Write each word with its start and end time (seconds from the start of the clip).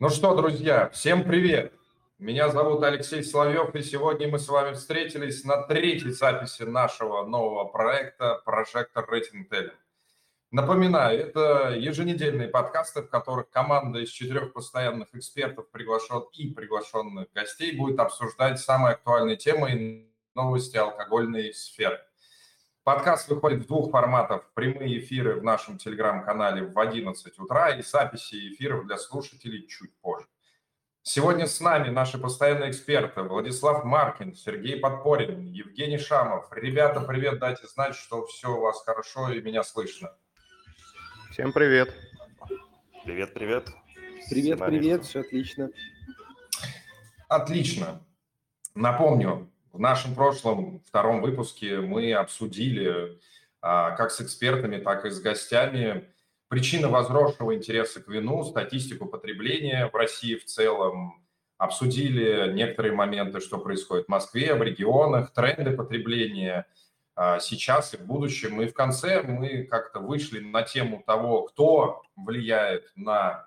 Ну 0.00 0.08
что, 0.08 0.34
друзья, 0.34 0.88
всем 0.88 1.24
привет! 1.24 1.74
Меня 2.18 2.48
зовут 2.48 2.82
Алексей 2.82 3.22
Соловьев, 3.22 3.74
и 3.74 3.82
сегодня 3.82 4.28
мы 4.28 4.38
с 4.38 4.48
вами 4.48 4.72
встретились 4.72 5.44
на 5.44 5.62
третьей 5.64 6.12
записи 6.12 6.62
нашего 6.62 7.26
нового 7.26 7.64
проекта 7.64 8.40
«Прожектор 8.46 9.06
Рейтинг 9.06 9.52
Напоминаю, 10.52 11.20
это 11.20 11.74
еженедельные 11.76 12.48
подкасты, 12.48 13.02
в 13.02 13.10
которых 13.10 13.50
команда 13.50 13.98
из 13.98 14.08
четырех 14.08 14.54
постоянных 14.54 15.14
экспертов 15.14 15.70
приглашен 15.70 16.24
и 16.32 16.48
приглашенных 16.48 17.30
гостей 17.34 17.76
будет 17.76 18.00
обсуждать 18.00 18.58
самые 18.58 18.94
актуальные 18.94 19.36
темы 19.36 19.70
и 19.70 20.10
новости 20.34 20.78
алкогольной 20.78 21.52
сферы. 21.52 22.00
Подкаст 22.92 23.28
выходит 23.28 23.62
в 23.62 23.66
двух 23.68 23.92
форматах. 23.92 24.50
Прямые 24.52 24.98
эфиры 24.98 25.38
в 25.38 25.44
нашем 25.44 25.78
телеграм-канале 25.78 26.64
в 26.64 26.76
11 26.76 27.38
утра 27.38 27.70
и 27.70 27.82
записи 27.82 28.52
эфиров 28.52 28.84
для 28.84 28.98
слушателей 28.98 29.64
чуть 29.68 29.94
позже. 30.00 30.26
Сегодня 31.02 31.46
с 31.46 31.60
нами 31.60 31.88
наши 31.88 32.18
постоянные 32.18 32.70
эксперты 32.70 33.22
Владислав 33.22 33.84
Маркин, 33.84 34.34
Сергей 34.34 34.80
Подпорин, 34.80 35.44
Евгений 35.44 35.98
Шамов. 35.98 36.48
Ребята, 36.50 37.00
привет, 37.02 37.38
дайте 37.38 37.64
знать, 37.68 37.94
что 37.94 38.26
все 38.26 38.48
у 38.48 38.60
вас 38.60 38.82
хорошо 38.84 39.30
и 39.30 39.40
меня 39.40 39.62
слышно. 39.62 40.12
Всем 41.30 41.52
привет. 41.52 41.94
Привет, 43.04 43.32
привет. 43.34 43.68
Привет, 44.28 44.58
привет, 44.58 45.04
все 45.04 45.20
отлично. 45.20 45.70
Отлично. 47.28 48.04
Напомню, 48.74 49.48
в 49.72 49.78
нашем 49.78 50.14
прошлом 50.14 50.80
втором 50.86 51.20
выпуске 51.20 51.78
мы 51.80 52.12
обсудили 52.12 53.18
а, 53.60 53.92
как 53.92 54.10
с 54.10 54.20
экспертами, 54.20 54.78
так 54.78 55.04
и 55.04 55.10
с 55.10 55.20
гостями 55.20 56.08
причины 56.48 56.88
возросшего 56.88 57.54
интереса 57.54 58.02
к 58.02 58.08
вину, 58.08 58.44
статистику 58.44 59.06
потребления 59.06 59.88
в 59.88 59.94
России 59.94 60.34
в 60.34 60.44
целом, 60.44 61.24
обсудили 61.58 62.52
некоторые 62.52 62.92
моменты, 62.92 63.40
что 63.40 63.58
происходит 63.58 64.06
в 64.06 64.08
Москве, 64.08 64.54
в 64.54 64.62
регионах, 64.62 65.32
тренды 65.32 65.70
потребления 65.76 66.66
а, 67.14 67.38
сейчас 67.38 67.94
и 67.94 67.98
в 67.98 68.06
будущем. 68.06 68.60
И 68.62 68.66
в 68.66 68.74
конце 68.74 69.22
мы 69.22 69.64
как-то 69.64 70.00
вышли 70.00 70.40
на 70.40 70.62
тему 70.62 71.04
того, 71.06 71.42
кто 71.42 72.02
влияет 72.16 72.90
на 72.96 73.46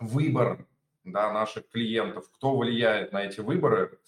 выбор 0.00 0.66
да, 1.04 1.32
наших 1.32 1.68
клиентов, 1.68 2.28
кто 2.32 2.56
влияет 2.56 3.12
на 3.12 3.24
эти 3.24 3.40
выборы 3.40 3.98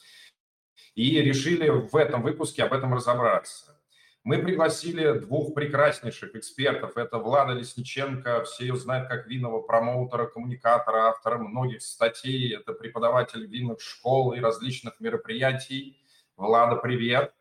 и 0.95 1.21
решили 1.21 1.69
в 1.69 1.97
этом 1.97 2.23
выпуске 2.23 2.65
об 2.65 2.73
этом 2.73 2.95
разобраться. 2.95 3.79
Мы 4.25 4.39
пригласили 4.39 5.19
двух 5.19 5.53
прекраснейших 5.53 6.37
экспертов. 6.37 6.97
Это 6.97 7.19
Влада 7.19 7.55
Лесниченко, 7.55 8.45
все 8.45 8.67
ее 8.67 8.77
знают 8.77 9.09
как 9.09 9.27
винного 9.27 9.63
промоутера, 9.63 10.27
коммуникатора, 10.27 11.09
автора 11.09 11.39
многих 11.39 11.83
статей. 11.83 12.55
Это 12.55 12.73
преподаватель 12.73 13.45
винных 13.47 13.81
школ 13.81 14.33
и 14.33 14.41
различных 14.41 15.01
мероприятий. 15.01 16.01
Влада, 16.37 16.77
привет. 16.77 17.35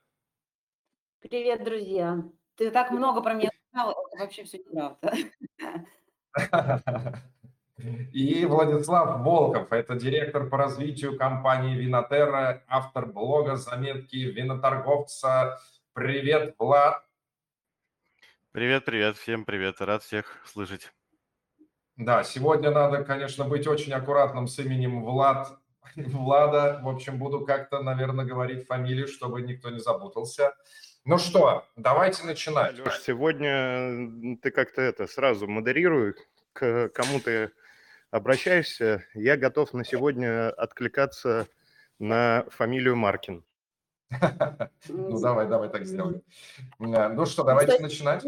Привет, 1.20 1.64
друзья. 1.64 2.24
Ты 2.56 2.72
так 2.72 2.90
много 2.90 3.22
про 3.22 3.36
меня 3.36 3.52
знал, 3.72 3.92
это 3.92 4.24
вообще 4.24 4.44
все 4.44 4.58
неправда. 4.58 5.14
И 8.14 8.46
Владислав 8.46 9.22
Волков, 9.22 9.72
это 9.72 9.96
директор 9.96 10.48
по 10.48 10.58
развитию 10.58 11.18
компании 11.18 11.76
Винотерра, 11.76 12.64
автор 12.68 13.06
блога 13.06 13.56
«Заметки 13.56 14.18
виноторговца». 14.18 15.60
Привет, 15.94 16.56
Влад. 16.60 17.04
Привет, 18.52 18.86
привет, 18.86 19.18
всем 19.18 19.46
привет, 19.46 19.82
рад 19.82 20.04
всех 20.04 20.42
слышать. 20.46 20.92
Да, 21.96 22.24
сегодня 22.24 22.72
надо, 22.72 23.04
конечно, 23.04 23.46
быть 23.46 23.66
очень 23.66 23.94
аккуратным 23.94 24.48
с 24.48 24.60
именем 24.60 25.04
Влад. 25.04 25.58
Влада, 25.96 26.80
в 26.84 26.90
общем, 26.90 27.18
буду 27.18 27.46
как-то, 27.46 27.82
наверное, 27.82 28.26
говорить 28.26 28.68
фамилию, 28.68 29.08
чтобы 29.08 29.42
никто 29.42 29.70
не 29.70 29.80
запутался. 29.80 30.54
Ну 31.04 31.18
что, 31.18 31.66
давайте 31.76 32.26
начинать. 32.26 32.78
Леш, 32.78 33.00
сегодня 33.02 34.38
ты 34.38 34.52
как-то 34.52 34.82
это 34.82 35.08
сразу 35.08 35.48
модерируй, 35.48 36.14
к 36.54 36.90
кому 36.90 37.20
ты 37.20 37.52
обращаешься, 38.12 39.04
я 39.14 39.38
готов 39.38 39.74
на 39.74 39.84
сегодня 39.84 40.52
откликаться 40.52 41.48
на 42.00 42.46
фамилию 42.50 42.96
Маркин. 42.96 43.44
Ну, 44.90 45.20
давай, 45.20 45.48
давай 45.48 45.70
так 45.70 45.86
сделаем. 45.86 46.22
Ну 46.78 47.26
что, 47.26 47.44
давайте 47.44 47.80
начинать. 47.80 48.24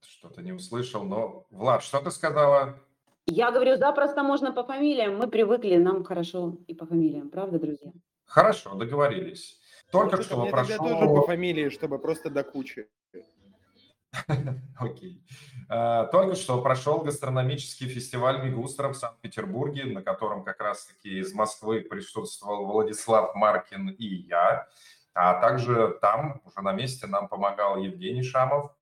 Что-то 0.00 0.42
не 0.42 0.52
услышал, 0.52 1.04
но... 1.04 1.46
Влад, 1.50 1.82
что 1.82 2.00
ты 2.00 2.10
сказала? 2.10 2.78
Я 3.26 3.50
говорю, 3.50 3.76
запросто 3.76 4.22
можно 4.22 4.52
по 4.52 4.64
фамилиям. 4.64 5.18
Мы 5.18 5.28
привыкли, 5.28 5.76
нам 5.76 6.04
хорошо 6.04 6.58
и 6.66 6.74
по 6.74 6.86
фамилиям. 6.86 7.28
Правда, 7.28 7.58
друзья? 7.58 7.92
Хорошо, 8.24 8.74
договорились. 8.74 9.60
Только 9.92 10.22
что 10.22 10.46
прошел... 10.46 10.78
тоже 10.78 11.06
по 11.06 11.22
фамилии, 11.22 11.68
чтобы 11.68 11.98
просто 11.98 12.30
до 12.30 12.42
кучи. 12.42 12.88
Окей. 14.78 15.22
А, 15.68 16.06
только 16.06 16.36
что 16.36 16.60
прошел 16.62 17.00
гастрономический 17.00 17.88
фестиваль 17.88 18.44
Мигустра 18.44 18.88
в 18.88 18.94
Санкт-Петербурге, 18.94 19.84
на 19.84 20.02
котором 20.02 20.44
как 20.44 20.60
раз-таки 20.60 21.18
из 21.18 21.32
Москвы 21.34 21.80
присутствовал 21.80 22.66
Владислав 22.66 23.34
Маркин 23.34 23.90
и 23.90 24.06
я. 24.06 24.68
А 25.14 25.40
также 25.40 25.98
там, 26.00 26.40
уже 26.44 26.60
на 26.60 26.72
месте, 26.72 27.06
нам 27.06 27.28
помогал 27.28 27.78
Евгений 27.78 28.22
Шамов. 28.22 28.72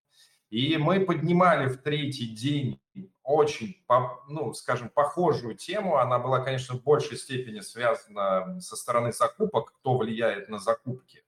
И 0.51 0.77
мы 0.77 1.01
поднимали 1.01 1.69
в 1.69 1.83
третий 1.83 2.27
день 2.27 2.81
очень, 3.25 3.83
ну, 4.29 4.53
скажем, 4.53 4.89
похожую 4.89 5.57
тему. 5.57 5.97
Она 5.97 6.19
была, 6.19 6.41
конечно, 6.41 6.77
в 6.77 6.83
большей 6.83 7.17
степени 7.17 7.61
связана 7.61 8.61
со 8.61 8.77
стороны 8.77 9.13
закупок, 9.13 9.73
кто 9.73 9.97
влияет 9.97 10.49
на 10.49 10.59
закупки. 10.59 11.24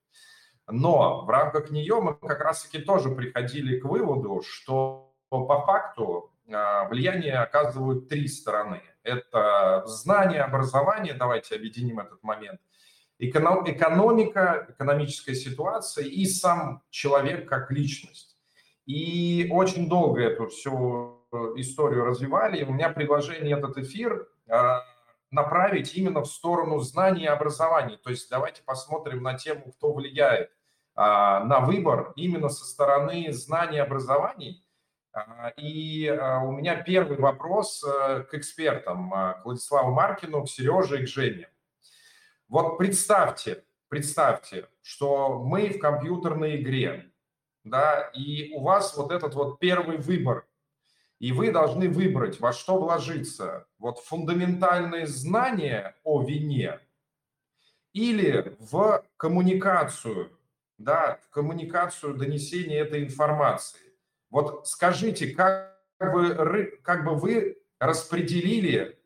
Но 0.68 1.24
в 1.24 1.30
рамках 1.30 1.70
нее 1.70 2.00
мы 2.00 2.14
как 2.14 2.40
раз-таки 2.40 2.78
тоже 2.78 3.10
приходили 3.10 3.78
к 3.78 3.84
выводу, 3.84 4.42
что 4.42 5.14
по 5.28 5.60
факту 5.64 6.32
а, 6.52 6.88
влияние 6.88 7.34
оказывают 7.34 8.08
три 8.08 8.26
стороны. 8.26 8.82
Это 9.02 9.84
знание, 9.86 10.42
образование, 10.42 11.14
давайте 11.14 11.54
объединим 11.54 12.00
этот 12.00 12.22
момент, 12.22 12.60
экономика, 13.18 14.66
экономическая 14.68 15.34
ситуация 15.34 16.04
и 16.04 16.26
сам 16.26 16.82
человек 16.90 17.48
как 17.48 17.70
личность. 17.70 18.36
И 18.86 19.48
очень 19.50 19.88
долго 19.88 20.20
эту 20.20 20.48
всю 20.48 21.26
историю 21.56 22.04
развивали. 22.04 22.64
У 22.64 22.72
меня 22.72 22.90
предложение 22.90 23.56
этот 23.56 23.78
эфир 23.78 24.28
а, 24.48 24.82
направить 25.30 25.94
именно 25.94 26.22
в 26.22 26.26
сторону 26.26 26.78
знаний 26.80 27.24
и 27.24 27.26
образования. 27.26 27.96
То 27.96 28.10
есть 28.10 28.30
давайте 28.30 28.62
посмотрим 28.62 29.22
на 29.22 29.34
тему, 29.34 29.72
кто 29.72 29.92
влияет 29.92 30.50
на 30.96 31.60
выбор 31.60 32.12
именно 32.16 32.48
со 32.48 32.64
стороны 32.64 33.32
знаний 33.32 33.78
образований. 33.78 34.66
А, 35.16 35.48
и 35.56 36.06
а, 36.08 36.40
у 36.40 36.52
меня 36.52 36.76
первый 36.76 37.16
вопрос 37.16 37.82
э, 37.82 38.24
к 38.24 38.34
экспертам, 38.34 39.10
к 39.10 39.42
Владиславу 39.44 39.92
Маркину, 39.92 40.44
к 40.44 40.48
Сереже 40.48 41.00
и 41.00 41.06
к 41.06 41.08
Жене. 41.08 41.48
Вот 42.48 42.76
представьте, 42.76 43.64
представьте, 43.88 44.68
что 44.82 45.42
мы 45.42 45.70
в 45.70 45.78
компьютерной 45.78 46.60
игре, 46.60 47.10
да, 47.64 48.10
и 48.14 48.52
у 48.52 48.60
вас 48.60 48.94
вот 48.94 49.10
этот 49.10 49.34
вот 49.34 49.58
первый 49.58 49.96
выбор, 49.96 50.46
и 51.18 51.32
вы 51.32 51.50
должны 51.50 51.88
выбрать, 51.88 52.38
во 52.38 52.52
что 52.52 52.78
вложиться. 52.78 53.66
Вот 53.78 53.98
фундаментальные 54.00 55.06
знания 55.06 55.96
о 56.04 56.22
вине 56.22 56.78
или 57.94 58.54
в 58.60 59.02
коммуникацию 59.16 60.30
да, 60.78 61.18
в 61.22 61.30
коммуникацию 61.30 62.14
донесения 62.14 62.80
этой 62.82 63.04
информации. 63.04 63.94
Вот 64.30 64.66
скажите, 64.66 65.28
как 65.28 65.78
вы, 65.98 66.78
как 66.82 67.04
бы 67.04 67.14
вы 67.14 67.58
распределили, 67.78 68.98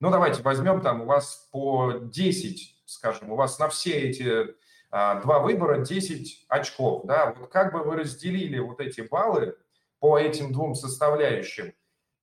ну 0.00 0.10
давайте 0.10 0.42
возьмем 0.42 0.80
там 0.80 1.02
у 1.02 1.04
вас 1.06 1.48
по 1.50 1.92
10, 1.92 2.82
скажем, 2.86 3.32
у 3.32 3.36
вас 3.36 3.58
на 3.58 3.68
все 3.68 3.92
эти 3.92 4.54
а, 4.90 5.20
два 5.20 5.40
выбора 5.40 5.84
10 5.84 6.46
очков, 6.48 7.04
да, 7.06 7.34
вот 7.34 7.50
как 7.50 7.72
бы 7.72 7.82
вы 7.82 7.96
разделили 7.96 8.58
вот 8.58 8.80
эти 8.80 9.02
баллы 9.02 9.56
по 9.98 10.18
этим 10.18 10.52
двум 10.52 10.74
составляющим 10.74 11.74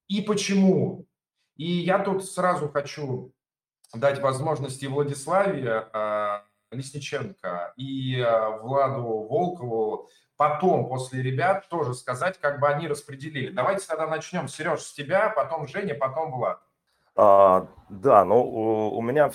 и 0.07 0.21
почему? 0.21 1.07
И 1.55 1.65
я 1.65 1.99
тут 1.99 2.25
сразу 2.25 2.69
хочу 2.69 3.33
дать 3.93 4.19
возможности 4.19 4.85
Владиславе 4.85 5.87
а, 5.93 6.45
Лесниченко 6.75 7.73
и 7.77 8.19
э, 8.19 8.59
Владу 8.59 9.01
Волкову 9.29 10.09
потом, 10.37 10.87
после 10.87 11.21
ребят, 11.21 11.67
тоже 11.69 11.93
сказать, 11.93 12.39
как 12.39 12.59
бы 12.59 12.67
они 12.67 12.87
распределили. 12.87 13.51
Давайте 13.51 13.87
тогда 13.87 14.07
начнем. 14.07 14.47
Сереж, 14.47 14.81
с 14.81 14.93
тебя, 14.93 15.29
потом 15.29 15.67
Женя, 15.67 15.95
потом 15.95 16.31
Влад. 16.31 16.61
А, 17.15 17.67
да, 17.89 18.25
ну 18.25 18.41
у, 18.43 18.97
у 18.97 19.01
меня 19.01 19.31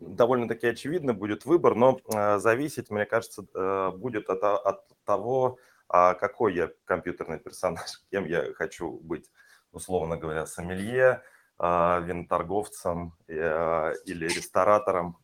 довольно-таки 0.00 0.66
очевидно 0.66 1.14
будет 1.14 1.44
выбор, 1.44 1.74
но 1.74 2.00
а, 2.12 2.38
зависеть, 2.38 2.90
мне 2.90 3.06
кажется, 3.06 3.44
а, 3.54 3.92
будет 3.92 4.28
от, 4.28 4.42
от 4.42 4.80
того, 5.04 5.58
а, 5.88 6.14
какой 6.14 6.54
я 6.54 6.70
компьютерный 6.84 7.38
персонаж, 7.38 8.02
кем 8.10 8.26
я 8.26 8.52
хочу 8.54 8.90
быть, 8.90 9.30
условно 9.72 10.16
говоря, 10.16 10.46
сомелье, 10.46 11.22
виноторговцам 11.62 13.18
или 13.28 14.24
рестораторам. 14.26 15.18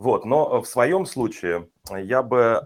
Вот, 0.00 0.24
но 0.24 0.62
в 0.62 0.66
своем 0.66 1.04
случае 1.04 1.68
я 1.90 2.22
бы 2.22 2.64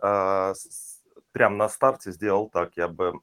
прямо 1.32 1.56
на 1.56 1.68
старте 1.68 2.12
сделал 2.12 2.48
так, 2.48 2.76
я 2.76 2.86
бы 2.86 3.18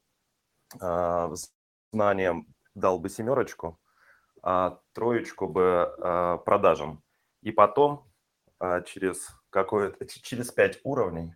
знанием 1.94 2.46
дал 2.76 3.00
бы 3.00 3.08
семерочку, 3.08 3.80
а 4.44 4.82
троечку 4.92 5.48
бы 5.48 5.96
продажам. 6.44 7.02
И 7.42 7.54
потом 7.54 8.06
через 8.86 9.30
какое-то, 9.50 10.06
через 10.06 10.52
пять 10.52 10.82
уровней 10.84 11.34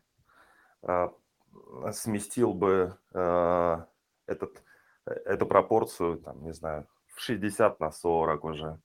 сместил 1.94 2.54
бы 2.54 2.98
этот, 3.14 4.62
эту 5.06 5.46
пропорцию, 5.46 6.18
там, 6.18 6.44
не 6.44 6.54
знаю, 6.54 6.88
в 7.08 7.22
60 7.22 7.80
на 7.80 7.92
40 7.92 8.44
уже 8.44 8.82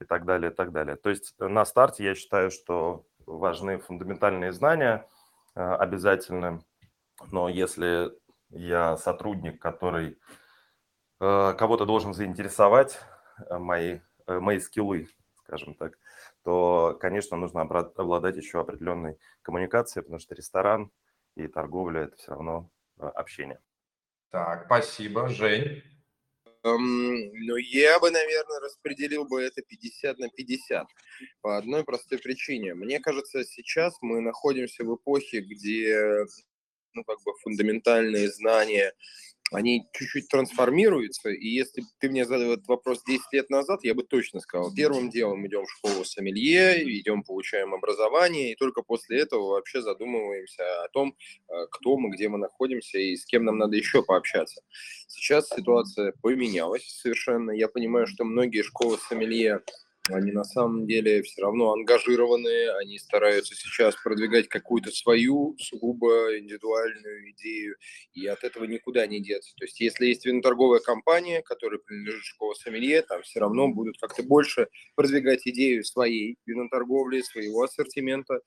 и 0.00 0.04
так 0.04 0.24
далее, 0.24 0.50
и 0.50 0.54
так 0.54 0.72
далее. 0.72 0.96
То 0.96 1.10
есть 1.10 1.34
на 1.38 1.64
старте 1.64 2.04
я 2.04 2.14
считаю, 2.14 2.50
что 2.50 3.04
важны 3.26 3.78
фундаментальные 3.78 4.52
знания 4.52 5.06
обязательно, 5.54 6.62
но 7.30 7.48
если 7.48 8.12
я 8.50 8.96
сотрудник, 8.96 9.60
который 9.60 10.18
кого-то 11.18 11.84
должен 11.84 12.14
заинтересовать, 12.14 13.00
мои, 13.50 14.00
мои 14.26 14.60
скиллы, 14.60 15.08
скажем 15.44 15.74
так, 15.74 15.98
то, 16.44 16.96
конечно, 17.00 17.36
нужно 17.36 17.62
обладать 17.62 18.36
еще 18.36 18.60
определенной 18.60 19.18
коммуникацией, 19.42 20.04
потому 20.04 20.20
что 20.20 20.34
ресторан 20.34 20.90
и 21.34 21.48
торговля– 21.48 22.02
это 22.02 22.16
все 22.16 22.30
равно 22.32 22.70
общение. 22.98 23.60
Так, 24.30 24.66
спасибо. 24.66 25.28
Жень? 25.28 25.82
Um, 26.64 27.30
ну, 27.32 27.56
я 27.56 28.00
бы, 28.00 28.10
наверное, 28.10 28.60
распределил 28.60 29.24
бы 29.24 29.40
это 29.42 29.62
50 29.62 30.18
на 30.18 30.28
50 30.28 30.86
по 31.40 31.56
одной 31.56 31.84
простой 31.84 32.18
причине. 32.18 32.74
Мне 32.74 32.98
кажется, 32.98 33.44
сейчас 33.44 33.96
мы 34.00 34.20
находимся 34.20 34.84
в 34.84 34.96
эпохе, 34.96 35.40
где 35.40 36.26
ну, 36.94 37.04
как 37.04 37.22
бы 37.22 37.32
фундаментальные 37.42 38.30
знания 38.30 38.92
они 39.52 39.86
чуть-чуть 39.92 40.28
трансформируются, 40.28 41.30
и 41.30 41.46
если 41.46 41.82
ты 41.98 42.10
мне 42.10 42.24
задал 42.24 42.52
этот 42.52 42.68
вопрос 42.68 43.02
10 43.06 43.22
лет 43.32 43.50
назад, 43.50 43.80
я 43.82 43.94
бы 43.94 44.02
точно 44.02 44.40
сказал, 44.40 44.74
первым 44.74 45.10
делом 45.10 45.46
идем 45.46 45.64
в 45.64 45.70
школу 45.70 46.04
сомелье, 46.04 46.82
идем, 47.00 47.22
получаем 47.22 47.74
образование, 47.74 48.52
и 48.52 48.56
только 48.56 48.82
после 48.82 49.20
этого 49.20 49.50
вообще 49.50 49.82
задумываемся 49.82 50.84
о 50.84 50.88
том, 50.88 51.16
э, 51.48 51.66
кто 51.70 51.96
мы, 51.96 52.10
где 52.10 52.28
мы 52.28 52.38
находимся 52.38 52.98
и 52.98 53.16
с 53.16 53.24
кем 53.24 53.44
нам 53.44 53.58
надо 53.58 53.76
еще 53.76 54.02
пообщаться. 54.02 54.62
Сейчас 55.06 55.48
ситуация 55.48 56.12
поменялась 56.22 56.86
совершенно. 57.00 57.50
Я 57.50 57.68
понимаю, 57.68 58.06
что 58.06 58.24
многие 58.24 58.62
школы 58.62 58.98
сомелье 58.98 59.62
они 60.10 60.32
на 60.32 60.44
самом 60.44 60.86
деле 60.86 61.22
все 61.22 61.42
равно 61.42 61.72
ангажированные, 61.72 62.72
они 62.76 62.98
стараются 62.98 63.54
сейчас 63.54 63.94
продвигать 63.96 64.48
какую-то 64.48 64.90
свою 64.90 65.56
сугубо 65.58 66.38
индивидуальную 66.38 67.30
идею, 67.32 67.76
и 68.14 68.26
от 68.26 68.44
этого 68.44 68.64
никуда 68.64 69.06
не 69.06 69.20
деться. 69.20 69.54
То 69.56 69.64
есть 69.64 69.80
если 69.80 70.06
есть 70.06 70.24
виноторговая 70.26 70.80
компания, 70.80 71.42
которая 71.42 71.78
принадлежит 71.78 72.24
школе 72.24 72.54
сомелье, 72.54 73.02
там 73.02 73.22
все 73.22 73.40
равно 73.40 73.68
будут 73.68 73.98
как-то 73.98 74.22
больше 74.22 74.68
продвигать 74.94 75.46
идею 75.46 75.84
своей 75.84 76.36
виноторговли, 76.46 77.22
своего 77.22 77.62
ассортимента, 77.62 78.40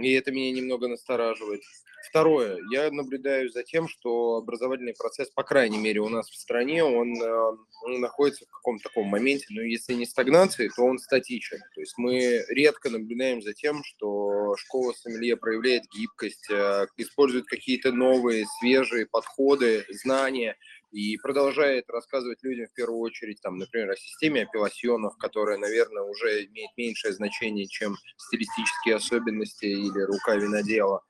и 0.00 0.12
это 0.12 0.30
меня 0.30 0.52
немного 0.52 0.88
настораживает. 0.88 1.62
Второе, 2.08 2.58
я 2.70 2.90
наблюдаю 2.90 3.50
за 3.50 3.64
тем, 3.64 3.88
что 3.88 4.36
образовательный 4.36 4.94
процесс, 4.94 5.30
по 5.30 5.42
крайней 5.42 5.78
мере, 5.78 6.00
у 6.00 6.08
нас 6.08 6.30
в 6.30 6.36
стране, 6.36 6.84
он, 6.84 7.20
э, 7.20 7.56
он 7.84 8.00
находится 8.00 8.46
в 8.46 8.50
каком-то 8.50 8.84
таком 8.84 9.08
моменте, 9.08 9.46
но 9.50 9.62
если 9.62 9.94
не 9.94 10.06
стагнации, 10.06 10.70
то 10.74 10.84
он 10.84 10.98
статичен. 10.98 11.58
То 11.74 11.80
есть 11.80 11.94
мы 11.98 12.44
редко 12.48 12.88
наблюдаем 12.88 13.42
за 13.42 13.52
тем, 13.52 13.82
что 13.84 14.56
школа 14.56 14.92
сомелье 14.92 15.36
проявляет 15.36 15.84
гибкость, 15.94 16.48
э, 16.50 16.86
использует 16.96 17.46
какие-то 17.46 17.92
новые, 17.92 18.46
свежие 18.60 19.06
подходы, 19.06 19.84
знания– 19.90 20.56
и 20.90 21.16
продолжает 21.18 21.88
рассказывать 21.88 22.42
людям 22.42 22.66
в 22.66 22.74
первую 22.74 23.00
очередь, 23.00 23.40
там, 23.40 23.58
например, 23.58 23.90
о 23.90 23.96
системе 23.96 24.42
апелласьонов, 24.42 25.16
которая, 25.18 25.58
наверное, 25.58 26.02
уже 26.02 26.46
имеет 26.46 26.70
меньшее 26.76 27.12
значение, 27.12 27.66
чем 27.66 27.96
стилистические 28.16 28.96
особенности 28.96 29.66
или 29.66 30.00
рука 30.00 30.36
винодела. 30.36 31.02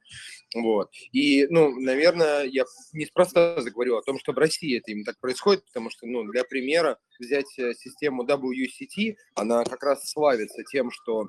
Вот. 0.55 0.91
И, 1.13 1.47
ну, 1.51 1.79
наверное, 1.79 2.45
я 2.45 2.65
неспроста 2.93 3.61
заговорил 3.61 3.99
о 3.99 4.03
том, 4.03 4.19
что 4.19 4.33
в 4.33 4.39
России 4.39 4.79
это 4.79 4.91
именно 4.91 5.05
так 5.05 5.21
происходит, 5.21 5.65
потому 5.67 5.91
что, 5.91 6.07
ну, 6.07 6.25
для 6.25 6.45
примера, 6.45 6.99
взять 7.19 7.59
э, 7.59 7.75
систему 7.75 8.25
WCT, 8.25 9.15
она 9.35 9.65
как 9.65 9.83
раз 9.83 10.09
славится 10.09 10.63
тем, 10.65 10.91
что 10.91 11.29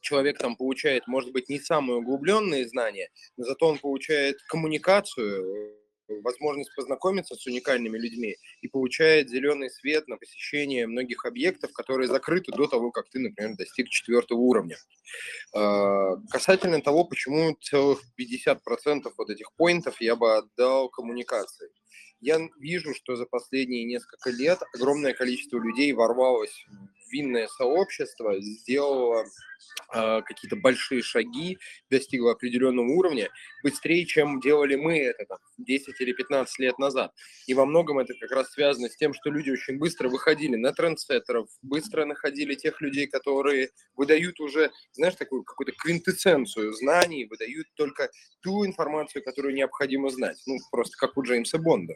человек 0.00 0.38
там 0.38 0.56
получает, 0.56 1.06
может 1.06 1.32
быть, 1.32 1.48
не 1.48 1.58
самые 1.58 1.98
углубленные 1.98 2.68
знания, 2.68 3.08
но 3.36 3.44
зато 3.44 3.66
он 3.66 3.78
получает 3.78 4.36
коммуникацию, 4.48 5.76
возможность 6.08 6.74
познакомиться 6.74 7.34
с 7.34 7.46
уникальными 7.46 7.98
людьми 7.98 8.36
и 8.60 8.68
получает 8.68 9.30
зеленый 9.30 9.70
свет 9.70 10.08
на 10.08 10.16
посещение 10.16 10.86
многих 10.86 11.24
объектов, 11.24 11.72
которые 11.72 12.08
закрыты 12.08 12.52
до 12.52 12.66
того, 12.66 12.90
как 12.90 13.08
ты, 13.10 13.18
например, 13.18 13.56
достиг 13.56 13.88
четвертого 13.88 14.38
уровня. 14.38 14.76
А, 15.54 16.16
касательно 16.30 16.80
того, 16.80 17.04
почему 17.04 17.54
целых 17.60 18.00
50% 18.18 19.12
вот 19.16 19.30
этих 19.30 19.52
поинтов 19.54 20.00
я 20.00 20.16
бы 20.16 20.36
отдал 20.36 20.88
коммуникации. 20.88 21.70
Я 22.20 22.38
вижу, 22.60 22.94
что 22.94 23.16
за 23.16 23.26
последние 23.26 23.84
несколько 23.84 24.30
лет 24.30 24.60
огромное 24.74 25.12
количество 25.12 25.58
людей 25.58 25.92
ворвалось 25.92 26.66
винное 27.12 27.46
сообщество, 27.46 28.34
сделало 28.40 29.24
э, 29.94 30.22
какие-то 30.22 30.56
большие 30.56 31.02
шаги, 31.02 31.58
достигло 31.90 32.32
определенного 32.32 32.86
уровня 32.86 33.28
быстрее, 33.62 34.04
чем 34.06 34.40
делали 34.40 34.76
мы 34.76 34.98
это 34.98 35.26
там, 35.26 35.38
10 35.58 36.00
или 36.00 36.12
15 36.12 36.58
лет 36.58 36.78
назад. 36.78 37.12
И 37.46 37.54
во 37.54 37.66
многом 37.66 37.98
это 37.98 38.14
как 38.14 38.32
раз 38.32 38.50
связано 38.52 38.88
с 38.88 38.96
тем, 38.96 39.14
что 39.14 39.30
люди 39.30 39.50
очень 39.50 39.78
быстро 39.78 40.08
выходили 40.08 40.56
на 40.56 40.72
трендсеттеров, 40.72 41.48
быстро 41.62 42.04
находили 42.04 42.54
тех 42.54 42.80
людей, 42.80 43.06
которые 43.06 43.70
выдают 43.94 44.40
уже, 44.40 44.70
знаешь, 44.92 45.14
такую 45.14 45.44
какую-то 45.44 45.72
квинтэссенцию 45.72 46.72
знаний, 46.72 47.26
выдают 47.26 47.68
только 47.74 48.10
ту 48.40 48.64
информацию, 48.66 49.22
которую 49.22 49.54
необходимо 49.54 50.10
знать. 50.10 50.40
Ну, 50.46 50.56
просто 50.70 50.96
как 50.98 51.16
у 51.16 51.22
Джеймса 51.22 51.58
Бонда. 51.58 51.94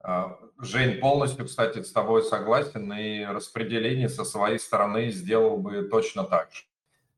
А, 0.00 0.38
Жень, 0.58 1.00
полностью, 1.00 1.46
кстати, 1.46 1.82
с 1.82 1.92
тобой 1.92 2.22
согласен, 2.22 2.92
и 2.92 3.24
распределение 3.24 4.08
со 4.08 4.24
своей 4.24 4.58
стороны 4.58 5.10
сделал 5.10 5.58
бы 5.58 5.82
точно 5.82 6.24
так 6.24 6.52
же. 6.52 6.64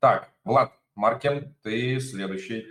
Так, 0.01 0.33
Влад 0.45 0.73
Маркин, 0.95 1.55
ты 1.63 2.01
следующий. 2.01 2.67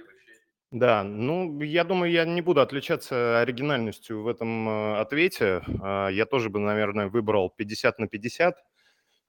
Да, 0.72 1.04
ну, 1.04 1.62
я 1.62 1.84
думаю, 1.84 2.12
я 2.12 2.26
не 2.26 2.42
буду 2.42 2.60
отличаться 2.60 3.40
оригинальностью 3.40 4.24
в 4.24 4.28
этом 4.28 4.68
э, 4.68 5.00
ответе. 5.00 5.62
А, 5.82 6.10
я 6.10 6.26
тоже 6.26 6.50
бы, 6.50 6.60
наверное, 6.60 7.08
выбрал 7.08 7.50
50 7.50 8.00
на 8.00 8.08
50. 8.08 8.58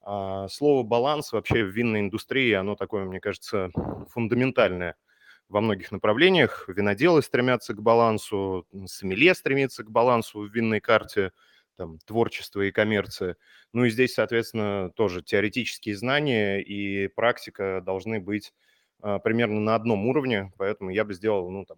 А, 0.01 0.47
слово 0.49 0.83
«баланс» 0.83 1.31
вообще 1.31 1.63
в 1.63 1.69
винной 1.69 2.01
индустрии, 2.01 2.51
оно 2.53 2.75
такое, 2.75 3.05
мне 3.05 3.19
кажется, 3.19 3.69
фундаментальное– 4.09 4.95
во 5.49 5.61
многих 5.61 5.91
направлениях. 5.91 6.65
Виноделы 6.67 7.21
стремятся 7.21 7.73
к 7.73 7.81
балансу, 7.81 8.67
сомелье 8.85 9.33
стремится 9.33 9.83
к 9.83 9.91
балансу 9.91 10.41
в 10.41 10.53
винной 10.53 10.79
карте, 10.79 11.31
там, 11.75 11.97
творчество 12.05 12.61
и 12.61 12.71
коммерция. 12.71 13.35
Ну 13.73 13.85
и 13.85 13.89
здесь, 13.89 14.13
соответственно, 14.13 14.91
тоже 14.95 15.21
теоретические 15.21 15.95
знания 15.95 16.61
и 16.61 17.07
практика 17.07 17.81
должны 17.83 18.19
быть 18.19 18.53
а, 19.01 19.19
примерно 19.19 19.59
на 19.61 19.75
одном 19.75 20.05
уровне, 20.07 20.51
поэтому 20.57 20.89
я 20.89 21.05
бы 21.05 21.13
сделал, 21.13 21.49
ну, 21.49 21.65
там, 21.65 21.77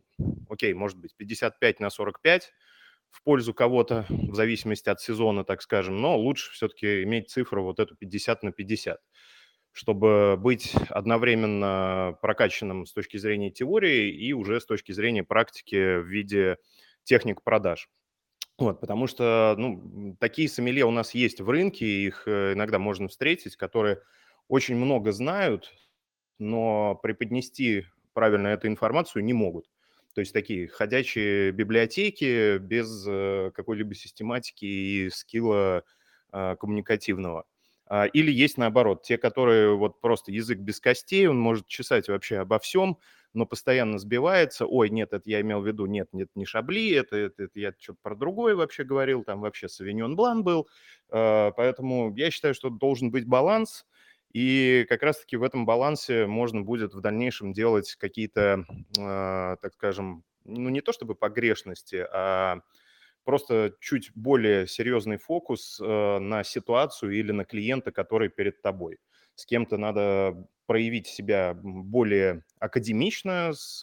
окей, 0.50 0.74
может 0.74 0.98
быть, 0.98 1.16
55 1.16 1.80
на 1.80 1.90
45 1.90 2.52
в 3.12 3.24
пользу 3.24 3.54
кого-то, 3.54 4.06
в 4.10 4.34
зависимости 4.34 4.90
от 4.90 5.02
сезона, 5.02 5.44
так 5.44 5.62
скажем, 5.62 5.98
но 5.98 6.18
лучше 6.18 6.52
все-таки 6.52 7.04
иметь 7.04 7.30
цифру 7.30 7.64
вот 7.64 7.80
эту 7.80 7.96
50 7.96 8.44
на 8.44 8.52
50 8.52 9.00
чтобы 9.72 10.36
быть 10.38 10.74
одновременно 10.90 12.18
прокачанным 12.22 12.86
с 12.86 12.94
точки 12.94 13.18
зрения 13.18 13.52
теории 13.52 14.12
и 14.12 14.34
уже 14.34 14.60
с 14.60 14.66
точки 14.66 14.92
зрения 14.92 15.24
практики 15.24 16.00
в 16.00 16.06
виде 16.06 16.58
техник 17.04 17.42
продаж. 17.44 17.90
Вот, 18.58 18.80
потому 18.80 19.08
что 19.08 19.56
ну, 19.58 20.16
такие 20.20 20.48
сомелье 20.48 20.86
у 20.86 20.92
нас 20.92 21.16
есть 21.16 21.42
в 21.42 21.50
рынке, 21.50 21.86
их 21.86 22.28
э, 22.28 22.54
иногда 22.54 22.78
можно 22.78 23.08
встретить, 23.08 23.56
которые 23.56 24.02
очень 24.48 24.76
много 24.76 25.12
знают, 25.12 25.74
но 26.38 26.96
преподнести 27.02 27.86
правильно 28.14 28.50
эту 28.50 28.68
информацию 28.68 29.24
не 29.24 29.34
могут. 29.34 29.68
То 30.14 30.22
есть 30.22 30.34
такие 30.34 30.68
ходячие 30.68 31.52
библиотеки 31.52 32.58
без 32.58 33.06
э, 33.08 33.52
какой-либо 33.56 33.96
систематики 33.96 34.66
и 34.66 35.10
скилла 35.10 35.84
э, 36.34 36.56
коммуникативного. 36.60 37.46
А, 37.94 38.06
или 38.06 38.32
есть 38.32 38.58
наоборот, 38.58 39.04
те, 39.04 39.18
которые 39.18 39.76
вот 39.76 40.00
просто 40.00 40.32
язык 40.32 40.60
без 40.60 40.80
костей, 40.80 41.28
он 41.28 41.38
может 41.38 41.68
чесать 41.68 42.08
вообще 42.08 42.38
обо 42.38 42.58
всем, 42.58 42.98
но 43.34 43.46
постоянно 43.46 44.00
сбивается. 44.00 44.66
Ой, 44.66 44.90
нет, 44.90 45.12
это 45.12 45.30
я 45.30 45.42
имел 45.42 45.60
в 45.60 45.68
виду, 45.68 45.88
нет, 45.88 46.08
нет, 46.14 46.30
не 46.34 46.46
Шабли, 46.46 46.92
это, 46.94 47.18
это, 47.18 47.44
это 47.44 47.60
я 47.60 47.74
что-то 47.78 48.00
про 48.02 48.16
другое 48.16 48.56
вообще 48.56 48.86
говорил, 48.86 49.26
там 49.26 49.42
вообще 49.42 49.68
Савиньон 49.68 50.16
Блан 50.16 50.42
был. 50.42 50.70
А, 51.10 51.52
поэтому 51.52 52.16
я 52.16 52.32
считаю, 52.32 52.54
что 52.54 52.70
должен 52.70 53.12
быть 53.12 53.28
баланс, 53.28 53.86
и 54.32 54.86
как 54.88 55.04
раз-таки 55.04 55.36
в 55.36 55.44
этом 55.44 55.66
балансе 55.66 56.28
можно 56.28 56.62
будет 56.62 56.94
в 56.94 57.02
дальнейшем 57.02 57.52
делать 57.52 57.98
какие-то, 58.00 58.64
а, 58.98 59.58
так 59.58 59.74
скажем, 59.74 60.24
ну 60.46 60.70
не 60.70 60.80
то 60.80 60.94
чтобы 60.94 61.14
погрешности, 61.14 62.08
а 62.10 62.62
просто 63.24 63.74
чуть 63.80 64.12
более 64.16 64.68
серьезный 64.68 65.18
фокус 65.18 65.80
э, 65.80 66.20
на 66.20 66.44
ситуацию 66.44 67.12
или 67.12 67.32
на 67.32 67.46
клиента, 67.46 67.92
который 67.92 68.30
перед 68.30 68.62
тобой. 68.62 69.00
С 69.36 69.46
кем-то 69.46 69.78
надо 69.78 70.48
проявить 70.66 71.08
себя 71.08 71.54
более 71.64 72.44
академично, 72.60 73.52
с, 73.54 73.82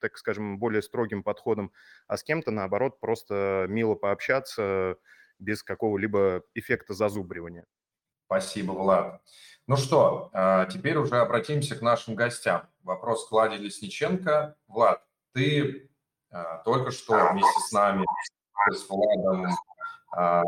так 0.00 0.18
скажем, 0.18 0.58
более 0.58 0.82
строгим 0.82 1.22
подходом, 1.22 1.72
а 2.06 2.16
с 2.16 2.22
кем-то, 2.22 2.50
наоборот, 2.50 3.00
просто 3.00 3.66
мило 3.68 3.94
пообщаться 3.94 4.96
без 5.38 5.62
какого-либо 5.62 6.42
эффекта 6.54 6.94
зазубривания. 6.94 7.66
Спасибо, 8.26 8.72
Влад. 8.72 9.22
Ну 9.66 9.76
что, 9.76 10.30
а, 10.32 10.66
теперь 10.66 10.96
уже 10.96 11.16
обратимся 11.16 11.76
к 11.76 11.82
нашим 11.82 12.14
гостям. 12.14 12.68
Вопрос 12.82 13.28
к 13.28 13.32
Владе 13.32 13.56
Лесниченко. 13.56 14.56
Влад, 14.66 15.04
ты 15.32 15.90
а, 16.30 16.58
только 16.58 16.90
что 16.90 17.30
вместе 17.32 17.60
с 17.60 17.72
нами 17.72 18.04
с 18.72 18.88
Владом. 18.88 19.46
А, 20.12 20.42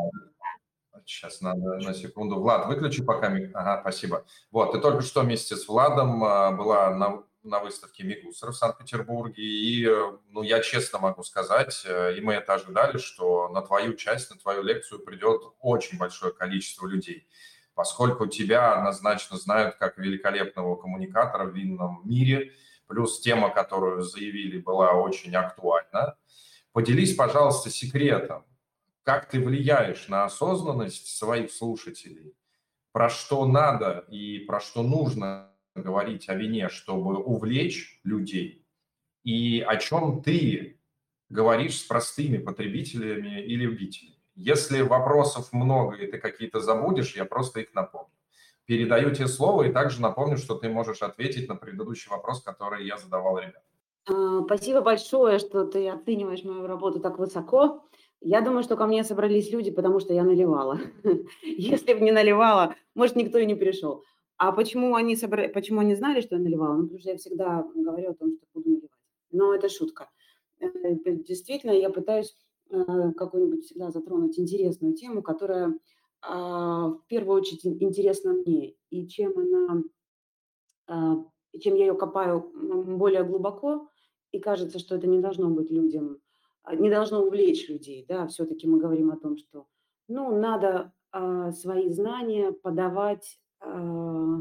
сейчас 1.05 1.41
надо 1.41 1.77
на 1.77 1.95
секунду. 1.95 2.37
Влад, 2.41 2.67
выключи 2.67 3.03
пока. 3.03 3.29
Ага, 3.55 3.81
спасибо. 3.81 4.25
Вот, 4.51 4.73
ты 4.73 4.81
только 4.81 5.03
что 5.03 5.23
вместе 5.23 5.57
с 5.57 5.69
Владом 5.69 6.23
а, 6.25 6.53
была 6.53 6.95
на, 6.95 7.23
на 7.43 7.61
выставке 7.61 8.05
Мигусер 8.05 8.51
в 8.51 8.57
Санкт-Петербурге. 8.57 9.43
И, 9.43 9.89
ну, 10.31 10.43
я 10.43 10.61
честно 10.61 10.99
могу 10.99 11.23
сказать, 11.23 11.83
э, 11.87 12.17
и 12.17 12.21
мы 12.21 12.35
это 12.35 12.55
ожидали, 12.55 12.99
что 12.99 13.49
на 13.49 13.63
твою 13.63 13.95
часть, 13.95 14.31
на 14.31 14.37
твою 14.37 14.63
лекцию 14.63 15.01
придет 15.01 15.43
очень 15.61 15.99
большое 15.99 16.33
количество 16.33 16.87
людей 16.87 17.27
поскольку 17.79 18.27
тебя 18.27 18.73
однозначно 18.73 19.37
знают 19.37 19.77
как 19.77 19.99
великолепного 19.99 20.75
коммуникатора 20.75 21.45
в 21.45 21.55
винном 21.55 22.01
мире, 22.03 22.51
плюс 22.89 23.21
тема, 23.21 23.51
которую 23.51 24.03
заявили, 24.03 24.59
была 24.59 24.95
очень 24.95 25.33
актуальна. 25.37 26.17
Поделись, 26.79 27.17
пожалуйста, 27.17 27.71
секретом, 27.71 28.45
как 29.03 29.29
ты 29.29 29.41
влияешь 29.41 30.07
на 30.07 30.23
осознанность 30.23 31.09
своих 31.09 31.51
слушателей, 31.51 32.37
про 32.93 33.11
что 33.11 33.47
надо 33.47 34.05
и 34.09 34.39
про 34.39 34.61
что 34.61 34.85
нужно 34.85 35.51
говорить 35.75 36.29
о 36.29 36.37
вине, 36.37 36.69
чтобы 36.69 37.17
увлечь 37.17 38.01
людей, 38.05 38.65
и 39.25 39.61
о 39.61 39.77
чем 39.79 40.23
ты 40.23 40.81
говоришь 41.29 41.81
с 41.81 41.83
простыми 41.83 42.39
потребителями 42.39 43.43
и 43.43 43.57
любителями. 43.57 44.23
Если 44.37 44.81
вопросов 44.81 45.53
много 45.53 45.97
и 45.97 46.09
ты 46.09 46.19
какие-то 46.19 46.61
забудешь, 46.61 47.17
я 47.17 47.25
просто 47.25 47.59
их 47.59 47.75
напомню. 47.75 48.15
Передаю 48.67 49.13
тебе 49.13 49.27
слово 49.27 49.65
и 49.65 49.73
также 49.73 50.01
напомню, 50.01 50.37
что 50.37 50.55
ты 50.55 50.69
можешь 50.69 51.03
ответить 51.03 51.49
на 51.49 51.57
предыдущий 51.57 52.09
вопрос, 52.09 52.41
который 52.41 52.87
я 52.87 52.99
задавал 52.99 53.37
ребятам. 53.41 53.68
А, 54.09 54.43
спасибо 54.45 54.81
большое, 54.81 55.39
что 55.39 55.65
ты 55.65 55.89
оцениваешь 55.89 56.45
мою 56.45 56.67
работу 56.67 57.01
так 57.01 57.19
высоко. 57.19 57.85
Я 58.21 58.41
думаю, 58.41 58.63
что 58.63 58.77
ко 58.77 58.87
мне 58.87 59.05
собрались 59.05 59.53
люди, 59.53 59.71
потому 59.71 60.01
что 60.01 60.13
я 60.13 60.25
наливала. 60.25 60.81
Если 61.43 61.95
бы 61.95 62.01
не 62.01 62.11
наливала, 62.11 62.75
может, 62.95 63.17
никто 63.17 63.39
и 63.39 63.47
не 63.47 63.55
пришел. 63.55 64.03
А 64.37 64.53
почему 64.53 64.95
они, 64.95 65.15
собрали, 65.15 65.49
почему 65.49 65.81
они 65.81 65.95
знали, 65.95 66.21
что 66.21 66.37
я 66.37 66.43
наливала? 66.43 66.75
Ну, 66.75 66.83
потому 66.83 67.01
что 67.01 67.11
я 67.11 67.17
всегда 67.17 67.67
говорю 67.75 68.11
о 68.11 68.15
том, 68.15 68.33
что 68.33 68.47
буду 68.55 68.71
наливать. 68.71 68.91
Но 69.31 69.55
это 69.55 69.69
шутка. 69.69 70.09
Э, 70.61 70.67
действительно, 70.95 71.73
я 71.73 71.91
пытаюсь 71.91 72.37
э, 72.71 73.13
какую-нибудь 73.17 73.65
всегда 73.65 73.91
затронуть 73.91 74.39
интересную 74.39 74.95
тему, 74.95 75.23
которая 75.23 75.79
а, 76.21 76.89
в 76.89 77.07
первую 77.07 77.41
очередь 77.41 77.65
интересна 77.65 78.33
мне. 78.33 78.75
И 78.91 79.07
чем 79.07 79.39
она, 79.39 79.83
а, 80.89 81.25
чем 81.61 81.75
я 81.77 81.87
ее 81.87 81.95
копаю 81.95 82.51
более 82.99 83.25
глубоко, 83.25 83.89
и 84.33 84.39
кажется, 84.39 84.79
что 84.79 84.97
это 84.97 85.07
не 85.07 85.21
должно 85.21 85.51
быть 85.51 85.71
людям, 85.71 86.19
а, 86.63 86.75
не 86.75 86.91
должно 86.91 87.23
увлечь 87.23 87.69
людей, 87.69 88.05
да, 88.09 88.27
все-таки 88.27 88.67
мы 88.67 88.79
говорим 88.79 89.11
о 89.11 89.17
том, 89.17 89.37
что, 89.37 89.67
ну, 90.07 90.39
надо 90.39 90.93
э, 91.13 91.53
свои 91.53 91.89
знания 91.89 92.53
подавать 92.53 93.39
э, 93.61 94.39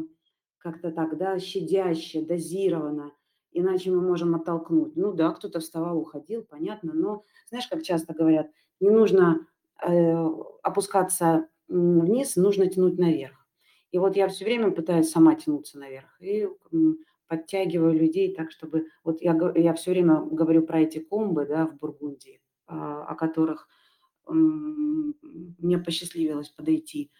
как-то 0.57 0.91
так, 0.91 1.17
да, 1.17 1.39
щадяще, 1.39 2.21
дозированно, 2.21 3.13
иначе 3.51 3.91
мы 3.91 4.01
можем 4.01 4.35
оттолкнуть. 4.35 4.95
Ну 4.95 5.13
да, 5.13 5.31
кто-то 5.31 5.59
вставал, 5.59 5.97
уходил, 5.97 6.43
понятно, 6.43 6.93
но 6.93 7.23
знаешь, 7.49 7.67
как 7.67 7.83
часто 7.83 8.13
говорят, 8.13 8.49
не 8.79 8.89
нужно 8.89 9.47
э, 9.85 10.27
опускаться 10.63 11.47
вниз, 11.67 12.35
нужно 12.35 12.67
тянуть 12.67 12.97
наверх. 12.97 13.47
И 13.91 13.99
вот 13.99 14.15
я 14.15 14.27
все 14.27 14.45
время 14.45 14.71
пытаюсь 14.71 15.09
сама 15.09 15.35
тянуться 15.35 15.79
наверх. 15.79 16.21
И 16.21 16.47
подтягиваю 17.27 17.93
людей 17.93 18.33
так, 18.33 18.51
чтобы... 18.51 18.87
Вот 19.03 19.21
я, 19.21 19.37
я 19.55 19.73
все 19.73 19.91
время 19.91 20.21
говорю 20.21 20.63
про 20.63 20.81
эти 20.81 20.99
комбы 20.99 21.45
да, 21.45 21.67
в 21.67 21.77
Бургундии, 21.77 22.41
а, 22.67 23.03
о 23.05 23.15
которых 23.15 23.67
мне 24.29 25.77
посчастливилось 25.77 26.49
подойти 26.49 27.11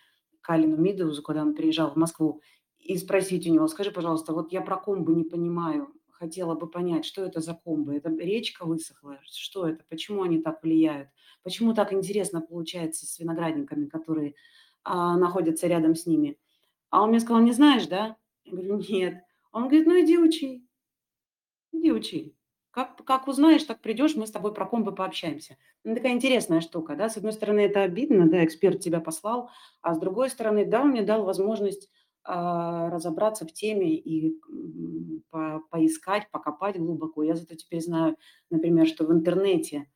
к 0.42 0.50
Алину 0.50 0.78
Мидоузу, 0.78 1.24
когда 1.24 1.42
он 1.42 1.56
приезжал 1.56 1.92
в 1.92 1.96
Москву, 1.96 2.42
и 2.80 2.98
спросить 2.98 3.48
у 3.48 3.54
него, 3.54 3.68
скажи, 3.68 3.92
пожалуйста, 3.92 4.34
вот 4.34 4.52
я 4.52 4.62
про 4.62 4.78
комбы 4.78 5.14
не 5.14 5.24
понимаю, 5.24 5.88
хотела 6.18 6.56
бы 6.56 6.70
понять, 6.70 7.06
что 7.06 7.24
это 7.24 7.42
за 7.42 7.54
комбы. 7.54 7.96
Это 7.96 8.10
речка 8.10 8.66
высохла? 8.66 9.20
Что 9.24 9.68
это? 9.68 9.84
Почему 9.90 10.24
они 10.24 10.42
так 10.42 10.64
влияют? 10.64 11.10
Почему 11.44 11.74
так 11.74 11.94
интересно 11.94 12.42
получается 12.42 13.06
с 13.06 13.20
виноградниками, 13.20 13.86
которые 13.86 14.36
а, 14.84 15.18
находятся 15.18 15.68
рядом 15.68 15.96
с 15.96 16.06
ними? 16.06 16.40
А 16.90 17.04
он 17.04 17.10
мне 17.10 17.20
сказал, 17.20 17.42
не 17.42 17.52
знаешь, 17.52 17.88
да? 17.88 18.18
Я 18.46 18.52
говорю, 18.52 18.78
нет. 18.90 19.24
Он 19.58 19.64
говорит, 19.64 19.88
ну 19.88 20.00
иди 20.00 20.18
учи. 20.18 20.68
Иди 21.72 21.92
учи. 21.92 22.36
Как, 22.72 23.04
как 23.06 23.28
узнаешь, 23.28 23.64
так 23.64 23.82
придешь, 23.82 24.16
мы 24.16 24.28
с 24.28 24.32
тобой 24.32 24.54
про 24.54 24.66
комбы 24.68 24.94
пообщаемся. 24.94 25.58
Ну, 25.84 25.96
такая 25.96 26.12
интересная 26.12 26.62
штука, 26.62 26.96
да. 26.96 27.10
С 27.10 27.18
одной 27.18 27.34
стороны, 27.34 27.62
это 27.62 27.82
обидно, 27.82 28.30
да, 28.30 28.46
эксперт 28.46 28.80
тебя 28.82 29.00
послал, 29.00 29.50
а 29.82 29.96
с 29.96 30.00
другой 30.00 30.30
стороны, 30.30 30.64
да, 30.64 30.84
он 30.84 30.90
мне 30.90 31.02
дал 31.02 31.24
возможность 31.24 31.90
а, 32.24 32.90
разобраться 32.90 33.48
в 33.48 33.54
теме 33.54 33.96
и 33.96 34.40
по, 35.32 35.62
поискать, 35.72 36.30
покопать 36.30 36.78
глубоко. 36.78 37.24
Я 37.24 37.36
зато 37.36 37.56
теперь 37.56 37.82
знаю, 37.82 38.18
например, 38.50 38.86
что 38.86 39.06
в 39.06 39.12
интернете 39.12 39.90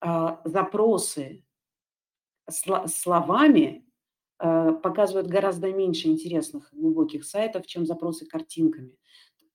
а, 0.00 0.42
запросы 0.44 1.42
словами 2.50 3.85
показывают 4.38 5.28
гораздо 5.28 5.72
меньше 5.72 6.08
интересных 6.08 6.68
глубоких 6.72 7.24
сайтов, 7.24 7.66
чем 7.66 7.86
запросы 7.86 8.26
картинками. 8.26 8.92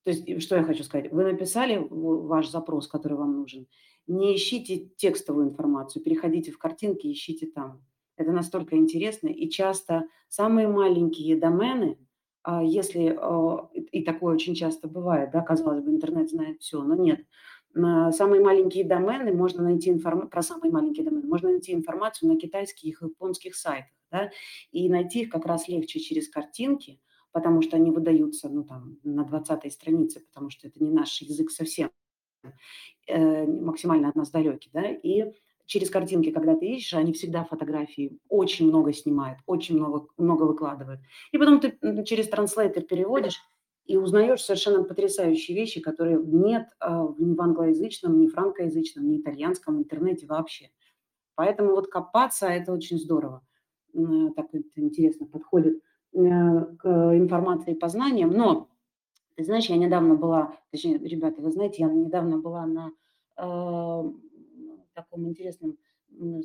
То 0.03 0.11
есть, 0.11 0.41
что 0.41 0.55
я 0.55 0.63
хочу 0.63 0.83
сказать, 0.83 1.11
вы 1.11 1.23
написали 1.23 1.77
ваш 1.89 2.49
запрос, 2.49 2.87
который 2.87 3.17
вам 3.17 3.37
нужен, 3.37 3.67
не 4.07 4.35
ищите 4.35 4.89
текстовую 4.97 5.49
информацию, 5.49 6.03
переходите 6.03 6.51
в 6.51 6.57
картинки, 6.57 7.11
ищите 7.11 7.45
там. 7.45 7.85
Это 8.17 8.31
настолько 8.31 8.75
интересно, 8.75 9.27
и 9.27 9.49
часто 9.49 10.05
самые 10.27 10.67
маленькие 10.67 11.37
домены, 11.37 11.99
а, 12.43 12.63
если, 12.63 13.15
и 13.91 14.03
такое 14.03 14.33
очень 14.33 14.55
часто 14.55 14.87
бывает, 14.87 15.31
да, 15.31 15.41
казалось 15.41 15.83
бы, 15.83 15.91
интернет 15.91 16.29
знает 16.29 16.61
все, 16.61 16.81
но 16.81 16.95
нет, 16.95 17.25
самые 17.73 18.41
маленькие 18.41 18.83
домены 18.83 19.31
можно 19.31 19.63
найти 19.63 19.91
информацию, 19.91 20.31
про 20.31 20.41
самые 20.41 20.71
маленькие 20.71 21.05
домены, 21.05 21.27
можно 21.27 21.49
найти 21.49 21.73
информацию 21.73 22.29
на 22.29 22.37
китайских 22.37 23.01
и 23.01 23.05
японских 23.05 23.55
сайтах 23.55 24.00
да, 24.11 24.31
и 24.71 24.89
найти 24.89 25.21
их 25.21 25.29
как 25.29 25.45
раз 25.45 25.67
легче 25.67 25.99
через 25.99 26.29
картинки, 26.29 26.99
потому 27.31 27.61
что 27.61 27.77
они 27.77 27.91
выдаются, 27.91 28.49
ну, 28.49 28.63
там, 28.63 28.97
на 29.03 29.23
20 29.23 29.71
странице, 29.71 30.21
потому 30.27 30.49
что 30.49 30.67
это 30.67 30.83
не 30.83 30.91
наш 30.91 31.21
язык 31.21 31.49
совсем, 31.51 31.91
э, 33.07 33.45
максимально 33.45 34.09
от 34.09 34.15
нас 34.15 34.31
далекий, 34.31 34.69
да, 34.73 34.83
и 34.89 35.31
через 35.65 35.89
картинки, 35.89 36.31
когда 36.31 36.55
ты 36.55 36.67
ищешь, 36.67 36.93
они 36.93 37.13
всегда 37.13 37.45
фотографии 37.45 38.19
очень 38.27 38.67
много 38.67 38.91
снимают, 38.93 39.39
очень 39.45 39.77
много, 39.77 40.07
много 40.17 40.43
выкладывают. 40.43 40.99
И 41.31 41.37
потом 41.37 41.61
ты 41.61 41.77
через 42.03 42.27
транслейтер 42.27 42.83
переводишь 42.83 43.39
и 43.85 43.95
узнаешь 43.95 44.41
совершенно 44.43 44.83
потрясающие 44.83 45.55
вещи, 45.55 45.79
которые 45.79 46.17
нет 46.21 46.67
э, 46.81 47.07
ни 47.17 47.33
в 47.33 47.41
англоязычном, 47.41 48.19
ни 48.19 48.27
франкоязычном, 48.27 49.07
ни 49.07 49.21
итальянском 49.21 49.77
интернете 49.77 50.27
вообще. 50.27 50.69
Поэтому 51.35 51.71
вот 51.71 51.87
копаться– 51.87 52.47
это 52.49 52.73
очень 52.73 52.99
здорово 52.99 53.41
так 54.35 54.47
это 54.53 54.69
интересно 54.75 55.25
подходит 55.27 55.81
э, 56.13 56.19
к 56.19 56.87
информации 57.15 57.71
и 57.71 57.79
познаниям. 57.79 58.31
Но, 58.31 58.69
ты 59.35 59.43
знаешь, 59.43 59.65
я 59.67 59.77
недавно 59.77 60.15
была, 60.15 60.57
точнее, 60.71 60.97
ребята, 60.97 61.41
вы 61.41 61.51
знаете, 61.51 61.83
я 61.83 61.89
недавно 61.89 62.37
была 62.37 62.65
на 62.65 62.91
э, 63.37 64.11
таком 64.93 65.27
интересном 65.27 65.77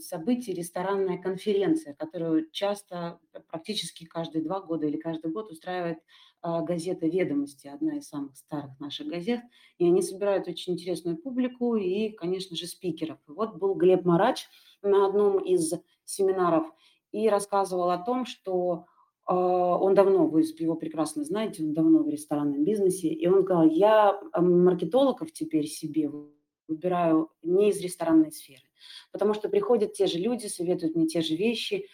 событие 0.01 0.55
ресторанная 0.55 1.19
конференция, 1.19 1.95
которую 1.95 2.51
часто, 2.51 3.21
практически 3.49 4.05
каждые 4.05 4.43
два 4.43 4.61
года 4.61 4.87
или 4.87 4.97
каждый 4.97 5.31
год 5.33 5.51
устраивает 5.51 5.99
а, 6.41 6.63
газета 6.63 7.07
«Ведомости», 7.07 7.67
одна 7.67 7.99
из 7.99 8.09
самых 8.09 8.37
старых 8.37 8.79
наших 8.81 9.09
газет, 9.09 9.41
и 9.79 9.87
они 9.87 10.03
собирают 10.03 10.49
очень 10.49 10.75
интересную 10.75 11.17
публику 11.17 11.77
и, 11.77 12.11
конечно 12.11 12.57
же, 12.57 12.67
спикеров. 12.67 13.19
И 13.29 13.33
вот 13.33 13.57
был 13.57 13.75
Глеб 13.75 14.05
Марач 14.05 14.47
на 14.83 15.07
одном 15.07 15.39
из 15.39 15.73
семинаров 16.05 16.67
и 17.13 17.29
рассказывал 17.29 17.91
о 17.91 17.99
том, 17.99 18.27
что 18.27 18.87
э, 19.29 19.33
он 19.35 19.95
давно, 19.95 20.27
вы 20.27 20.41
его 20.41 20.75
прекрасно 20.75 21.25
знаете, 21.25 21.63
он 21.63 21.75
давно 21.75 22.03
в 22.03 22.09
ресторанном 22.09 22.65
бизнесе, 22.65 23.09
и 23.09 23.27
он 23.27 23.45
сказал, 23.45 23.65
я 23.65 24.21
маркетологов 24.35 25.33
теперь 25.33 25.67
себе 25.67 26.11
выбираю 26.69 27.31
не 27.43 27.71
из 27.71 27.81
ресторанной 27.81 28.33
сферы, 28.33 28.65
потому 29.13 29.35
что 29.35 29.49
приходят 29.49 29.93
те 29.93 30.07
же 30.07 30.19
люди, 30.19 30.47
советуют 30.47 30.97
мне 30.97 31.07
те 31.07 31.21
же 31.21 31.37
вещи, 31.37 31.87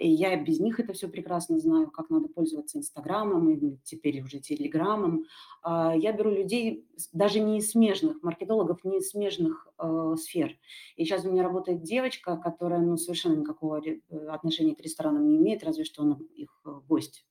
и 0.00 0.08
я 0.08 0.34
без 0.36 0.60
них 0.60 0.80
это 0.80 0.94
все 0.94 1.08
прекрасно 1.08 1.58
знаю, 1.58 1.90
как 1.90 2.08
надо 2.08 2.28
пользоваться 2.28 2.78
Инстаграмом 2.78 3.50
и 3.50 3.76
теперь 3.84 4.22
уже 4.22 4.40
Телеграмом. 4.40 5.26
А, 5.62 5.94
я 5.94 6.12
беру 6.12 6.30
людей 6.30 6.88
даже 7.12 7.40
не 7.40 7.58
из 7.58 7.72
смежных, 7.72 8.22
маркетологов 8.22 8.82
не 8.82 8.98
из 8.98 9.10
смежных 9.10 9.68
э, 9.78 10.14
сфер. 10.18 10.56
И 10.96 11.04
сейчас 11.04 11.26
у 11.26 11.30
меня 11.30 11.42
работает 11.42 11.82
девочка, 11.82 12.38
которая 12.38 12.80
ну, 12.80 12.96
совершенно 12.96 13.36
никакого 13.36 13.82
э, 13.84 14.00
отношения 14.28 14.74
к 14.74 14.80
ресторанам 14.80 15.28
не 15.28 15.36
имеет, 15.36 15.64
разве 15.64 15.84
что 15.84 16.02
она 16.02 16.18
их 16.34 16.48
э, 16.64 16.70
гость 16.88 17.26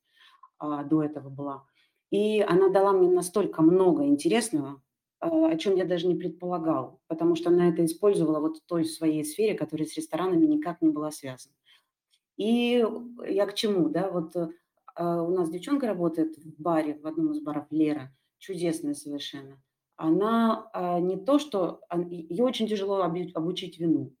а, 0.58 0.84
до 0.84 1.02
этого 1.02 1.28
была. 1.28 1.64
И 2.12 2.40
она 2.40 2.68
дала 2.68 2.92
мне 2.92 3.08
настолько 3.08 3.62
много 3.62 4.04
интересного, 4.04 4.80
а, 5.18 5.48
о 5.48 5.56
чем 5.56 5.74
я 5.74 5.84
даже 5.84 6.06
не 6.06 6.14
предполагал, 6.14 7.00
потому 7.08 7.34
что 7.34 7.50
она 7.50 7.68
это 7.68 7.84
использовала 7.84 8.38
вот 8.38 8.58
в 8.58 8.66
той 8.66 8.84
своей 8.84 9.24
сфере, 9.24 9.54
которая 9.54 9.88
с 9.88 9.96
ресторанами 9.96 10.46
никак 10.46 10.80
не 10.82 10.90
была 10.90 11.10
связана. 11.10 11.54
И 12.40 12.82
я 13.28 13.44
к 13.44 13.54
чему, 13.54 13.90
да, 13.90 14.10
вот 14.10 14.34
э, 14.34 14.48
а, 14.94 15.22
у 15.22 15.30
нас 15.30 15.50
девчонка 15.50 15.86
работает 15.86 16.38
в 16.38 16.58
баре, 16.58 16.98
в 16.98 17.06
одном 17.06 17.32
из 17.32 17.40
баров, 17.42 17.66
Лера, 17.68 18.16
чудесная 18.38 18.94
совершенно. 18.94 19.62
Она 19.96 20.70
а, 20.72 21.00
не 21.00 21.18
то, 21.18 21.38
что... 21.38 21.82
Ее 22.08 22.42
очень 22.42 22.66
тяжело 22.66 23.02
обучить 23.02 23.78
вину. 23.78 24.16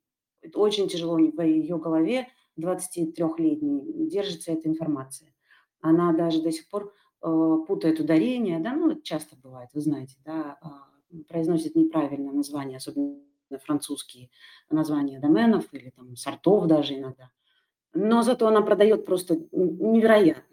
Очень 0.52 0.88
тяжело 0.88 1.14
в 1.14 1.42
ее 1.42 1.78
голове, 1.78 2.28
23-летней, 2.58 4.10
держится 4.10 4.52
эта 4.52 4.68
информация. 4.68 5.32
Она 5.80 6.12
даже 6.12 6.42
до 6.42 6.52
сих 6.52 6.68
пор 6.68 6.92
э, 7.22 7.56
путает 7.66 8.00
ударение, 8.00 8.60
да, 8.60 8.74
ну, 8.74 9.00
часто 9.00 9.34
бывает, 9.36 9.70
вы 9.72 9.80
знаете, 9.80 10.16
да, 10.26 10.58
а, 10.60 10.84
произносит 11.26 11.74
неправильное 11.74 12.34
название, 12.34 12.76
особенно 12.76 13.22
французские 13.64 14.28
названия 14.68 15.18
доменов 15.20 15.72
или 15.72 15.88
там 15.88 16.16
сортов 16.16 16.66
даже 16.66 16.98
иногда 16.98 17.30
но 17.92 18.22
зато 18.22 18.46
она 18.46 18.62
продает 18.62 19.04
просто 19.04 19.38
невероятно. 19.52 20.44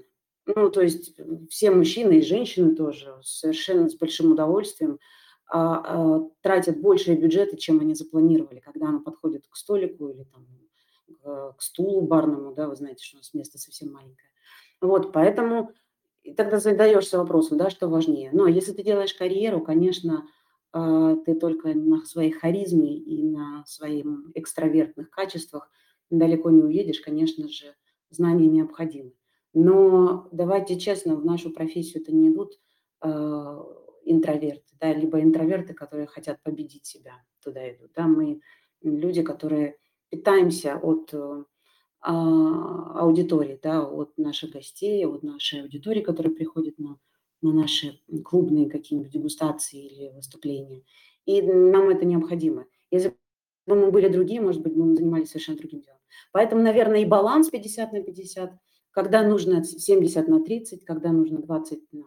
Ну, 0.45 0.69
то 0.69 0.81
есть 0.81 1.13
все 1.49 1.71
мужчины 1.71 2.19
и 2.19 2.21
женщины 2.21 2.73
тоже 2.75 3.17
совершенно 3.21 3.89
с 3.89 3.95
большим 3.95 4.31
удовольствием 4.31 4.97
а, 5.49 5.83
а, 5.83 6.29
тратят 6.41 6.79
большие 6.79 7.17
бюджеты, 7.17 7.57
чем 7.57 7.79
они 7.81 7.93
запланировали, 7.95 8.59
когда 8.59 8.87
она 8.87 8.99
подходит 8.99 9.45
к 9.49 9.55
столику 9.57 10.07
или 10.07 10.23
там, 10.23 10.47
к, 11.21 11.57
к 11.57 11.61
стулу 11.61 12.01
барному, 12.01 12.53
да, 12.53 12.67
вы 12.69 12.75
знаете, 12.75 13.03
что 13.03 13.17
у 13.17 13.19
нас 13.19 13.33
место 13.33 13.57
совсем 13.57 13.91
маленькое. 13.91 14.29
Вот, 14.79 15.11
поэтому 15.11 15.73
тогда 16.37 16.59
задаешься 16.59 17.17
вопросом, 17.17 17.57
да, 17.57 17.69
что 17.69 17.89
важнее. 17.89 18.29
Но 18.31 18.47
если 18.47 18.71
ты 18.71 18.83
делаешь 18.83 19.13
карьеру, 19.13 19.59
конечно, 19.61 20.27
а, 20.71 21.17
ты 21.17 21.35
только 21.35 21.73
на 21.73 22.05
своей 22.05 22.31
харизме 22.31 22.97
и 22.97 23.21
на 23.21 23.65
своих 23.65 24.05
экстравертных 24.33 25.09
качествах– 25.09 25.69
далеко 26.09 26.49
не 26.49 26.63
уедешь, 26.63 26.99
конечно 26.99 27.47
же, 27.47 27.75
знания 28.09 28.47
необходимы. 28.47 29.13
Но 29.53 30.27
давайте 30.31 30.79
честно, 30.79 31.15
в 31.15 31.25
нашу 31.25 31.51
профессию 31.51 32.03
это 32.03 32.13
не 32.13 32.29
идут 32.29 32.59
э, 33.01 33.63
интроверты, 34.05 34.75
да, 34.79 34.93
либо 34.93 35.21
интроверты, 35.21 35.73
которые 35.73 36.07
хотят 36.07 36.41
победить 36.43 36.85
себя, 36.85 37.13
туда 37.43 37.69
идут. 37.71 37.91
Да, 37.95 38.07
мы 38.07 38.41
люди, 38.81 39.23
которые 39.23 39.77
питаемся 40.09 40.77
от 40.77 41.13
э, 41.13 41.43
аудитории, 42.01 43.59
да, 43.61 43.83
от 43.83 44.17
наших 44.17 44.51
гостей, 44.51 45.05
от 45.05 45.23
нашей 45.23 45.63
аудитории, 45.63 46.01
которая 46.01 46.33
приходит 46.33 46.77
на, 46.79 46.99
на 47.41 47.51
наши 47.51 47.99
клубные 48.23 48.69
какие-нибудь 48.69 49.11
дегустации 49.11 49.87
или 49.87 50.09
выступления. 50.15 50.83
И 51.25 51.41
нам 51.41 51.89
это 51.89 52.05
необходимо. 52.05 52.65
Если 52.91 53.13
бы 53.65 53.75
мы 53.75 53.91
были 53.91 54.07
другие, 54.07 54.39
может 54.39 54.61
быть, 54.61 54.75
мы 54.75 54.95
занимались 54.95 55.29
совершенно 55.29 55.57
другим 55.57 55.81
делом. 55.81 55.96
Поэтому, 56.31 56.61
наверное, 56.61 57.01
и 57.01 57.05
баланс 57.05 57.49
50 57.49 57.93
на 57.93 58.03
50, 58.03 58.51
когда 58.91 59.23
нужно 59.23 59.63
70 59.63 60.27
на 60.27 60.43
30, 60.43 60.85
когда 60.85 61.11
нужно 61.11 61.41
20 61.41 61.93
на 61.93 62.05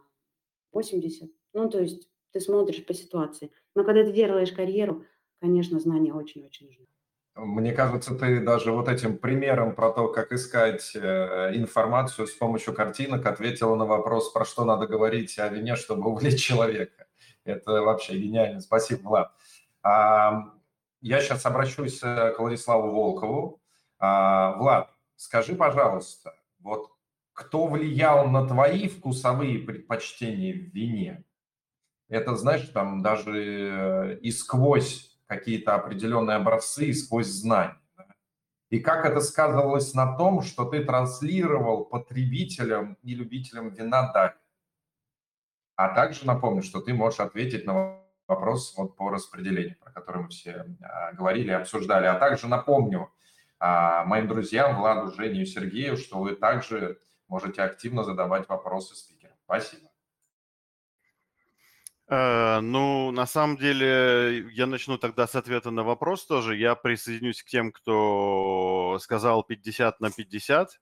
80. 0.72 1.30
Ну, 1.52 1.68
то 1.68 1.80
есть 1.80 2.08
ты 2.32 2.40
смотришь 2.40 2.84
по 2.84 2.94
ситуации. 2.94 3.50
Но 3.74 3.84
когда 3.84 4.04
ты 4.04 4.12
делаешь 4.12 4.52
карьеру, 4.52 5.04
конечно, 5.40 5.80
знания 5.80 6.12
очень-очень 6.12 6.66
нужны. 6.66 6.86
Мне 7.36 7.72
кажется, 7.72 8.14
ты 8.14 8.40
даже 8.40 8.72
вот 8.72 8.88
этим 8.88 9.16
примером 9.16 9.74
про 9.74 9.92
то, 9.92 10.08
как 10.08 10.32
искать 10.32 10.92
э, 10.94 11.52
информацию 11.54 12.26
с 12.26 12.32
помощью 12.32 12.74
картинок, 12.74 13.24
ответила 13.24 13.76
на 13.76 13.86
вопрос, 13.86 14.30
про 14.32 14.44
что 14.44 14.64
надо 14.64 14.86
говорить 14.86 15.38
о 15.38 15.48
вине, 15.48 15.76
чтобы 15.76 16.10
увлечь 16.10 16.42
человека. 16.42 17.06
Это 17.44 17.82
вообще 17.82 18.18
гениально. 18.18 18.60
Спасибо, 18.60 19.08
Влад. 19.08 19.32
Я 19.82 21.20
сейчас 21.20 21.46
обращусь 21.46 22.00
к 22.00 22.34
Владиславу 22.38 22.90
Волкову. 22.90 23.59
А, 24.00 24.56
Влад, 24.56 24.90
скажи, 25.16 25.54
пожалуйста, 25.54 26.34
вот 26.58 26.90
кто 27.34 27.66
влиял 27.66 28.28
на 28.28 28.48
твои 28.48 28.88
вкусовые 28.88 29.58
предпочтения 29.58 30.54
в 30.54 30.74
вине? 30.74 31.24
Это, 32.08 32.34
знаешь, 32.34 32.66
там 32.68 33.02
даже 33.02 33.32
э, 33.32 34.18
и 34.20 34.32
сквозь 34.32 35.18
какие-то 35.26 35.74
определенные 35.74 36.38
образцы, 36.38 36.86
и 36.86 36.92
сквозь 36.92 37.28
знания. 37.28 37.76
И 38.70 38.80
как 38.80 39.04
это 39.04 39.20
сказывалось 39.20 39.94
на 39.94 40.16
том, 40.16 40.42
что 40.42 40.64
ты 40.64 40.84
транслировал 40.84 41.84
потребителям 41.84 42.96
и 43.02 43.14
любителям 43.14 43.70
вина 43.70 44.12
далее? 44.12 44.36
А 45.76 45.94
также 45.94 46.26
напомню, 46.26 46.62
что 46.62 46.80
ты 46.80 46.94
можешь 46.94 47.20
ответить 47.20 47.66
на 47.66 48.00
вопрос 48.28 48.74
вот 48.76 48.96
по 48.96 49.10
распределению, 49.10 49.76
про 49.78 49.90
который 49.90 50.22
мы 50.22 50.28
все 50.28 50.66
а, 50.82 51.12
говорили, 51.12 51.50
обсуждали. 51.50 52.06
А 52.06 52.14
также 52.14 52.46
напомню, 52.46 53.10
моим 53.60 54.26
друзьям, 54.26 54.76
Владу, 54.76 55.12
Жене 55.12 55.42
и 55.42 55.46
Сергею, 55.46 55.96
что 55.96 56.18
вы 56.18 56.34
также 56.34 56.98
можете 57.28 57.62
активно 57.62 58.04
задавать 58.04 58.48
вопросы 58.48 58.94
спикерам. 58.96 59.36
Спасибо. 59.44 59.90
Э, 62.08 62.60
ну, 62.60 63.12
на 63.12 63.26
самом 63.26 63.56
деле, 63.56 64.48
я 64.52 64.66
начну 64.66 64.98
тогда 64.98 65.26
с 65.26 65.36
ответа 65.36 65.70
на 65.70 65.84
вопрос 65.84 66.26
тоже. 66.26 66.56
Я 66.56 66.74
присоединюсь 66.74 67.42
к 67.42 67.46
тем, 67.46 67.70
кто 67.70 68.98
сказал 69.00 69.44
50 69.44 70.00
на 70.00 70.10
50. 70.10 70.80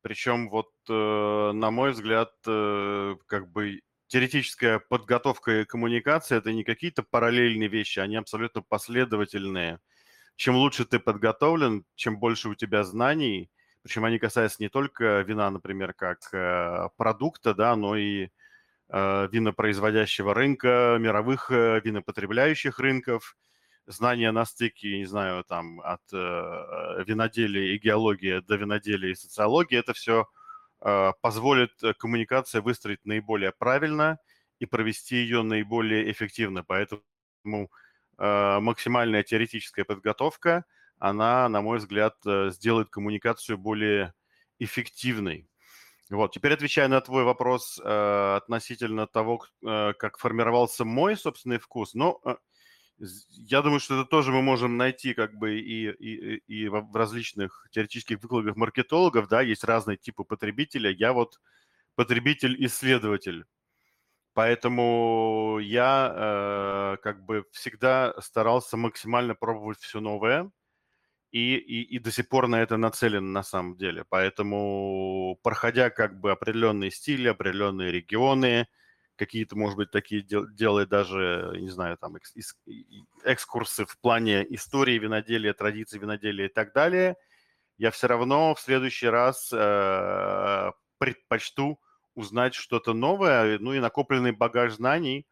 Причем 0.00 0.48
вот, 0.48 0.70
э, 0.88 1.52
на 1.52 1.70
мой 1.70 1.90
взгляд, 1.92 2.30
э, 2.46 3.16
как 3.26 3.50
бы 3.50 3.82
теоретическая 4.06 4.78
подготовка 4.78 5.60
и 5.60 5.64
коммуникация– 5.64 6.38
это 6.38 6.52
не 6.52 6.64
какие-то 6.64 7.02
параллельные 7.02 7.68
вещи, 7.68 7.98
они 7.98 8.16
абсолютно 8.16 8.62
последовательные– 8.62 9.80
чем 10.36 10.54
лучше 10.56 10.84
ты 10.84 10.98
подготовлен, 10.98 11.84
чем 11.94 12.18
больше 12.18 12.48
у 12.48 12.54
тебя 12.54 12.84
знаний, 12.84 13.50
причем 13.82 14.04
они 14.04 14.18
касаются 14.18 14.62
не 14.62 14.68
только 14.68 15.20
вина, 15.20 15.50
например, 15.50 15.94
как 15.94 16.18
э, 16.32 16.88
продукта, 16.96 17.54
да, 17.54 17.76
но 17.76 17.96
и 17.96 18.28
э, 18.88 19.28
винопроизводящего 19.32 20.34
рынка, 20.34 20.98
мировых 21.00 21.50
э, 21.50 21.80
винопотребляющих 21.84 22.78
рынков, 22.80 23.36
знания 23.86 24.32
на 24.32 24.44
стыке, 24.44 24.98
не 24.98 25.06
знаю, 25.06 25.44
там, 25.44 25.80
от 25.80 26.02
виноделия 26.10 27.76
и 27.76 27.78
геологии 27.78 28.40
до 28.40 28.56
виноделия 28.56 29.12
и 29.12 29.14
социологии, 29.14 29.78
это 29.78 29.92
все 29.92 30.26
позволит 31.20 31.70
коммуникация 31.98 32.62
выстроить 32.62 33.04
наиболее 33.04 33.52
правильно 33.52 34.18
и 34.58 34.66
провести 34.66 35.18
ее 35.18 35.42
наиболее 35.42 36.10
эффективно. 36.10 36.64
Поэтому 36.64 37.70
максимальная 38.18 39.22
теоретическая 39.22 39.84
подготовка, 39.84 40.64
она, 40.98 41.48
на 41.48 41.60
мой 41.60 41.78
взгляд, 41.78 42.16
э, 42.26 42.50
сделает 42.50 42.88
коммуникацию 42.88 43.58
более 43.58 44.14
эффективной. 44.58 45.48
Вот, 46.08 46.32
теперь 46.32 46.52
отвечая 46.52 46.88
на 46.88 47.00
твой 47.00 47.24
вопрос 47.24 47.80
э, 47.82 48.36
относительно 48.36 49.06
того, 49.06 49.44
э, 49.62 49.92
как 49.94 50.18
формировался 50.18 50.84
мой 50.84 51.16
собственный 51.16 51.58
вкус, 51.58 51.94
ну, 51.94 52.20
э, 52.24 52.36
я 52.98 53.60
думаю, 53.60 53.80
что 53.80 54.00
это 54.00 54.08
тоже 54.08 54.30
мы 54.32 54.40
можем 54.40 54.76
найти 54.76 55.14
как 55.14 55.34
бы 55.34 55.58
и, 55.58 55.90
и, 55.90 56.36
и 56.46 56.68
в 56.68 56.94
различных 56.94 57.66
теоретических 57.72 58.22
выкладках 58.22 58.56
маркетологов, 58.56 59.28
да, 59.28 59.42
есть 59.42 59.64
разные 59.64 59.98
типы 59.98 60.24
потребителя. 60.24 60.90
Я 60.90 61.12
вот 61.12 61.38
потребитель-исследователь. 61.96 63.44
Поэтому 64.36 65.58
я 65.62 66.12
э, 66.14 66.96
как 67.02 67.24
бы 67.24 67.46
всегда 67.52 68.14
старался 68.20 68.76
максимально 68.76 69.34
пробовать 69.34 69.78
все 69.78 69.98
новое 69.98 70.50
и, 71.30 71.56
и, 71.56 71.82
и 71.84 71.98
до 71.98 72.10
сих 72.10 72.28
пор 72.28 72.46
на 72.46 72.60
это 72.60 72.76
нацелен 72.76 73.32
на 73.32 73.42
самом 73.42 73.78
деле. 73.78 74.04
Поэтому, 74.10 75.40
проходя 75.42 75.88
как 75.88 76.20
бы 76.20 76.32
определенные 76.32 76.90
стили, 76.90 77.28
определенные 77.28 77.90
регионы, 77.90 78.68
какие-то, 79.16 79.56
может 79.56 79.78
быть, 79.78 79.90
такие 79.90 80.20
дел, 80.20 80.46
делая 80.46 80.84
даже, 80.84 81.56
не 81.58 81.70
знаю, 81.70 81.96
там 81.96 82.16
экс, 82.16 82.34
экскурсы 83.24 83.86
в 83.86 83.98
плане 84.00 84.44
истории 84.54 84.98
виноделия, 84.98 85.54
традиций 85.54 85.98
виноделия 85.98 86.44
и 86.44 86.52
так 86.52 86.74
далее, 86.74 87.16
я 87.78 87.90
все 87.90 88.06
равно 88.06 88.54
в 88.54 88.60
следующий 88.60 89.08
раз 89.08 89.50
э, 89.50 90.72
предпочту 90.98 91.80
узнать 92.16 92.54
что-то 92.54 92.94
новое, 92.94 93.58
ну 93.60 93.72
и 93.72 93.78
накопленный 93.78 94.32
багаж 94.32 94.74
знаний, 94.74 95.26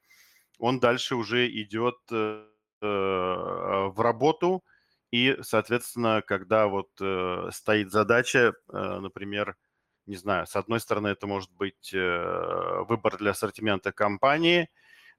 он 0.58 0.78
дальше 0.78 1.16
уже 1.16 1.48
идет 1.48 1.96
э, 2.12 2.44
в 2.80 3.94
работу, 3.96 4.62
и, 5.10 5.36
соответственно, 5.42 6.22
когда 6.26 6.66
вот 6.68 6.90
э, 7.00 7.48
стоит 7.52 7.90
задача, 7.90 8.52
э, 8.72 8.98
например, 9.00 9.56
не 10.06 10.16
знаю, 10.16 10.46
с 10.46 10.56
одной 10.56 10.80
стороны, 10.80 11.08
это 11.08 11.26
может 11.26 11.50
быть 11.52 11.92
э, 11.94 12.84
выбор 12.88 13.16
для 13.16 13.30
ассортимента 13.30 13.92
компании, 13.92 14.68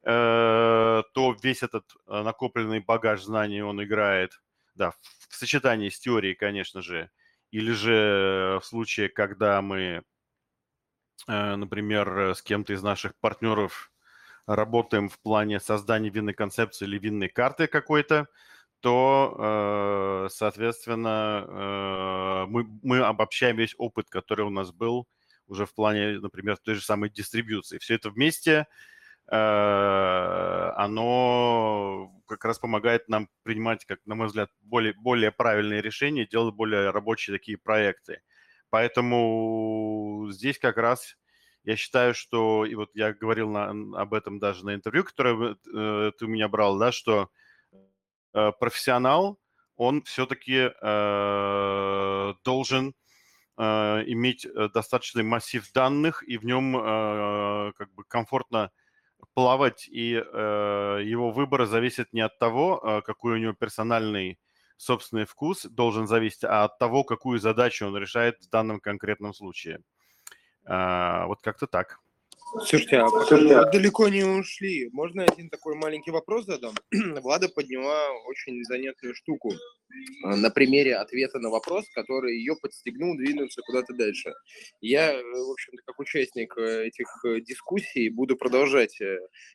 э, 0.03 1.03
то 1.13 1.35
весь 1.41 1.63
этот 1.63 1.85
э, 2.07 2.21
накопленный 2.21 2.81
багаж 2.81 3.23
знаний 3.23 3.61
он 3.61 3.83
играет, 3.83 4.41
да, 4.75 4.91
в, 4.91 4.97
сочетании 5.29 5.89
с 5.89 5.99
теорией, 5.99 6.35
конечно 6.35 6.81
же, 6.81 7.09
или 7.51 7.71
же 7.71 8.59
в 8.61 8.65
случае, 8.65 9.09
когда 9.09 9.61
мы, 9.61 9.79
э, 9.79 10.01
например, 11.27 12.35
с 12.35 12.41
кем-то 12.41 12.73
из 12.73 12.83
наших 12.83 13.15
партнеров 13.15 13.91
работаем 14.47 15.09
в 15.09 15.19
плане 15.19 15.59
создания 15.59 16.09
винной 16.09 16.33
концепции 16.33 16.85
или 16.85 16.97
винной 16.99 17.29
карты 17.29 17.67
какой-то, 17.67 18.27
то, 18.79 19.35
э, 20.27 20.29
соответственно, 20.31 21.45
э, 21.47 22.45
мы, 22.49 22.67
мы 22.83 22.99
обобщаем 22.99 23.57
весь 23.57 23.73
опыт, 23.77 24.09
который 24.09 24.45
у 24.45 24.51
нас 24.51 24.71
был 24.71 25.07
уже 25.47 25.65
в 25.65 25.73
плане, 25.73 26.19
например, 26.19 26.57
той 26.57 26.75
же 26.75 26.81
самой 26.81 27.09
дистрибьюции. 27.09 27.79
Все 27.79 27.95
это 27.95 28.09
вместе, 28.11 28.67
э, 29.31 30.71
оно 30.75 32.11
как 32.27 32.45
раз 32.45 32.59
помогает 32.59 33.07
нам 33.09 33.27
принимать, 33.43 33.85
как, 33.85 33.99
на 34.05 34.15
мой 34.15 34.27
взгляд, 34.27 34.51
более, 34.61 34.93
более 34.93 35.31
правильные 35.31 35.81
решения, 35.81 36.27
делать 36.27 36.53
более 36.53 36.91
рабочие 36.91 37.35
такие 37.35 37.57
проекты. 37.57 38.21
Поэтому 38.75 40.27
здесь 40.31 40.59
как 40.59 40.75
раз 40.75 41.15
я 41.63 41.77
считаю, 41.77 42.13
что, 42.13 42.65
и 42.65 42.75
вот 42.75 42.89
я 42.93 43.13
говорил 43.13 43.49
на, 43.49 43.69
об 43.99 44.13
этом 44.13 44.37
даже 44.37 44.65
на 44.65 44.75
интервью, 44.75 45.05
которое 45.05 45.55
э, 45.73 46.11
ты 46.17 46.25
у 46.25 46.27
меня 46.27 46.49
брал, 46.49 46.77
да, 46.77 46.91
что 46.91 47.29
Э, 48.35 48.51
профессионал, 48.59 49.39
он 49.77 50.01
все-таки 50.03 50.69
э, 50.69 52.33
должен 52.43 52.93
э, 53.57 53.63
иметь 54.07 54.45
достаточный 54.73 55.23
массив 55.23 55.65
данных 55.71 56.21
и 56.27 56.37
в 56.37 56.43
нем 56.43 56.73
как 57.77 57.93
бы 57.93 58.03
комфортно 58.03 58.71
плавать, 59.33 59.87
и 59.87 60.09
его 60.09 61.31
выбор 61.31 61.65
зависит 61.65 62.11
не 62.11 62.21
от 62.21 62.37
того, 62.37 63.01
какой 63.05 63.33
у 63.33 63.37
него 63.37 63.53
персональный 63.53 64.37
собственный 64.77 65.25
вкус 65.25 65.65
должен 65.65 66.07
зависеть, 66.07 66.43
а 66.43 66.65
от 66.65 66.77
того, 66.77 67.03
какую 67.03 67.39
задачу 67.39 67.85
он 67.87 67.97
решает 67.97 68.41
в 68.41 68.49
данном 68.49 68.79
конкретном 68.79 69.33
случае. 69.33 69.79
Вот 70.65 71.41
как-то 71.41 71.67
так. 71.67 71.99
Слушайте, 72.63 72.97
а 72.97 73.09
мы 73.09 73.71
далеко 73.71 74.07
не 74.07 74.23
ушли. 74.23 74.89
Можно 74.93 75.23
один 75.23 75.49
такой 75.49 75.75
маленький 75.75 76.11
вопрос 76.11 76.45
задам? 76.45 76.73
Влада 77.21 77.49
подняла 77.49 78.09
очень 78.27 78.63
занятную 78.63 79.13
штуку 79.13 79.51
а, 80.23 80.35
на 80.35 80.49
примере 80.49 80.95
ответа 80.95 81.39
на 81.39 81.49
вопрос, 81.49 81.85
который 81.93 82.37
ее 82.37 82.55
подстегнул 82.61 83.15
двинуться 83.17 83.61
куда-то 83.61 83.93
дальше. 83.93 84.33
Я, 84.79 85.13
э, 85.13 85.21
в 85.21 85.51
общем-то, 85.51 85.83
как 85.85 85.99
участник 85.99 86.57
э, 86.57 86.87
этих 86.87 87.07
э, 87.25 87.41
дискуссий 87.41 88.09
буду 88.09 88.37
продолжать 88.37 88.97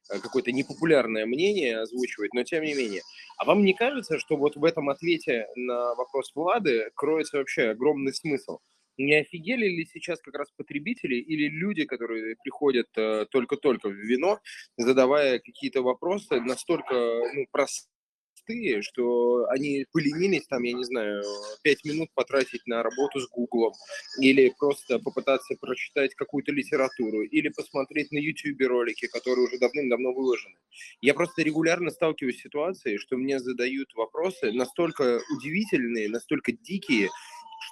какое-то 0.08 0.52
непопулярное 0.52 1.26
мнение 1.26 1.80
озвучивать, 1.80 2.34
но 2.34 2.42
тем 2.42 2.64
не 2.64 2.74
менее. 2.74 3.02
А 3.38 3.44
вам 3.44 3.64
не 3.64 3.72
кажется, 3.72 4.18
что 4.18 4.36
вот 4.36 4.56
в 4.56 4.64
этом 4.64 4.90
ответе 4.90 5.46
на 5.56 5.94
вопрос 5.94 6.32
Влады 6.34 6.90
кроется 6.94 7.38
вообще 7.38 7.70
огромный 7.70 8.12
смысл? 8.12 8.58
Не 8.96 9.20
офигели 9.20 9.66
ли 9.66 9.86
сейчас 9.86 10.20
как 10.20 10.34
раз 10.34 10.50
потребители 10.56 11.16
или 11.16 11.48
люди, 11.48 11.84
которые 11.84 12.36
приходят 12.42 12.88
э, 12.96 13.26
только-только 13.30 13.88
в 13.88 13.94
вино, 13.94 14.40
задавая 14.76 15.38
какие-то 15.38 15.82
вопросы 15.82 16.40
настолько 16.40 16.94
ну, 16.94 17.46
простые, 17.50 18.82
что 18.82 19.46
они 19.48 19.86
поленились 19.92 20.46
там, 20.46 20.62
я 20.64 20.72
не 20.72 20.84
знаю, 20.84 21.22
пять 21.62 21.84
минут 21.84 22.08
потратить 22.14 22.66
на 22.66 22.82
работу 22.82 23.20
с 23.20 23.28
Гуглом, 23.28 23.72
или 24.20 24.52
просто 24.58 24.98
попытаться 24.98 25.54
прочитать 25.60 26.14
какую-то 26.14 26.52
литературу, 26.52 27.22
или 27.22 27.48
посмотреть 27.48 28.10
на 28.12 28.18
YouTube 28.18 28.60
ролики, 28.66 29.06
которые 29.08 29.46
уже 29.46 29.58
давным-давно 29.58 30.12
выложены. 30.12 30.56
Я 31.00 31.14
просто 31.14 31.42
регулярно 31.42 31.90
сталкиваюсь 31.90 32.38
с 32.38 32.42
ситуацией, 32.42 32.98
что 32.98 33.16
мне 33.16 33.38
задают 33.38 33.94
вопросы 33.94 34.52
настолько 34.52 35.20
удивительные, 35.36 36.08
настолько 36.08 36.52
дикие, 36.52 37.08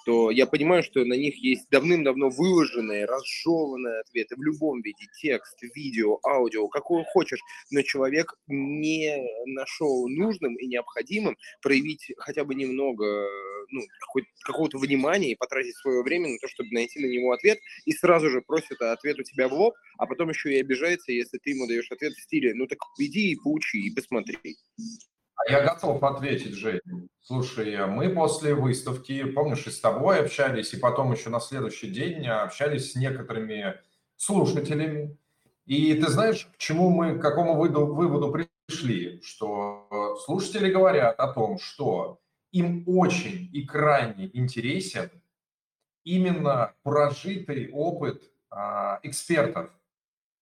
что 0.09 0.31
я 0.31 0.47
понимаю, 0.47 0.83
что 0.83 1.05
на 1.05 1.13
них 1.13 1.37
есть 1.37 1.69
давным-давно 1.71 2.31
выложенные, 2.31 3.05
разжеванные 3.05 4.01
ответы 4.01 4.37
в 4.37 4.43
любом 4.43 4.81
виде, 4.81 5.05
текст, 5.21 5.59
видео, 5.75 6.19
аудио, 6.25 6.67
какой 6.69 7.05
хочешь, 7.13 7.41
но 7.71 7.83
человек 7.83 8.35
не 8.47 9.23
нашел 9.45 10.09
нужным 10.09 10.57
и 10.57 10.67
необходимым 10.67 11.37
проявить 11.61 12.11
хотя 12.17 12.45
бы 12.45 12.55
немного 12.55 13.05
ну, 13.71 13.83
какого-то 14.45 14.79
внимания 14.79 15.33
и 15.33 15.37
потратить 15.37 15.77
свое 15.77 16.03
время 16.03 16.31
на 16.31 16.39
то, 16.39 16.49
чтобы 16.49 16.71
найти 16.73 17.01
на 17.01 17.07
него 17.07 17.33
ответ, 17.33 17.59
и 17.85 17.93
сразу 17.93 18.31
же 18.31 18.41
просит 18.41 18.81
ответ 18.81 19.19
у 19.19 19.23
тебя 19.23 19.49
в 19.49 19.53
лоб, 19.53 19.75
а 19.99 20.07
потом 20.07 20.31
еще 20.31 20.55
и 20.55 20.61
обижается, 20.61 21.13
если 21.13 21.37
ты 21.37 21.51
ему 21.51 21.67
даешь 21.67 21.93
ответ 21.93 22.15
в 22.15 22.23
стиле, 22.23 22.55
ну 22.55 22.67
так 22.67 22.79
иди 22.99 23.33
и 23.33 23.37
поучи, 23.37 23.87
и 23.87 23.95
посмотри. 23.95 24.39
А 25.39 25.51
я 25.51 25.63
готов 25.63 26.03
ответить, 26.03 26.55
Жень. 26.55 26.81
Слушай, 27.23 27.87
мы 27.87 28.11
после 28.11 28.55
выставки, 28.55 29.25
помнишь, 29.25 29.67
и 29.67 29.71
с 29.71 29.81
тобой 29.81 30.21
общались, 30.21 30.75
и 30.75 30.79
потом 30.79 31.13
еще 31.13 31.31
на 31.31 31.41
следующий 31.41 31.89
день 31.91 32.27
общались 32.27 32.93
с 32.93 32.97
некоторыми 32.97 33.77
слушателями. 34.17 35.17
И 35.67 35.95
ты 35.95 36.11
знаешь, 36.11 36.47
к 36.47 36.57
чему 36.57 36.91
мы, 36.91 37.19
к 37.19 37.23
какому 37.23 37.55
выводу 37.55 38.33
пришли? 38.33 39.21
Что 39.23 40.19
слушатели 40.25 40.73
говорят 40.73 41.21
о 41.21 41.33
том, 41.33 41.59
что 41.59 42.21
им 42.51 42.85
очень 42.87 43.49
и 43.53 43.65
крайне 43.65 44.31
интересен 44.33 45.11
именно 46.05 46.75
прожитый 46.83 47.71
опыт 47.71 48.23
а, 48.51 48.99
экспертов. 49.03 49.71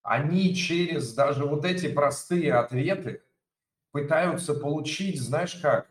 Они 0.02 0.54
через 0.54 1.12
даже 1.12 1.44
вот 1.44 1.64
эти 1.64 1.92
простые 1.92 2.54
ответы 2.54 3.22
пытаются 3.92 4.54
получить, 4.54 5.20
знаешь 5.20 5.54
как, 5.54 5.88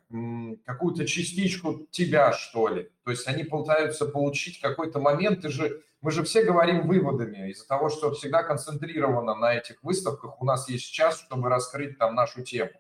какую-то 0.66 1.06
частичку 1.06 1.88
тебя, 1.92 2.32
что 2.34 2.68
ли. 2.68 2.92
То 3.04 3.12
есть 3.12 3.28
они 3.28 3.44
пытаются 3.44 4.06
получить 4.06 4.62
какой-то 4.62 5.00
момент, 5.00 5.44
и 5.46 5.50
же, 5.50 5.82
мы 6.02 6.12
же 6.12 6.24
все 6.24 6.44
говорим 6.44 6.88
выводами 6.88 7.50
из-за 7.50 7.68
того, 7.68 7.90
что 7.90 8.12
всегда 8.12 8.44
концентрировано 8.44 9.36
на 9.36 9.56
этих 9.56 9.82
выставках, 9.84 10.42
у 10.42 10.46
нас 10.46 10.70
есть 10.70 10.92
час, 10.92 11.20
чтобы 11.20 11.50
раскрыть 11.50 11.98
там 11.98 12.16
нашу 12.16 12.44
тему. 12.44 12.72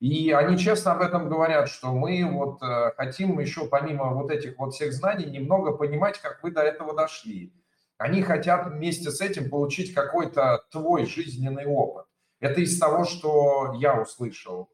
И 0.00 0.30
они 0.30 0.58
честно 0.58 0.92
об 0.92 1.00
этом 1.00 1.28
говорят, 1.28 1.68
что 1.68 1.94
мы 1.94 2.22
вот 2.30 2.62
э, 2.62 2.92
хотим 2.96 3.38
еще 3.38 3.66
помимо 3.66 4.12
вот 4.12 4.30
этих 4.30 4.58
вот 4.58 4.74
всех 4.74 4.92
знаний 4.92 5.24
немного 5.24 5.72
понимать, 5.72 6.18
как 6.18 6.42
вы 6.42 6.50
до 6.50 6.60
этого 6.60 6.94
дошли. 6.94 7.54
Они 7.96 8.20
хотят 8.20 8.66
вместе 8.66 9.10
с 9.10 9.22
этим 9.22 9.48
получить 9.48 9.94
какой-то 9.94 10.64
твой 10.70 11.06
жизненный 11.06 11.64
опыт. 11.64 12.04
Это 12.40 12.60
из 12.60 12.78
того, 12.78 13.04
что 13.04 13.74
я 13.78 14.00
услышал. 14.00 14.70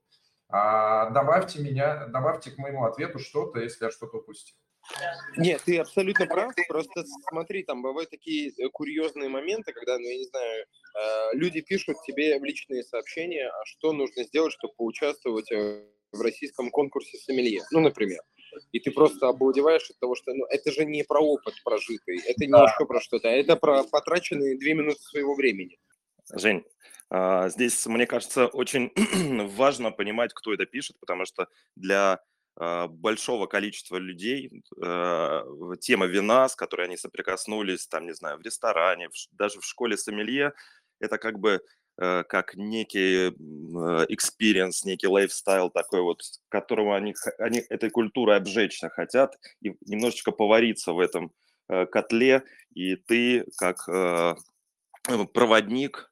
А 0.48 1.10
добавьте 1.10 1.60
меня, 1.60 2.06
добавьте 2.08 2.50
к 2.50 2.58
моему 2.58 2.84
ответу 2.84 3.18
что-то, 3.18 3.60
если 3.60 3.86
я 3.86 3.90
что-то 3.90 4.18
упустил. 4.18 4.56
Нет, 5.36 5.62
ты 5.64 5.78
абсолютно 5.78 6.26
прав. 6.26 6.52
Просто 6.68 7.04
смотри, 7.30 7.62
там 7.62 7.82
бывают 7.82 8.10
такие 8.10 8.50
э, 8.50 8.68
курьезные 8.68 9.28
моменты, 9.28 9.72
когда, 9.72 9.96
ну, 9.98 10.04
я 10.04 10.18
не 10.18 10.24
знаю, 10.24 10.64
э, 10.64 11.36
люди 11.36 11.60
пишут 11.60 11.96
тебе 12.06 12.38
в 12.38 12.44
личные 12.44 12.82
сообщения, 12.82 13.48
а 13.48 13.64
что 13.64 13.92
нужно 13.92 14.24
сделать, 14.24 14.52
чтобы 14.52 14.74
поучаствовать 14.74 15.50
э, 15.52 15.86
в 16.12 16.20
российском 16.20 16.70
конкурсе 16.70 17.16
сомелье. 17.18 17.62
Ну, 17.70 17.80
например. 17.80 18.20
И 18.72 18.80
ты 18.80 18.90
просто 18.90 19.28
обалдеваешь 19.28 19.88
от 19.88 19.98
того, 19.98 20.14
что 20.14 20.34
ну, 20.34 20.44
это 20.46 20.70
же 20.72 20.84
не 20.84 21.04
про 21.04 21.20
опыт 21.20 21.54
прожитый, 21.64 22.18
это 22.26 22.44
не 22.44 22.52
да. 22.52 22.64
еще 22.64 22.84
про 22.86 23.00
что-то, 23.00 23.28
а 23.28 23.32
это 23.32 23.56
про 23.56 23.82
потраченные 23.84 24.58
две 24.58 24.74
минуты 24.74 25.00
своего 25.00 25.34
времени. 25.34 25.78
Жень, 26.34 26.58
а, 26.58 26.91
здесь, 27.48 27.84
мне 27.86 28.06
кажется, 28.06 28.46
очень 28.46 28.90
важно 29.56 29.90
понимать, 29.90 30.32
кто 30.32 30.54
это 30.54 30.64
пишет, 30.64 30.98
потому 30.98 31.26
что 31.26 31.48
для 31.76 32.20
а, 32.56 32.86
большого 32.86 33.46
количества 33.46 33.96
людей 33.96 34.62
а, 34.82 35.44
тема 35.80 36.06
вина, 36.06 36.48
с 36.48 36.56
которой 36.56 36.86
они 36.86 36.96
соприкоснулись, 36.96 37.86
там, 37.86 38.06
не 38.06 38.14
знаю, 38.14 38.38
в 38.38 38.42
ресторане, 38.42 39.08
даже 39.32 39.60
в 39.60 39.64
школе 39.64 39.96
сомелье, 39.96 40.52
это 41.00 41.18
как 41.18 41.40
бы 41.40 41.60
э, 42.00 42.22
как 42.28 42.54
некий 42.54 43.30
experience, 44.06 44.84
некий 44.84 45.08
лайфстайл 45.08 45.68
такой 45.68 46.02
вот, 46.02 46.22
которого 46.48 46.94
они, 46.94 47.14
они 47.38 47.64
этой 47.68 47.90
культурой 47.90 48.36
обжечься 48.36 48.88
хотят 48.88 49.36
и 49.62 49.74
немножечко 49.84 50.30
повариться 50.30 50.92
в 50.92 51.00
этом 51.00 51.32
котле, 51.66 52.44
и 52.72 52.94
ты 52.94 53.46
как 53.56 53.88
проводник 55.32 56.11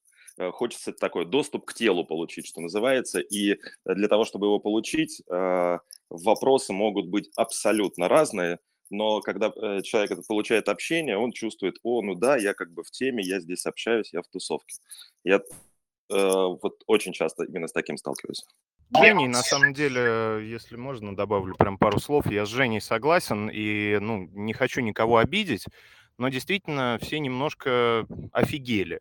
хочется 0.52 0.92
такой 0.92 1.24
доступ 1.24 1.66
к 1.66 1.74
телу 1.74 2.04
получить, 2.04 2.46
что 2.46 2.60
называется, 2.60 3.20
и 3.20 3.58
для 3.84 4.08
того, 4.08 4.24
чтобы 4.24 4.46
его 4.46 4.58
получить, 4.58 5.22
вопросы 6.08 6.72
могут 6.72 7.08
быть 7.08 7.30
абсолютно 7.36 8.08
разные, 8.08 8.58
но 8.90 9.20
когда 9.20 9.52
э, 9.54 9.82
человек 9.82 10.26
получает 10.26 10.68
общение, 10.68 11.16
он 11.16 11.30
чувствует, 11.30 11.76
о, 11.84 12.02
ну 12.02 12.16
да, 12.16 12.36
я 12.36 12.54
как 12.54 12.72
бы 12.72 12.82
в 12.82 12.90
теме, 12.90 13.22
я 13.22 13.38
здесь 13.40 13.64
общаюсь, 13.66 14.12
я 14.12 14.20
в 14.20 14.26
тусовке. 14.26 14.74
Я 15.22 15.36
э, 15.36 15.40
вот 16.08 16.82
очень 16.88 17.12
часто 17.12 17.44
именно 17.44 17.68
с 17.68 17.72
таким 17.72 17.96
сталкиваюсь. 17.96 18.44
Женей, 18.92 19.28
на 19.28 19.42
самом 19.42 19.72
деле, 19.72 20.44
если 20.44 20.74
можно, 20.74 21.14
добавлю 21.14 21.54
прям 21.54 21.78
пару 21.78 22.00
слов. 22.00 22.28
Я 22.28 22.44
с 22.44 22.48
Женей 22.48 22.80
согласен 22.80 23.48
и 23.48 23.98
ну, 24.00 24.28
не 24.32 24.52
хочу 24.52 24.80
никого 24.80 25.18
обидеть, 25.18 25.66
но 26.18 26.28
действительно 26.28 26.98
все 27.00 27.20
немножко 27.20 28.08
офигели. 28.32 29.00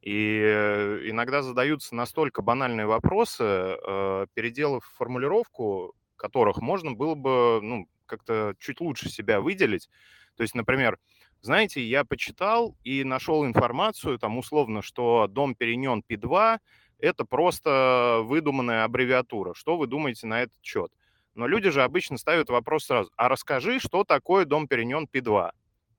И 0.00 0.40
э, 0.42 1.08
иногда 1.10 1.42
задаются 1.42 1.94
настолько 1.94 2.40
банальные 2.40 2.86
вопросы, 2.86 3.44
э, 3.44 4.26
переделав 4.32 4.84
формулировку, 4.96 5.94
которых 6.16 6.58
можно 6.58 6.92
было 6.92 7.14
бы 7.14 7.60
ну, 7.62 7.86
как-то 8.06 8.54
чуть 8.58 8.80
лучше 8.80 9.10
себя 9.10 9.40
выделить. 9.40 9.90
То 10.36 10.42
есть, 10.42 10.54
например, 10.54 10.98
знаете, 11.42 11.82
я 11.82 12.04
почитал 12.04 12.76
и 12.82 13.04
нашел 13.04 13.46
информацию, 13.46 14.18
там 14.18 14.38
условно, 14.38 14.82
что 14.82 15.26
дом 15.28 15.54
Перенен 15.54 16.02
P2– 16.08 16.58
это 16.98 17.24
просто 17.24 18.20
выдуманная 18.24 18.84
аббревиатура. 18.84 19.54
Что 19.54 19.76
вы 19.76 19.86
думаете 19.86 20.26
на 20.26 20.42
этот 20.42 20.62
счет? 20.62 20.92
Но 21.34 21.46
люди 21.46 21.70
же 21.70 21.82
обычно 21.82 22.18
ставят 22.18 22.50
вопрос 22.50 22.86
сразу, 22.86 23.10
а 23.16 23.28
расскажи, 23.28 23.80
что 23.80 24.04
такое 24.04 24.44
дом 24.44 24.68
Перенен 24.68 25.06
P2? 25.10 25.52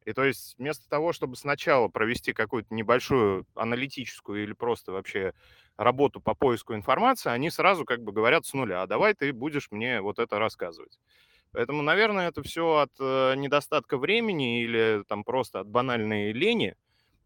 И 0.06 0.14
то 0.14 0.24
есть 0.24 0.56
вместо 0.58 0.90
того, 0.90 1.14
чтобы 1.14 1.36
сначала 1.36 1.88
провести 1.88 2.34
какую-то 2.34 2.74
небольшую 2.74 3.46
аналитическую 3.56 4.44
или 4.44 4.54
просто 4.54 4.92
вообще 4.92 5.34
работу 5.78 6.22
по 6.22 6.34
поиску 6.34 6.74
информации, 6.74 7.30
они 7.30 7.50
сразу 7.52 7.86
как 7.86 8.02
бы 8.04 8.12
говорят 8.12 8.46
с 8.46 8.54
нуля, 8.54 8.82
а 8.84 8.88
давай 8.88 9.14
ты 9.14 9.32
будешь 9.32 9.70
мне 9.72 10.02
вот 10.02 10.18
это 10.20 10.40
рассказывать. 10.40 11.00
Поэтому, 11.52 11.82
наверное, 11.84 12.30
это 12.30 12.44
все 12.44 12.78
от 12.78 12.92
э, 13.00 13.36
недостатка 13.36 13.98
времени 13.98 14.64
или 14.64 15.04
там 15.08 15.24
просто 15.24 15.62
от 15.62 15.68
банальной 15.68 16.32
лени 16.34 16.76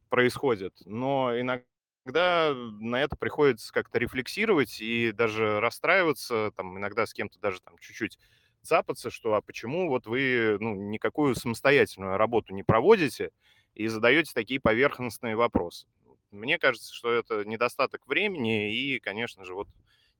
происходит. 0.09 0.73
Но 0.85 1.39
иногда 1.39 2.53
на 2.55 3.01
это 3.01 3.15
приходится 3.15 3.71
как-то 3.73 3.99
рефлексировать 3.99 4.79
и 4.81 5.11
даже 5.11 5.59
расстраиваться, 5.59 6.51
там 6.55 6.77
иногда 6.77 7.05
с 7.05 7.13
кем-то 7.13 7.39
даже 7.39 7.61
там 7.61 7.77
чуть-чуть 7.79 8.19
цапаться, 8.65 9.09
что 9.09 9.35
а 9.35 9.41
почему 9.41 9.87
вот 9.89 10.07
вы 10.07 10.57
ну, 10.59 10.75
никакую 10.75 11.35
самостоятельную 11.35 12.17
работу 12.17 12.53
не 12.53 12.63
проводите 12.63 13.31
и 13.73 13.87
задаете 13.87 14.31
такие 14.33 14.59
поверхностные 14.59 15.35
вопросы. 15.35 15.87
Мне 16.31 16.57
кажется, 16.57 16.93
что 16.93 17.11
это 17.11 17.45
недостаток 17.45 18.07
времени 18.07 18.73
и, 18.75 18.99
конечно 18.99 19.45
же, 19.45 19.53
вот 19.53 19.67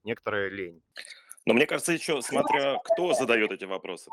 некоторая 0.03 0.49
лень. 0.49 0.81
Но 1.45 1.53
мне 1.53 1.65
кажется, 1.65 1.91
еще 1.91 2.21
смотря 2.21 2.79
кто 2.83 3.13
задает 3.13 3.51
эти 3.51 3.65
вопросы. 3.65 4.09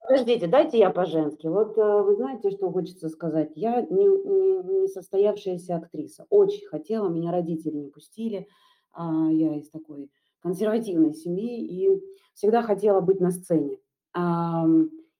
Подождите, 0.00 0.48
дайте 0.48 0.78
я 0.78 0.90
по-женски. 0.90 1.46
Вот 1.46 1.78
э, 1.78 2.02
вы 2.02 2.16
знаете, 2.16 2.50
что 2.50 2.72
хочется 2.72 3.08
сказать? 3.08 3.52
Я 3.54 3.82
не, 3.82 4.04
не, 4.04 4.80
не 4.80 4.88
состоявшаяся 4.88 5.76
актриса. 5.76 6.26
Очень 6.28 6.66
хотела, 6.66 7.08
меня 7.08 7.30
родители 7.30 7.76
не 7.76 7.88
пустили. 7.88 8.48
А, 8.92 9.28
я 9.30 9.56
из 9.56 9.70
такой 9.70 10.10
консервативной 10.42 11.14
семьи 11.14 11.64
и 11.64 12.02
всегда 12.34 12.62
хотела 12.62 13.00
быть 13.00 13.20
на 13.20 13.30
сцене. 13.30 13.78
А, 14.14 14.64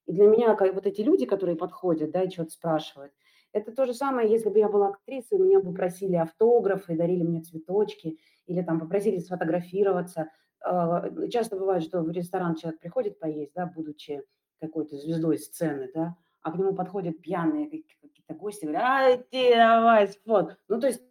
и 0.06 0.12
для 0.12 0.26
меня 0.26 0.54
как, 0.54 0.74
вот 0.74 0.86
эти 0.86 1.00
люди, 1.00 1.26
которые 1.26 1.56
подходят, 1.56 2.10
да, 2.10 2.22
и 2.22 2.30
что-то 2.30 2.50
спрашивают, 2.50 3.12
это 3.52 3.72
то 3.72 3.84
же 3.84 3.94
самое, 3.94 4.30
если 4.30 4.48
бы 4.48 4.58
я 4.58 4.68
была 4.68 4.88
актрисой, 4.88 5.38
меня 5.38 5.60
бы 5.60 5.74
просили 5.74 6.16
автографы, 6.16 6.96
дарили 6.96 7.22
мне 7.22 7.42
цветочки, 7.42 8.18
или 8.46 8.62
там 8.62 8.80
попросили 8.80 9.18
сфотографироваться– 9.18 10.30
а, 10.64 11.08
часто 11.28 11.56
бывает, 11.56 11.82
что 11.82 12.02
в 12.02 12.10
ресторан 12.10 12.54
человек 12.54 12.80
приходит 12.80 13.18
поесть, 13.18 13.52
да, 13.54 13.66
будучи 13.66 14.22
какой-то 14.60 14.96
звездой 14.96 15.38
сцены, 15.38 15.90
да, 15.92 16.16
а 16.40 16.52
к 16.52 16.58
нему 16.58 16.74
подходят 16.74 17.20
пьяные 17.20 17.66
какие-то 17.66 18.34
гости, 18.34 18.64
говорят, 18.64 18.84
ай, 18.84 19.18
ты 19.30 19.54
давай, 19.54 20.08
спот. 20.08 20.56
Ну, 20.68 20.80
то 20.80 20.86
есть 20.86 21.02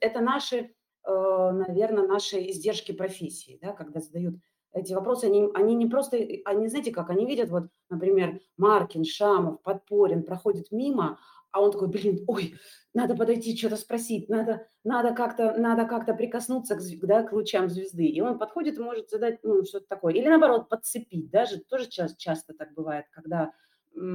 это 0.00 0.20
наши, 0.20 0.74
наверное, 1.08 2.06
наши 2.06 2.38
издержки 2.50 2.92
профессии, 2.92 3.58
да, 3.62 3.72
когда 3.72 4.00
задают 4.00 4.36
эти 4.72 4.92
вопросы, 4.92 5.24
они, 5.24 5.48
они 5.54 5.74
не 5.74 5.86
просто, 5.86 6.18
они, 6.44 6.68
знаете 6.68 6.92
как, 6.92 7.10
они 7.10 7.26
видят, 7.26 7.50
вот, 7.50 7.64
например, 7.88 8.40
Маркин, 8.56 9.04
Шамов, 9.04 9.62
Подпорин 9.62 10.22
проходит 10.22 10.70
мимо, 10.70 11.18
а 11.50 11.62
он 11.62 11.72
такой, 11.72 11.88
блин, 11.88 12.24
ой, 12.26 12.54
надо 12.92 13.16
подойти, 13.16 13.56
что-то 13.56 13.76
спросить, 13.76 14.28
надо, 14.28 14.68
надо 14.84 15.14
как-то, 15.14 15.54
надо 15.56 15.86
как-то 15.86 16.14
прикоснуться 16.14 16.76
к, 16.76 17.06
да, 17.06 17.22
к 17.22 17.32
лучам 17.32 17.70
звезды. 17.70 18.04
И 18.04 18.20
он 18.20 18.38
подходит 18.38 18.78
и 18.78 18.82
может 18.82 19.08
задать, 19.08 19.38
ну, 19.42 19.64
что-то 19.64 19.86
такое. 19.88 20.14
Или 20.14 20.28
наоборот, 20.28 20.68
подцепить. 20.68 21.30
Даже 21.30 21.58
тоже 21.58 21.88
часто, 21.88 22.18
часто 22.18 22.54
так 22.54 22.74
бывает, 22.74 23.06
когда 23.10 23.52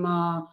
а, 0.05 0.47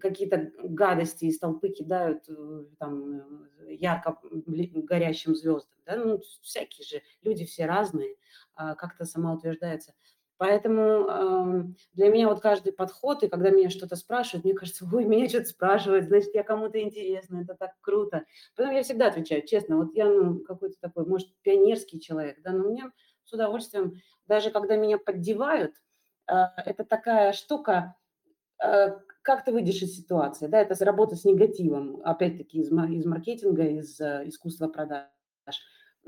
какие-то 0.00 0.52
гадости 0.62 1.26
из 1.26 1.38
толпы 1.38 1.68
кидают 1.68 2.28
э, 2.28 2.64
там 2.78 3.48
ярко 3.68 4.18
горящим 4.46 5.34
звездам. 5.34 5.72
Да? 5.86 5.96
Ну, 5.96 6.20
всякие 6.42 6.84
же, 6.84 7.02
люди 7.22 7.44
все 7.44 7.66
разные, 7.66 8.16
а, 8.54 8.74
как-то 8.74 9.04
самоутверждается. 9.04 9.94
Поэтому 10.38 11.06
э, 11.08 11.64
для 11.94 12.08
меня 12.10 12.28
вот 12.28 12.40
каждый 12.40 12.72
подход, 12.72 13.22
и 13.22 13.28
когда 13.28 13.48
меня 13.48 13.70
что-то 13.70 13.96
спрашивают, 13.96 14.44
мне 14.44 14.52
кажется, 14.52 14.86
ой, 14.92 15.06
меня 15.06 15.28
что-то 15.30 15.46
спрашивают, 15.46 16.06
значит, 16.06 16.34
я 16.34 16.42
кому-то 16.42 16.80
интересно, 16.80 17.40
это 17.40 17.54
так 17.54 17.72
круто. 17.80 18.24
Поэтому 18.54 18.76
я 18.76 18.82
всегда 18.82 19.06
отвечаю, 19.06 19.46
честно, 19.46 19.78
вот 19.78 19.94
я 19.94 20.04
ну, 20.06 20.40
какой-то 20.40 20.76
такой, 20.78 21.06
может, 21.06 21.34
пионерский 21.40 22.00
человек, 22.00 22.42
да, 22.42 22.52
но 22.52 22.64
мне 22.64 22.90
с 23.24 23.32
удовольствием, 23.32 23.94
даже 24.26 24.50
когда 24.50 24.76
меня 24.76 24.98
поддевают, 24.98 25.72
э, 26.30 26.34
это 26.66 26.84
такая 26.84 27.32
штука, 27.32 27.96
э, 28.62 28.90
как 29.26 29.44
ты 29.44 29.52
выйдешь 29.52 29.82
из 29.82 29.96
ситуации, 29.96 30.46
да, 30.46 30.60
это 30.60 30.82
работа 30.84 31.16
с 31.16 31.24
негативом, 31.24 32.00
опять-таки 32.04 32.60
из, 32.60 32.70
из 32.70 33.06
маркетинга, 33.06 33.64
из 33.64 34.00
э, 34.00 34.22
искусства 34.26 34.68
продаж 34.68 35.08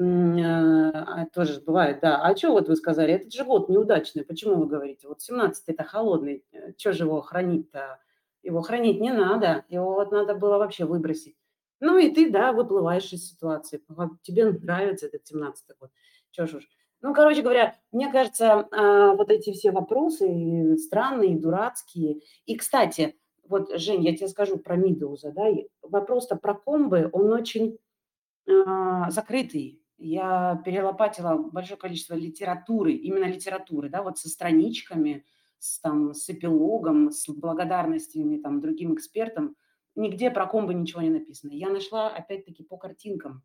а, 0.00 1.26
тоже 1.35 1.61
бывает, 1.61 1.98
да. 2.00 2.22
А 2.22 2.37
что 2.37 2.52
вот 2.52 2.68
вы 2.68 2.76
сказали, 2.76 3.14
этот 3.14 3.33
же 3.33 3.44
год 3.44 3.68
неудачный, 3.68 4.24
почему 4.24 4.54
вы 4.54 4.66
говорите? 4.66 5.09
Вот 5.09 5.20
17 5.20 5.64
это 5.66 5.83
холодный, 5.83 6.44
э, 6.52 6.72
что 6.76 6.92
же 6.92 7.04
его 7.04 7.20
хранить-то? 7.20 7.98
Его 8.44 8.62
хранить 8.62 9.00
не 9.00 9.12
надо, 9.12 9.64
его 9.68 9.94
вот 9.94 10.12
надо 10.12 10.37
было 10.37 10.59
вообще 10.59 10.85
выбросить. 10.85 11.37
Ну 11.81 11.98
и 11.98 12.14
ты, 12.14 12.31
да, 12.31 12.52
выплываешь 12.52 13.12
из 13.12 13.28
ситуации. 13.28 13.83
Тебе 14.22 14.52
нравится 14.52 15.07
этот 15.07 15.26
17 15.26 15.76
год. 15.81 15.90
Что 16.31 16.46
ж 16.46 16.54
уж. 16.54 16.68
Ну, 17.00 17.14
короче 17.14 17.42
говоря, 17.42 17.76
мне 17.92 18.11
кажется, 18.11 18.68
а, 18.70 19.14
вот 19.14 19.30
эти 19.30 19.52
все 19.52 19.70
вопросы 19.70 20.76
странные, 20.78 21.38
дурацкие. 21.38 22.20
И, 22.46 22.56
кстати, 22.56 23.16
вот, 23.46 23.70
Жень, 23.78 24.04
я 24.04 24.16
тебе 24.16 24.28
скажу 24.28 24.58
про 24.58 24.76
Мидоуза, 24.76 25.32
да, 25.32 25.46
вопрос-то 25.82 26.37
про 26.37 26.54
комбы, 26.54 27.08
он 27.12 27.32
очень 27.32 27.78
а, 28.48 29.11
закрытый 29.11 29.80
я 29.98 30.62
перелопатила 30.64 31.37
большое 31.37 31.78
количество 31.78 32.14
литературы, 32.14 32.92
именно 32.92 33.24
литературы, 33.24 33.88
да, 33.88 34.02
вот 34.02 34.18
со 34.18 34.28
страничками, 34.28 35.24
с, 35.58 35.80
там, 35.80 36.14
с 36.14 36.30
эпилогом, 36.30 37.11
с 37.11 37.28
благодарностями 37.28 38.38
там, 38.38 38.61
другим 38.61 38.94
экспертам. 38.94 39.56
Нигде 39.96 40.30
про 40.30 40.46
комбо 40.46 40.72
ничего 40.72 41.02
не 41.02 41.11
написано. 41.11 41.50
Я 41.50 41.68
нашла, 41.68 42.08
опять-таки, 42.11 42.62
по 42.62 42.76
картинкам 42.76 43.42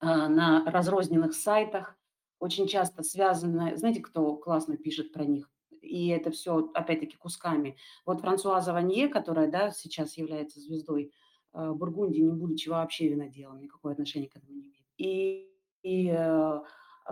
э, 0.00 0.06
на 0.06 0.64
разрозненных 0.66 1.34
сайтах, 1.34 1.98
очень 2.44 2.66
часто 2.66 3.02
связано, 3.02 3.76
знаете, 3.76 4.00
кто 4.00 4.36
классно 4.36 4.76
пишет 4.76 5.12
про 5.12 5.24
них? 5.24 5.50
И 5.80 6.08
это 6.08 6.30
все, 6.30 6.70
опять-таки, 6.74 7.16
кусками. 7.16 7.76
Вот 8.06 8.20
Франсуаза 8.20 8.72
Ванье, 8.72 9.08
которая, 9.08 9.50
да, 9.50 9.70
сейчас 9.70 10.16
является 10.16 10.60
звездой 10.60 11.12
э, 11.52 11.72
Бургундии, 11.72 12.20
не 12.20 12.32
будучи 12.32 12.68
вообще 12.68 13.08
виноделом, 13.08 13.60
никакое 13.60 13.92
отношение 13.92 14.30
к 14.30 14.36
этому 14.36 14.52
не 14.52 14.62
имеет. 14.62 14.84
И 14.96 15.50
и 15.84 16.10
э, 16.10 16.60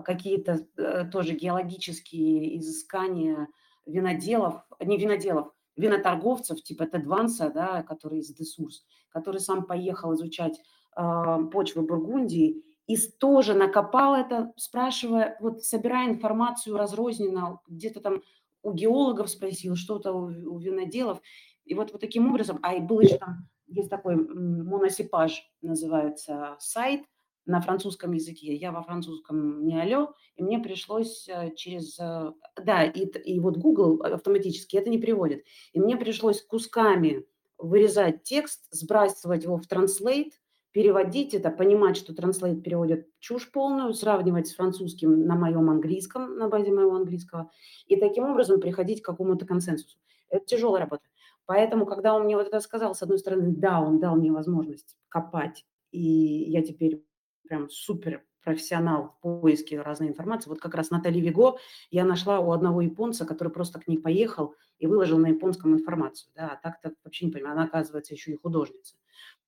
какие-то 0.05 0.67
э, 0.77 1.05
тоже 1.13 1.35
геологические 1.35 2.59
изыскания 2.59 3.49
виноделов, 3.87 4.65
не 4.81 4.97
виноделов, 4.97 5.53
виноторговцев 5.77 6.63
типа 6.63 6.87
Тедванса, 6.87 7.51
да, 7.51 7.83
который 7.83 8.21
из 8.21 8.35
Десурс, 8.35 8.85
который 9.11 9.41
сам 9.41 9.67
поехал 9.67 10.15
изучать 10.15 10.59
э, 10.97 11.39
почвы 11.53 11.83
Бургундии 11.83 12.65
и 12.87 12.97
тоже 12.97 13.55
накопал 13.55 14.15
это, 14.15 14.53
спрашивая, 14.57 15.37
вот 15.41 15.63
собирая 15.65 16.11
информацию 16.11 16.77
разрозненно, 16.77 17.61
где-то 17.69 18.01
там 18.01 18.23
у 18.63 18.73
геологов 18.73 19.31
спросил, 19.31 19.77
что-то 19.77 20.13
у, 20.13 20.25
у 20.27 20.59
виноделов. 20.59 21.21
И 21.65 21.75
вот, 21.75 21.93
вот 21.93 22.01
таким 22.01 22.29
образом, 22.29 22.59
а 22.63 22.75
и 22.75 22.81
был 22.81 23.01
еще 23.01 23.19
там, 23.19 23.49
есть 23.67 23.91
такой 23.91 24.17
моносипаж, 24.17 25.51
называется 25.63 26.57
сайт, 26.59 27.03
на 27.45 27.61
французском 27.61 28.13
языке. 28.13 28.55
Я 28.55 28.73
во 28.73 28.83
французском 28.83 29.65
не 29.65 29.81
алло, 29.81 30.15
и 30.37 30.43
мне 30.43 30.59
пришлось 30.59 31.29
э, 31.29 31.53
через... 31.57 31.99
Э, 31.99 32.33
да, 32.63 32.85
и, 32.85 33.05
и 33.05 33.41
вот 33.41 33.57
Google 33.57 34.01
автоматически 34.03 34.77
это 34.77 34.91
не 34.91 34.99
приводит. 34.99 35.45
И 35.73 35.81
мне 35.81 35.97
пришлось 35.97 36.43
кусками 36.43 37.27
вырезать 37.59 38.23
текст, 38.23 38.67
сбрасывать 38.71 39.45
его 39.45 39.57
в 39.57 39.67
Translate, 39.67 40.33
переводить 40.73 41.35
это, 41.35 41.51
понимать, 41.51 41.97
что 41.97 42.13
Translate 42.13 42.61
переводит 42.63 43.09
чушь 43.21 43.51
полную, 43.51 43.95
сравнивать 43.95 44.49
с 44.49 44.55
французским 44.55 45.27
на 45.27 45.37
моем 45.37 45.71
английском, 45.71 46.37
на 46.37 46.49
базе 46.49 46.73
моего 46.73 46.97
английского, 46.97 47.51
и 47.87 47.97
таким 47.97 48.25
образом 48.25 48.61
приходить 48.61 49.03
к 49.03 49.07
какому-то 49.07 49.47
консенсусу. 49.47 49.99
Это 50.31 50.45
тяжелая 50.47 50.83
работа. 50.83 51.05
Поэтому, 51.47 51.87
когда 51.87 52.15
он 52.15 52.25
мне 52.25 52.37
вот 52.37 52.47
это 52.47 52.61
сказал, 52.61 52.95
с 52.95 53.03
одной 53.03 53.19
стороны, 53.19 53.53
да, 53.55 53.81
он 53.81 54.01
дал 54.01 54.17
мне 54.17 54.33
возможность 54.33 54.97
копать, 55.09 55.65
и 55.91 56.01
я 56.01 56.63
теперь 56.63 57.05
прям 57.47 57.69
супер 57.69 58.25
профессионал 58.43 59.09
в 59.09 59.21
поиске 59.21 59.81
разной 59.81 60.09
информации. 60.09 60.49
Вот 60.51 60.61
как 60.61 60.75
раз 60.75 60.91
Натали 60.91 61.21
Виго 61.21 61.59
я 61.91 62.05
нашла 62.05 62.41
у 62.41 62.53
одного 62.53 62.81
японца, 62.81 63.25
который 63.25 63.51
просто 63.53 63.79
к 63.79 63.87
ней 63.87 63.99
поехал 63.99 64.55
и 64.79 64.87
выложил 64.87 65.19
на 65.19 65.29
японском 65.29 65.75
информацию. 65.75 66.33
Да, 66.35 66.53
а 66.53 66.61
так-то 66.61 66.93
вообще 67.05 67.27
не 67.27 67.33
понимаю, 67.33 67.55
она 67.55 67.65
оказывается 67.65 68.15
еще 68.15 68.33
и 68.33 68.37
художница. 68.37 68.97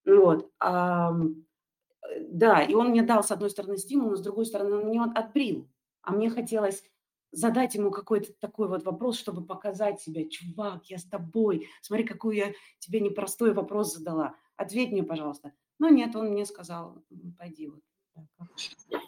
Вот. 0.04 0.50
А, 0.60 1.12
да, 2.20 2.62
и 2.62 2.74
он 2.74 2.88
мне 2.88 3.02
дал, 3.02 3.22
с 3.22 3.30
одной 3.30 3.50
стороны, 3.50 3.78
стимул, 3.78 4.10
но 4.10 4.16
с 4.16 4.22
другой 4.22 4.46
стороны, 4.46 4.76
он 4.76 4.86
мне 4.86 5.02
отбрил. 5.02 5.68
А 6.02 6.12
мне 6.12 6.30
хотелось 6.30 6.84
задать 7.32 7.74
ему 7.74 7.90
какой-то 7.90 8.32
такой 8.34 8.68
вот 8.68 8.84
вопрос, 8.84 9.18
чтобы 9.18 9.44
показать 9.44 10.00
себя, 10.00 10.28
чувак, 10.28 10.84
я 10.86 10.98
с 10.98 11.04
тобой, 11.04 11.68
смотри, 11.82 12.04
какой 12.04 12.36
я 12.36 12.52
тебе 12.78 13.00
непростой 13.00 13.52
вопрос 13.52 13.94
задала, 13.94 14.36
ответь 14.56 14.92
мне, 14.92 15.02
пожалуйста. 15.02 15.52
Но 15.78 15.88
нет, 15.88 16.14
он 16.14 16.28
мне 16.28 16.46
сказал, 16.46 17.02
пойди 17.38 17.66
вот. 17.68 17.80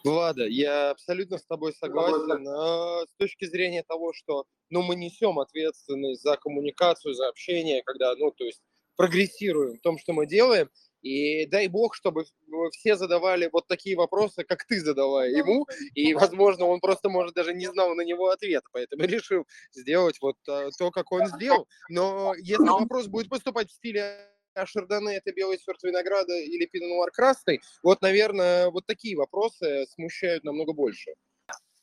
Влада, 0.03 0.45
я 0.45 0.91
абсолютно 0.91 1.37
с 1.37 1.45
тобой 1.45 1.73
согласен. 1.73 2.45
А, 2.45 3.05
с 3.05 3.15
точки 3.17 3.45
зрения 3.45 3.83
того, 3.83 4.11
что 4.13 4.45
ну, 4.69 4.81
мы 4.81 4.95
несем 4.95 5.39
ответственность 5.39 6.21
за 6.21 6.35
коммуникацию, 6.35 7.13
за 7.13 7.29
общение, 7.29 7.83
когда, 7.83 8.13
ну, 8.15 8.31
то 8.31 8.43
есть 8.43 8.61
прогрессируем 8.97 9.77
в 9.77 9.81
том, 9.81 9.97
что 9.97 10.11
мы 10.11 10.25
делаем, 10.25 10.69
и 11.07 11.45
дай 11.45 11.67
бог, 11.67 11.95
чтобы 11.95 12.25
все 12.71 12.95
задавали 12.95 13.49
вот 13.51 13.67
такие 13.67 13.95
вопросы, 13.95 14.43
как 14.43 14.65
ты 14.65 14.79
задала 14.79 15.25
ему, 15.25 15.65
и, 15.93 16.13
возможно, 16.13 16.65
он 16.65 16.79
просто, 16.79 17.09
может, 17.09 17.33
даже 17.33 17.53
не 17.53 17.67
знал 17.67 17.95
на 17.95 18.01
него 18.01 18.29
ответа, 18.29 18.67
поэтому 18.71 19.03
решил 19.07 19.47
сделать 19.71 20.17
вот 20.21 20.35
а, 20.47 20.69
то, 20.77 20.91
как 20.91 21.11
он 21.11 21.27
сделал. 21.27 21.67
Но 21.89 22.33
если 22.37 22.67
вопрос 22.67 23.07
будет 23.07 23.29
поступать 23.29 23.69
в 23.69 23.73
стиле 23.73 24.17
а 24.53 24.65
шардоне 24.65 25.17
это 25.17 25.31
белый 25.33 25.59
сорт 25.59 25.83
винограда 25.83 26.33
или 26.33 26.65
пино 26.65 27.05
красный, 27.13 27.61
вот, 27.83 28.01
наверное, 28.01 28.71
вот 28.71 28.87
такие 28.87 29.15
вопросы 29.15 29.85
смущают 29.93 30.43
намного 30.43 30.73
больше. 30.73 31.13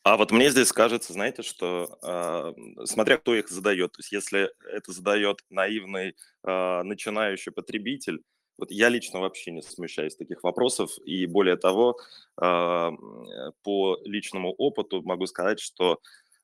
А 0.02 0.18
вот 0.18 0.32
мне 0.32 0.50
здесь 0.50 0.70
кажется, 0.70 1.14
знаете, 1.14 1.42
что 1.42 1.98
э, 2.02 2.84
смотря 2.84 3.16
кто 3.16 3.34
их 3.34 3.48
задает, 3.48 3.92
то 3.92 4.00
есть 4.00 4.12
если 4.12 4.50
это 4.70 4.92
задает 4.92 5.38
наивный 5.48 6.14
э, 6.46 6.82
начинающий 6.82 7.52
потребитель, 7.52 8.22
вот 8.58 8.70
я 8.70 8.88
лично 8.88 9.20
вообще 9.20 9.50
не 9.50 9.62
смущаюсь 9.62 10.16
таких 10.16 10.42
вопросов, 10.42 10.90
и 11.04 11.26
более 11.26 11.56
того, 11.56 11.98
э, 12.40 12.90
по 13.62 13.98
личному 14.04 14.52
опыту 14.52 15.02
могу 15.02 15.26
сказать, 15.26 15.60
что 15.60 16.00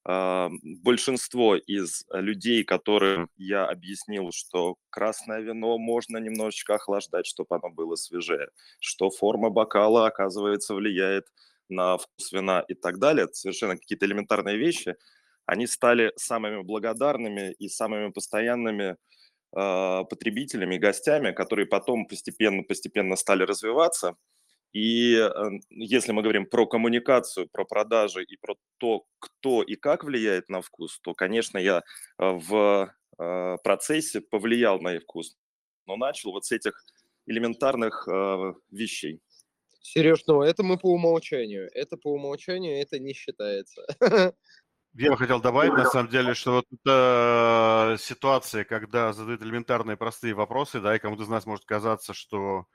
э, 0.08 0.48
большинство 0.82 1.56
из 1.56 2.04
людей, 2.12 2.64
которым 2.64 3.30
я 3.36 3.66
объяснил, 3.66 4.30
что 4.32 4.76
красное 4.90 5.40
вино 5.40 5.78
можно 5.78 6.18
немножечко 6.18 6.74
охлаждать, 6.76 7.26
чтобы 7.26 7.56
оно 7.56 7.70
было 7.70 7.96
свежее, 7.96 8.48
что 8.80 9.10
форма 9.10 9.50
бокала, 9.50 10.06
оказывается, 10.06 10.74
влияет 10.74 11.26
на 11.68 11.96
вкус 11.98 12.32
вина 12.32 12.64
и 12.68 12.74
так 12.74 12.98
далее, 12.98 13.28
совершенно 13.32 13.76
какие-то 13.76 14.06
элементарные 14.06 14.56
вещи, 14.56 14.96
они 15.46 15.66
стали 15.66 16.12
самыми 16.16 16.62
благодарными 16.62 17.52
и 17.58 17.68
самыми 17.68 18.10
постоянными 18.10 18.96
потребителями, 19.52 20.78
гостями, 20.78 21.32
которые 21.32 21.66
потом 21.66 22.06
постепенно-постепенно 22.06 23.16
стали 23.16 23.42
развиваться. 23.42 24.16
И 24.72 25.16
э, 25.16 25.30
если 25.70 26.12
мы 26.12 26.22
говорим 26.22 26.46
про 26.46 26.66
коммуникацию, 26.66 27.48
про 27.48 27.64
продажи 27.64 28.22
и 28.22 28.36
про 28.36 28.54
то, 28.78 29.04
кто 29.18 29.62
и 29.62 29.74
как 29.74 30.04
влияет 30.04 30.48
на 30.48 30.62
вкус, 30.62 31.00
то, 31.00 31.12
конечно, 31.14 31.58
я 31.58 31.78
э, 31.78 31.82
в 32.18 32.94
э, 33.18 33.56
процессе 33.64 34.20
повлиял 34.20 34.80
на 34.80 34.94
их 34.94 35.02
вкус, 35.02 35.36
но 35.86 35.96
начал 35.96 36.30
вот 36.30 36.44
с 36.44 36.52
этих 36.52 36.84
элементарных 37.26 38.08
вещей. 38.70 39.20
Сереж, 39.82 40.24
ну 40.26 40.42
это 40.42 40.62
мы 40.62 40.78
по 40.78 40.86
умолчанию. 40.86 41.70
Это 41.74 41.96
по 41.96 42.12
умолчанию, 42.12 42.80
это 42.80 42.98
не 42.98 43.12
считается. 43.12 43.86
Я 44.94 45.10
бы 45.12 45.16
хотел 45.16 45.40
добавить, 45.40 45.72
на 45.72 45.84
самом 45.86 46.08
деле, 46.08 46.34
что 46.34 46.52
вот 46.52 46.66
эта 46.72 47.96
ситуация, 48.00 48.64
когда 48.64 49.12
задают 49.12 49.40
элементарные 49.42 49.96
простые 49.96 50.34
вопросы, 50.34 50.80
да, 50.80 50.96
и 50.96 50.98
кому-то 50.98 51.22
из 51.22 51.28
нас 51.28 51.46
может 51.46 51.64
казаться, 51.64 52.12
что 52.12 52.66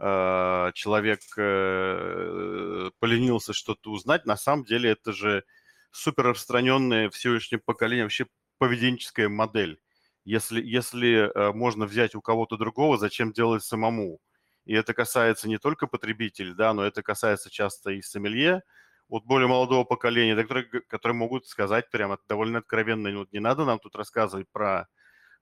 э, 0.00 0.70
человек 0.74 1.20
э, 1.38 2.90
поленился 2.98 3.52
что-то 3.52 3.92
узнать, 3.92 4.26
на 4.26 4.36
самом 4.36 4.64
деле 4.64 4.90
это 4.90 5.12
же 5.12 5.44
супер 5.92 6.24
распространенная 6.24 7.08
в 7.08 7.16
сегодняшнем 7.16 7.60
поколении 7.64 8.02
вообще 8.02 8.26
поведенческая 8.58 9.28
модель. 9.28 9.80
Если, 10.24 10.60
если 10.60 11.30
э, 11.32 11.52
можно 11.52 11.86
взять 11.86 12.16
у 12.16 12.20
кого-то 12.20 12.56
другого, 12.56 12.98
зачем 12.98 13.32
делать 13.32 13.62
самому? 13.62 14.18
И 14.64 14.74
это 14.74 14.92
касается 14.92 15.48
не 15.48 15.58
только 15.58 15.86
потребителей, 15.86 16.52
да, 16.54 16.74
но 16.74 16.84
это 16.84 17.02
касается 17.02 17.48
часто 17.48 17.90
и 17.92 18.02
сомелье, 18.02 18.62
вот 19.10 19.24
более 19.24 19.48
молодого 19.48 19.84
поколения, 19.84 20.36
которые, 20.36 20.64
которые 20.88 21.16
могут 21.16 21.46
сказать 21.46 21.90
прямо 21.90 22.18
довольно 22.28 22.60
откровенно, 22.60 23.12
вот 23.18 23.32
не 23.32 23.40
надо 23.40 23.64
нам 23.64 23.80
тут 23.80 23.96
рассказывать 23.96 24.48
про 24.52 24.86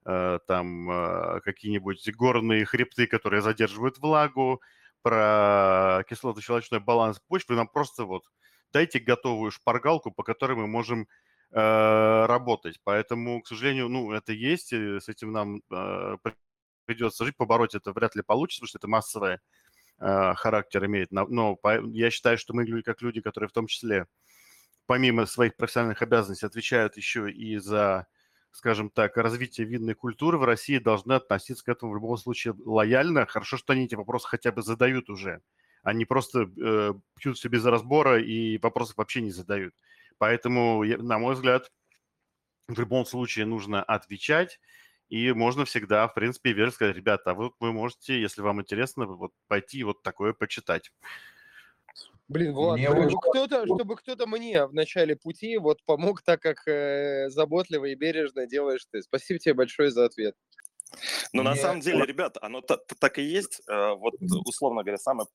э, 0.06 0.38
там 0.46 0.90
э, 0.90 1.40
какие-нибудь 1.42 2.10
горные 2.16 2.64
хребты, 2.64 3.06
которые 3.06 3.42
задерживают 3.42 3.98
влагу, 3.98 4.62
про 5.02 6.02
кислотно-щелочной 6.08 6.80
баланс 6.80 7.20
почвы, 7.28 7.56
нам 7.56 7.68
просто 7.68 8.04
вот 8.04 8.24
дайте 8.72 8.98
готовую 9.00 9.50
шпаргалку, 9.50 10.10
по 10.12 10.22
которой 10.22 10.56
мы 10.56 10.66
можем 10.66 11.06
э, 11.52 12.26
работать. 12.26 12.80
Поэтому, 12.84 13.42
к 13.42 13.46
сожалению, 13.46 13.88
ну, 13.90 14.12
это 14.12 14.32
есть, 14.32 14.72
с 14.72 15.08
этим 15.08 15.32
нам 15.32 15.62
э, 15.70 16.16
придется 16.86 17.26
жить, 17.26 17.36
побороть 17.36 17.74
это 17.74 17.92
вряд 17.92 18.16
ли 18.16 18.22
получится, 18.22 18.62
потому 18.62 18.68
что 18.68 18.78
это 18.78 18.88
массовое 18.88 19.40
э, 19.98 20.34
характер 20.34 20.86
имеет. 20.86 21.10
Но 21.10 21.58
я 21.92 22.10
считаю, 22.10 22.38
что 22.38 22.54
мы, 22.54 22.82
как 22.82 23.02
люди, 23.02 23.20
которые 23.20 23.48
в 23.48 23.52
том 23.52 23.66
числе, 23.66 24.06
помимо 24.86 25.26
своих 25.26 25.56
профессиональных 25.56 26.02
обязанностей, 26.02 26.46
отвечают 26.46 26.96
еще 26.96 27.30
и 27.30 27.58
за, 27.58 28.06
скажем 28.52 28.90
так, 28.90 29.16
развитие 29.16 29.66
винной 29.66 29.94
культуры 29.94 30.38
в 30.38 30.44
России, 30.44 30.78
должны 30.78 31.14
относиться 31.14 31.64
к 31.64 31.68
этому 31.68 31.92
в 31.92 31.96
любом 31.96 32.16
случае 32.16 32.54
лояльно. 32.64 33.26
Хорошо, 33.26 33.56
что 33.56 33.72
они 33.72 33.84
эти 33.84 33.94
вопросы 33.94 34.28
хотя 34.28 34.52
бы 34.52 34.62
задают 34.62 35.10
уже. 35.10 35.42
Они 35.82 36.04
просто 36.04 36.50
э, 36.60 36.94
пьют 37.16 37.38
все 37.38 37.48
без 37.48 37.64
разбора 37.64 38.20
и 38.20 38.58
вопросов 38.58 38.96
вообще 38.96 39.20
не 39.20 39.30
задают. 39.30 39.74
Поэтому, 40.18 40.84
на 40.84 41.18
мой 41.18 41.34
взгляд, 41.34 41.70
в 42.66 42.78
любом 42.78 43.06
случае 43.06 43.46
нужно 43.46 43.82
отвечать 43.82 44.60
и 45.08 45.32
можно 45.32 45.64
всегда, 45.64 46.06
в 46.08 46.14
принципе, 46.14 46.52
верно 46.52 46.72
сказать, 46.72 46.96
ребята, 46.96 47.30
а 47.30 47.34
вы, 47.34 47.50
вы 47.60 47.72
можете, 47.72 48.20
если 48.20 48.42
вам 48.42 48.60
интересно, 48.60 49.06
вот 49.06 49.32
пойти 49.46 49.82
вот 49.84 50.02
такое 50.02 50.32
почитать. 50.32 50.90
Блин, 52.28 52.52
Влад, 52.52 52.78
чтобы 52.78 53.08
кто-то, 53.30 53.64
чтобы 53.64 53.96
кто-то 53.96 54.26
мне 54.26 54.66
в 54.66 54.74
начале 54.74 55.16
пути 55.16 55.56
вот 55.56 55.82
помог 55.86 56.20
так, 56.20 56.42
как 56.42 56.68
э, 56.68 57.30
заботливо 57.30 57.86
и 57.86 57.94
бережно 57.94 58.46
делаешь 58.46 58.86
ты. 58.90 59.02
Спасибо 59.02 59.38
тебе 59.38 59.54
большое 59.54 59.90
за 59.90 60.04
ответ. 60.04 60.34
Ну, 61.32 61.42
на 61.42 61.54
самом 61.54 61.80
деле, 61.80 62.04
ребят, 62.04 62.36
оно 62.42 62.60
так 62.60 63.18
и 63.18 63.22
есть. 63.22 63.62
Э, 63.66 63.94
вот, 63.94 64.14
условно 64.44 64.82
говоря, 64.82 64.98
самый 64.98 65.26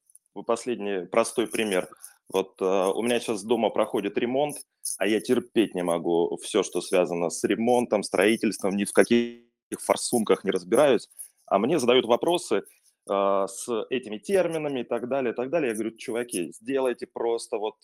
последний 0.46 1.08
простой 1.08 1.48
пример. 1.48 1.90
Вот 2.30 2.62
э, 2.62 2.66
у 2.66 3.02
меня 3.02 3.20
сейчас 3.20 3.44
дома 3.44 3.72
проходит 3.72 4.18
ремонт, 4.18 4.58
а 5.00 5.08
я 5.08 5.20
терпеть 5.20 5.74
не 5.74 5.84
могу 5.84 6.38
все, 6.44 6.62
что 6.62 6.80
связано 6.82 7.32
с 7.32 7.44
ремонтом, 7.44 8.04
строительством, 8.04 8.76
ни 8.76 8.86
в 8.86 8.94
какие 8.94 9.53
форсунках 9.82 10.44
не 10.44 10.52
разбираюсь, 10.52 11.10
а 11.46 11.60
мне 11.60 11.80
задают 11.80 12.06
вопросы 12.06 12.64
э, 13.10 13.46
с 13.48 13.86
этими 13.90 14.18
терминами 14.18 14.82
и 14.82 14.84
так 14.84 15.08
далее, 15.08 15.34
и 15.34 15.36
так 15.36 15.50
далее. 15.50 15.70
Я 15.70 15.76
говорю, 15.76 15.96
чуваки, 15.98 16.52
сделайте 16.54 17.08
просто 17.08 17.58
вот 17.58 17.76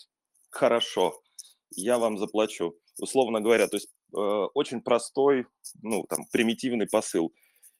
хорошо, 0.50 1.22
я 1.72 1.98
вам 1.98 2.18
заплачу. 2.18 2.76
Условно 3.00 3.42
говоря, 3.42 3.68
то 3.68 3.78
есть 3.78 3.90
э, 4.16 4.18
очень 4.18 4.82
простой, 4.82 5.48
ну, 5.82 6.06
там, 6.10 6.26
примитивный 6.32 6.88
посыл. 6.88 7.34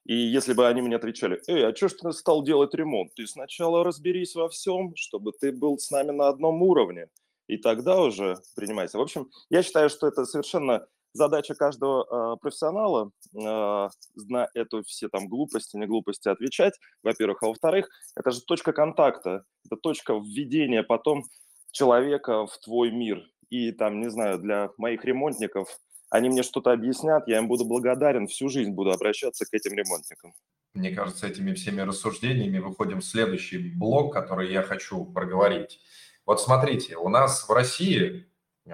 И 0.06 0.16
если 0.16 0.54
бы 0.54 0.68
они 0.68 0.82
мне 0.82 0.96
отвечали, 0.96 1.42
эй, 1.48 1.68
а 1.68 1.76
что 1.76 1.88
ж 1.88 1.94
ты 1.94 2.12
стал 2.14 2.44
делать 2.44 2.74
ремонт? 2.74 3.14
Ты 3.16 3.28
сначала 3.28 3.84
разберись 3.84 4.34
во 4.34 4.50
всем, 4.50 4.96
чтобы 4.96 5.34
ты 5.34 5.52
был 5.52 5.78
с 5.78 5.92
нами 5.92 6.12
на 6.12 6.30
одном 6.30 6.62
уровне, 6.64 7.10
и 7.48 7.58
тогда 7.58 8.02
уже 8.02 8.38
принимайся. 8.56 8.98
В 8.98 9.02
общем, 9.02 9.30
я 9.50 9.62
считаю, 9.62 9.90
что 9.90 10.08
это 10.08 10.26
совершенно 10.26 10.88
задача 11.14 11.56
каждого 11.56 12.04
э, 12.34 12.38
профессионала 12.40 13.12
э, 13.34 13.90
на 14.28 14.48
эту 14.54 14.84
все 14.84 15.10
там 15.10 15.28
глупости, 15.28 15.78
не 15.78 15.88
глупости 15.88 16.30
отвечать, 16.30 16.74
во-первых, 17.04 17.44
а 17.44 17.48
во-вторых, 17.48 17.90
это 18.16 18.32
же 18.32 18.42
точка 18.42 18.74
контакта, 18.74 19.44
это 19.66 19.76
точка 19.76 20.14
введения 20.14 20.84
потом 20.84 21.24
человека 21.72 22.46
в 22.46 22.58
твой 22.60 22.92
мир. 22.92 23.24
И 23.50 23.72
там, 23.72 24.00
не 24.00 24.10
знаю, 24.10 24.40
для 24.40 24.70
моих 24.78 25.04
ремонтников 25.06 25.80
они 26.10 26.30
мне 26.30 26.44
что-то 26.44 26.72
объяснят, 26.72 27.28
я 27.28 27.38
им 27.38 27.48
буду 27.48 27.66
благодарен, 27.66 28.28
всю 28.28 28.50
жизнь 28.50 28.72
буду 28.72 28.92
обращаться 28.92 29.46
к 29.46 29.54
этим 29.54 29.74
ремонтникам. 29.74 30.34
Мне 30.74 30.92
кажется, 30.92 31.28
этими 31.28 31.54
всеми 31.54 31.82
рассуждениями 31.82 32.60
выходим 32.60 33.02
в 33.02 33.06
следующий 33.06 33.58
блок, 33.58 34.14
который 34.14 34.52
я 34.52 34.64
хочу 34.64 35.06
проговорить. 35.06 35.80
Вот 36.26 36.42
смотрите, 36.42 36.96
у 36.96 37.10
нас 37.10 37.48
в 37.48 37.52
России 37.52 38.28
э, 38.66 38.72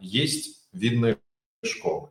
есть 0.00 0.59
видные 0.72 1.18
школы. 1.62 2.10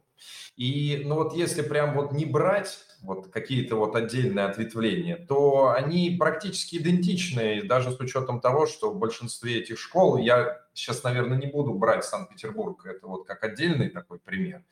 И 0.55 1.03
ну 1.05 1.15
вот 1.15 1.33
если 1.33 1.61
прям 1.61 1.95
вот 1.95 2.11
не 2.11 2.25
брать 2.25 2.79
вот 3.01 3.27
какие-то 3.31 3.77
вот 3.77 3.95
отдельные 3.95 4.45
ответвления, 4.45 5.15
то 5.15 5.69
они 5.69 6.17
практически 6.19 6.75
идентичны, 6.75 7.63
даже 7.63 7.91
с 7.91 7.99
учетом 8.01 8.41
того, 8.41 8.65
что 8.65 8.91
в 8.91 8.99
большинстве 8.99 9.59
этих 9.59 9.79
школ, 9.79 10.17
я 10.17 10.61
сейчас, 10.73 11.03
наверное, 11.03 11.37
не 11.37 11.47
буду 11.47 11.73
брать 11.73 12.03
Санкт-Петербург, 12.03 12.85
это 12.85 13.07
вот 13.07 13.25
как 13.25 13.43
отдельный 13.45 13.89
такой 13.89 14.19
пример, 14.19 14.63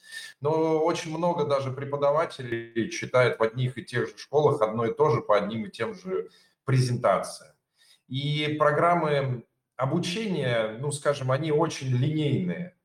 но 0.41 0.79
очень 0.83 1.17
много 1.17 1.45
даже 1.45 1.71
преподавателей 1.71 2.89
читают 2.89 3.39
в 3.39 3.43
одних 3.43 3.77
и 3.77 3.85
тех 3.85 4.09
же 4.09 4.17
школах 4.17 4.61
одно 4.61 4.85
и 4.85 4.93
то 4.93 5.09
же 5.09 5.21
по 5.21 5.37
одним 5.37 5.65
и 5.65 5.71
тем 5.71 5.95
же 5.95 6.29
презентациям. 6.65 7.53
И 8.09 8.55
программы 8.59 9.45
обучения, 9.77 10.77
ну, 10.79 10.91
скажем, 10.91 11.31
они 11.31 11.51
очень 11.51 11.89
линейные. 11.89 12.76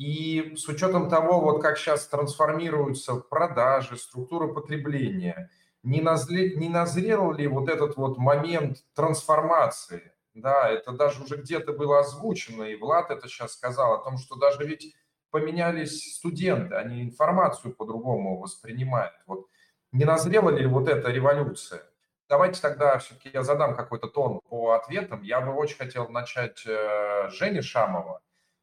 И 0.00 0.56
с 0.56 0.66
учетом 0.66 1.10
того, 1.10 1.42
вот 1.42 1.60
как 1.60 1.76
сейчас 1.76 2.06
трансформируются 2.08 3.16
продажи, 3.16 3.98
структура 3.98 4.48
потребления, 4.48 5.50
не, 5.82 6.00
назле, 6.00 6.56
не 6.56 6.70
назрел 6.70 7.32
ли 7.32 7.46
вот 7.46 7.68
этот 7.68 7.98
вот 7.98 8.16
момент 8.16 8.78
трансформации? 8.94 10.14
Да, 10.32 10.70
это 10.70 10.92
даже 10.92 11.22
уже 11.22 11.36
где-то 11.36 11.74
было 11.74 11.98
озвучено, 11.98 12.62
и 12.62 12.76
Влад 12.76 13.10
это 13.10 13.28
сейчас 13.28 13.52
сказал, 13.52 13.92
о 13.92 14.02
том, 14.02 14.16
что 14.16 14.36
даже 14.36 14.64
ведь 14.64 14.94
поменялись 15.30 16.14
студенты, 16.16 16.76
они 16.76 17.02
информацию 17.02 17.74
по-другому 17.74 18.40
воспринимают. 18.40 19.12
Вот 19.26 19.48
не 19.92 20.06
назрела 20.06 20.48
ли 20.48 20.64
вот 20.64 20.88
эта 20.88 21.10
революция? 21.10 21.82
Давайте 22.26 22.62
тогда 22.62 22.96
все-таки 22.96 23.28
я 23.34 23.42
задам 23.42 23.76
какой-то 23.76 24.08
тон 24.08 24.40
по 24.48 24.70
ответам. 24.72 25.20
Я 25.20 25.42
бы 25.42 25.52
очень 25.52 25.76
хотел 25.76 26.08
начать 26.08 26.64
э, 26.64 27.28
Жени 27.28 27.60
Шамова, 27.60 28.22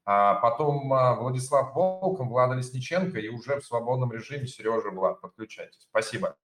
а 0.09 0.35
потом 0.35 0.93
а, 0.93 1.15
Владислав 1.15 1.75
Волков, 1.75 2.29
Влада 2.29 2.55
Лесниченко 2.55 3.19
и 3.19 3.27
уже 3.27 3.59
в 3.59 3.65
свободном 3.65 4.09
режиме 4.13 4.47
Сережа 4.47 4.89
Влад. 4.89 5.19
Подключайтесь. 5.19 5.85
Спасибо. 5.89 6.37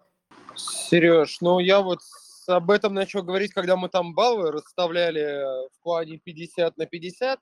Сереж, 0.53 1.39
ну 1.39 1.59
я 1.59 1.79
вот 1.79 1.99
об 2.47 2.69
этом 2.69 2.93
начал 2.93 3.23
говорить, 3.23 3.53
когда 3.53 3.77
мы 3.77 3.87
там 3.87 4.13
баллы 4.13 4.51
расставляли 4.51 5.69
в 5.69 5.81
плане 5.81 6.17
50 6.17 6.75
на 6.75 6.85
50. 6.85 7.39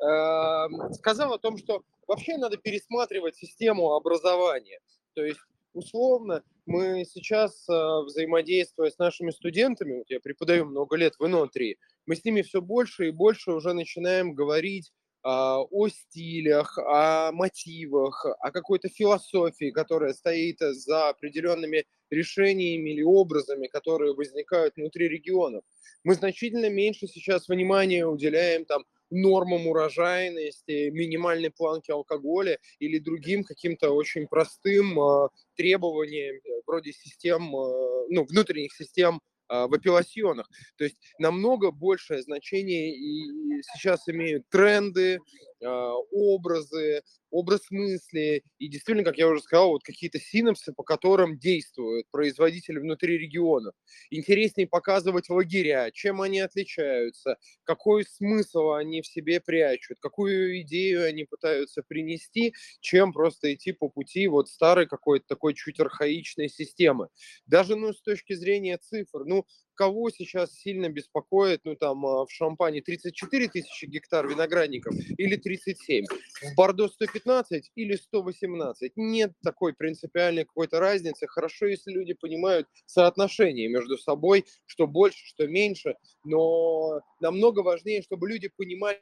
Эм, 0.00 0.92
сказал 0.92 1.34
о 1.34 1.38
том, 1.38 1.56
что 1.56 1.84
вообще 2.08 2.36
надо 2.36 2.56
пересматривать 2.56 3.36
систему 3.36 3.92
образования. 3.92 4.80
То 5.14 5.24
есть 5.24 5.38
условно 5.72 6.42
мы 6.66 7.04
сейчас, 7.04 7.68
э, 7.68 7.72
взаимодействуя 8.06 8.90
с 8.90 8.98
нашими 8.98 9.30
студентами, 9.30 9.98
вот 9.98 10.10
я 10.10 10.18
преподаю 10.18 10.64
много 10.64 10.96
лет 10.96 11.14
в 11.20 11.24
ИНО-3, 11.24 11.76
мы 12.06 12.16
с 12.16 12.24
ними 12.24 12.42
все 12.42 12.60
больше 12.60 13.06
и 13.06 13.12
больше 13.12 13.52
уже 13.52 13.72
начинаем 13.72 14.34
говорить 14.34 14.92
о 15.22 15.88
стилях, 15.88 16.78
о 16.78 17.32
мотивах, 17.32 18.24
о 18.40 18.50
какой-то 18.50 18.88
философии, 18.88 19.70
которая 19.70 20.12
стоит 20.12 20.58
за 20.60 21.08
определенными 21.08 21.84
решениями 22.10 22.90
или 22.90 23.02
образами, 23.02 23.66
которые 23.66 24.14
возникают 24.14 24.76
внутри 24.76 25.08
регионов. 25.08 25.62
Мы 26.04 26.14
значительно 26.14 26.70
меньше 26.70 27.06
сейчас 27.06 27.48
внимания 27.48 28.06
уделяем 28.06 28.64
там 28.64 28.84
нормам 29.10 29.66
урожайности, 29.66 30.90
минимальной 30.90 31.50
планке 31.50 31.92
алкоголя 31.92 32.58
или 32.78 32.98
другим 32.98 33.44
каким-то 33.44 33.90
очень 33.90 34.26
простым 34.26 34.98
э, 35.00 35.28
требованиям 35.56 36.36
вроде 36.66 36.92
систем, 36.92 37.54
э, 37.54 38.06
ну, 38.08 38.24
внутренних 38.24 38.72
систем 38.74 39.16
а, 39.16 39.20
в 39.50 39.74
апелласьонах. 39.74 40.48
То 40.76 40.84
есть 40.84 40.96
намного 41.18 41.70
большее 41.70 42.22
значение 42.22 42.94
и 42.94 43.62
сейчас 43.74 44.08
имеют 44.08 44.48
тренды, 44.48 45.18
а, 45.18 45.49
образы, 45.68 47.02
образ 47.30 47.70
мысли 47.70 48.42
и 48.58 48.68
действительно, 48.68 49.04
как 49.04 49.18
я 49.18 49.28
уже 49.28 49.40
сказал, 49.40 49.70
вот 49.70 49.82
какие-то 49.82 50.18
синапсы, 50.18 50.72
по 50.72 50.82
которым 50.82 51.38
действуют 51.38 52.06
производители 52.10 52.78
внутри 52.78 53.18
регионов. 53.18 53.74
Интереснее 54.10 54.66
показывать 54.66 55.28
лагеря, 55.30 55.90
чем 55.92 56.20
они 56.22 56.40
отличаются, 56.40 57.36
какой 57.64 58.04
смысл 58.04 58.72
они 58.72 59.02
в 59.02 59.06
себе 59.06 59.40
прячут, 59.40 59.98
какую 60.00 60.60
идею 60.62 61.04
они 61.06 61.24
пытаются 61.24 61.82
принести, 61.82 62.54
чем 62.80 63.12
просто 63.12 63.54
идти 63.54 63.72
по 63.72 63.88
пути 63.88 64.26
вот 64.28 64.48
старой 64.48 64.86
какой-то 64.86 65.26
такой 65.28 65.54
чуть 65.54 65.78
архаичной 65.80 66.48
системы. 66.48 67.08
Даже 67.46 67.76
ну, 67.76 67.92
с 67.92 68.02
точки 68.02 68.32
зрения 68.34 68.78
цифр, 68.78 69.24
ну, 69.24 69.46
кого 69.80 70.10
сейчас 70.10 70.52
сильно 70.52 70.90
беспокоит, 70.90 71.62
ну, 71.64 71.74
там, 71.74 72.04
а, 72.04 72.26
в 72.26 72.30
Шампане 72.30 72.82
34 72.82 73.48
тысячи 73.48 73.86
гектар 73.86 74.28
виноградников 74.28 74.94
или 75.16 75.36
37, 75.36 76.04
в 76.04 76.54
Бордо 76.54 76.86
115 76.86 77.72
или 77.76 77.96
118. 77.96 78.92
Нет 78.96 79.32
такой 79.42 79.72
принципиальной 79.72 80.44
какой-то 80.44 80.80
разницы. 80.80 81.26
Хорошо, 81.26 81.64
если 81.64 81.92
люди 81.92 82.12
понимают 82.12 82.68
соотношение 82.84 83.68
между 83.68 83.96
собой, 83.96 84.44
что 84.66 84.86
больше, 84.86 85.24
что 85.24 85.48
меньше, 85.48 85.94
но 86.24 87.00
намного 87.22 87.60
важнее, 87.60 88.02
чтобы 88.02 88.28
люди 88.28 88.50
понимали, 88.54 89.00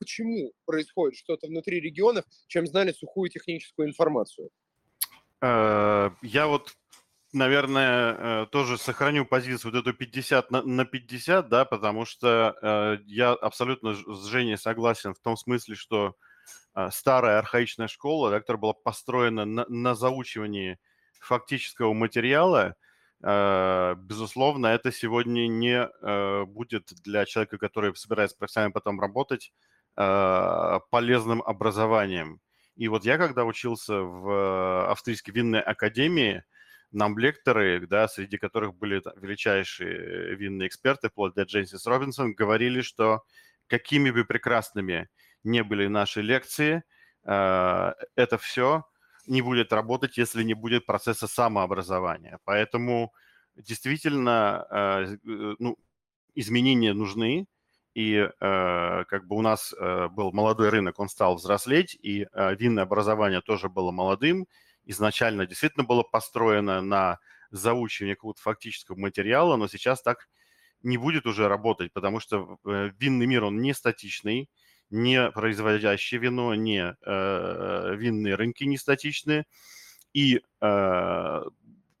почему 0.00 0.52
происходит 0.66 1.16
что-то 1.16 1.46
внутри 1.46 1.78
регионов, 1.78 2.24
чем 2.48 2.66
знали 2.66 2.90
сухую 2.90 3.30
техническую 3.30 3.86
информацию. 3.86 4.50
Э, 5.40 6.10
я 6.22 6.48
вот 6.48 6.74
наверное, 7.32 8.16
э, 8.42 8.46
тоже 8.50 8.78
сохраню 8.78 9.24
позицию 9.26 9.72
вот 9.72 9.80
эту 9.80 9.92
50 9.92 10.50
на, 10.50 10.62
на 10.62 10.84
50, 10.84 11.48
да, 11.48 11.64
потому 11.64 12.04
что 12.04 12.56
э, 12.60 12.98
я 13.06 13.32
абсолютно 13.32 13.94
с 13.94 14.26
Женей 14.26 14.56
согласен 14.56 15.14
в 15.14 15.20
том 15.20 15.36
смысле, 15.36 15.74
что 15.74 16.16
э, 16.74 16.88
старая 16.90 17.38
архаичная 17.38 17.88
школа, 17.88 18.30
да, 18.30 18.40
которая 18.40 18.60
была 18.60 18.72
построена 18.72 19.44
на, 19.44 19.66
на 19.68 19.94
заучивании 19.94 20.78
фактического 21.20 21.92
материала, 21.92 22.76
безусловно, 23.20 24.68
это 24.68 24.92
сегодня 24.92 25.48
не 25.48 25.90
будет 26.44 26.92
для 27.02 27.24
человека, 27.24 27.58
который 27.58 27.92
собирается 27.96 28.36
профессионально 28.38 28.72
потом 28.72 29.00
работать, 29.00 29.52
полезным 29.96 31.42
образованием. 31.42 32.40
И 32.76 32.86
вот 32.86 33.04
я, 33.04 33.18
когда 33.18 33.44
учился 33.44 34.02
в 34.02 34.88
австрийской 34.88 35.34
винной 35.34 35.60
академии, 35.60 36.44
нам 36.90 37.18
лекторы, 37.18 37.86
да, 37.86 38.08
среди 38.08 38.38
которых 38.38 38.74
были 38.74 39.02
величайшие 39.16 40.34
винные 40.36 40.68
эксперты, 40.68 41.08
вплоть 41.08 41.34
до 41.34 41.42
Джейнсис 41.42 41.86
Робинсон, 41.86 42.34
говорили, 42.34 42.80
что 42.80 43.22
какими 43.66 44.10
бы 44.10 44.24
прекрасными 44.24 45.08
не 45.44 45.62
были 45.62 45.86
наши 45.86 46.22
лекции, 46.22 46.82
э, 47.24 47.92
это 48.16 48.38
все 48.38 48.84
не 49.26 49.42
будет 49.42 49.72
работать, 49.72 50.16
если 50.16 50.42
не 50.42 50.54
будет 50.54 50.86
процесса 50.86 51.26
самообразования. 51.28 52.38
Поэтому 52.44 53.12
действительно 53.56 54.66
э, 54.70 55.16
э, 55.26 55.54
ну, 55.58 55.76
изменения 56.34 56.94
нужны, 56.94 57.46
и 57.94 58.30
как 58.38 59.26
бы 59.26 59.34
у 59.34 59.42
нас 59.42 59.74
был 60.12 60.30
молодой 60.30 60.68
рынок, 60.68 61.00
он 61.00 61.08
стал 61.08 61.34
взрослеть, 61.34 61.98
и 62.00 62.28
винное 62.32 62.84
образование 62.84 63.40
тоже 63.40 63.68
было 63.68 63.90
молодым, 63.90 64.46
изначально 64.88 65.46
действительно 65.46 65.84
было 65.84 66.02
построено 66.02 66.80
на 66.80 67.18
заучивание 67.50 68.16
какого-то 68.16 68.42
фактического 68.42 68.96
материала, 68.96 69.56
но 69.56 69.68
сейчас 69.68 70.02
так 70.02 70.28
не 70.82 70.96
будет 70.96 71.26
уже 71.26 71.48
работать, 71.48 71.92
потому 71.92 72.20
что 72.20 72.58
э, 72.64 72.90
винный 72.98 73.26
мир, 73.26 73.44
он 73.44 73.60
не 73.60 73.74
статичный, 73.74 74.48
не 74.90 75.30
производящий 75.30 76.18
вино, 76.18 76.54
не 76.54 76.96
э, 77.04 77.94
винные 77.96 78.34
рынки 78.34 78.64
не 78.64 78.78
статичные. 78.78 79.44
И, 80.14 80.40
э, 80.60 81.42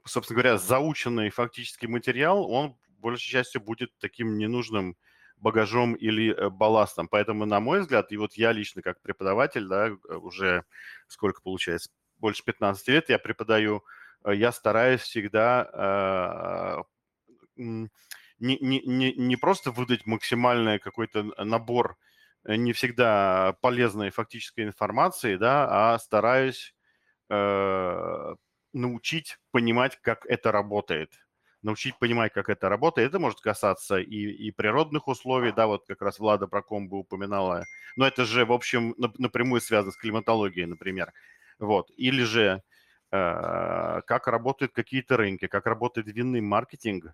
собственно 0.04 0.40
говоря, 0.40 0.58
заученный 0.58 1.30
фактический 1.30 1.88
материал, 1.88 2.50
он 2.50 2.76
большей 2.98 3.30
частью 3.30 3.60
будет 3.60 3.90
таким 3.98 4.38
ненужным 4.38 4.96
багажом 5.36 5.94
или 5.94 6.34
э, 6.34 6.48
балластом. 6.50 7.08
Поэтому, 7.08 7.44
на 7.46 7.60
мой 7.60 7.80
взгляд, 7.80 8.10
и 8.12 8.16
вот 8.16 8.34
я 8.34 8.52
лично 8.52 8.82
как 8.82 9.00
преподаватель, 9.02 9.66
да, 9.66 9.90
уже 10.16 10.64
сколько 11.06 11.42
получается, 11.42 11.90
больше 12.18 12.44
15 12.44 12.88
лет 12.88 13.08
я 13.08 13.18
преподаю, 13.18 13.84
э, 14.24 14.34
я 14.34 14.52
стараюсь 14.52 15.02
всегда 15.02 15.68
э, 15.72 16.82
не, 17.56 17.88
не, 18.38 18.80
не, 18.80 19.12
не 19.12 19.36
просто 19.36 19.70
выдать 19.70 20.06
максимальный 20.06 20.78
какой-то 20.78 21.24
набор 21.44 21.96
не 22.44 22.72
всегда 22.72 23.56
полезной 23.60 24.10
фактической 24.10 24.64
информацией, 24.64 25.36
да, 25.36 25.94
а 25.94 25.98
стараюсь 25.98 26.74
э, 27.28 28.34
научить 28.72 29.38
понимать, 29.50 29.98
как 30.00 30.24
это 30.26 30.52
работает. 30.52 31.12
Научить 31.62 31.98
понимать, 31.98 32.32
как 32.32 32.48
это 32.48 32.68
работает. 32.68 33.08
Это 33.08 33.18
может 33.18 33.40
касаться 33.40 33.98
и, 33.98 34.30
и 34.30 34.50
природных 34.52 35.08
условий, 35.08 35.52
да, 35.52 35.66
вот 35.66 35.86
как 35.86 36.00
раз 36.02 36.18
Влада 36.18 36.46
про 36.46 36.62
комбо 36.62 36.96
упоминала. 36.96 37.64
Но 37.96 38.06
это 38.06 38.24
же, 38.24 38.44
в 38.46 38.52
общем, 38.52 38.94
напрямую 38.96 39.60
связано 39.60 39.92
с 39.92 39.96
климатологией, 39.96 40.66
например. 40.66 41.12
Вот. 41.58 41.90
Или 41.96 42.22
же 42.22 42.62
э, 43.10 44.00
как 44.06 44.26
работают 44.26 44.72
какие-то 44.72 45.16
рынки, 45.16 45.46
как 45.46 45.66
работает 45.66 46.08
винный 46.08 46.40
маркетинг. 46.40 47.12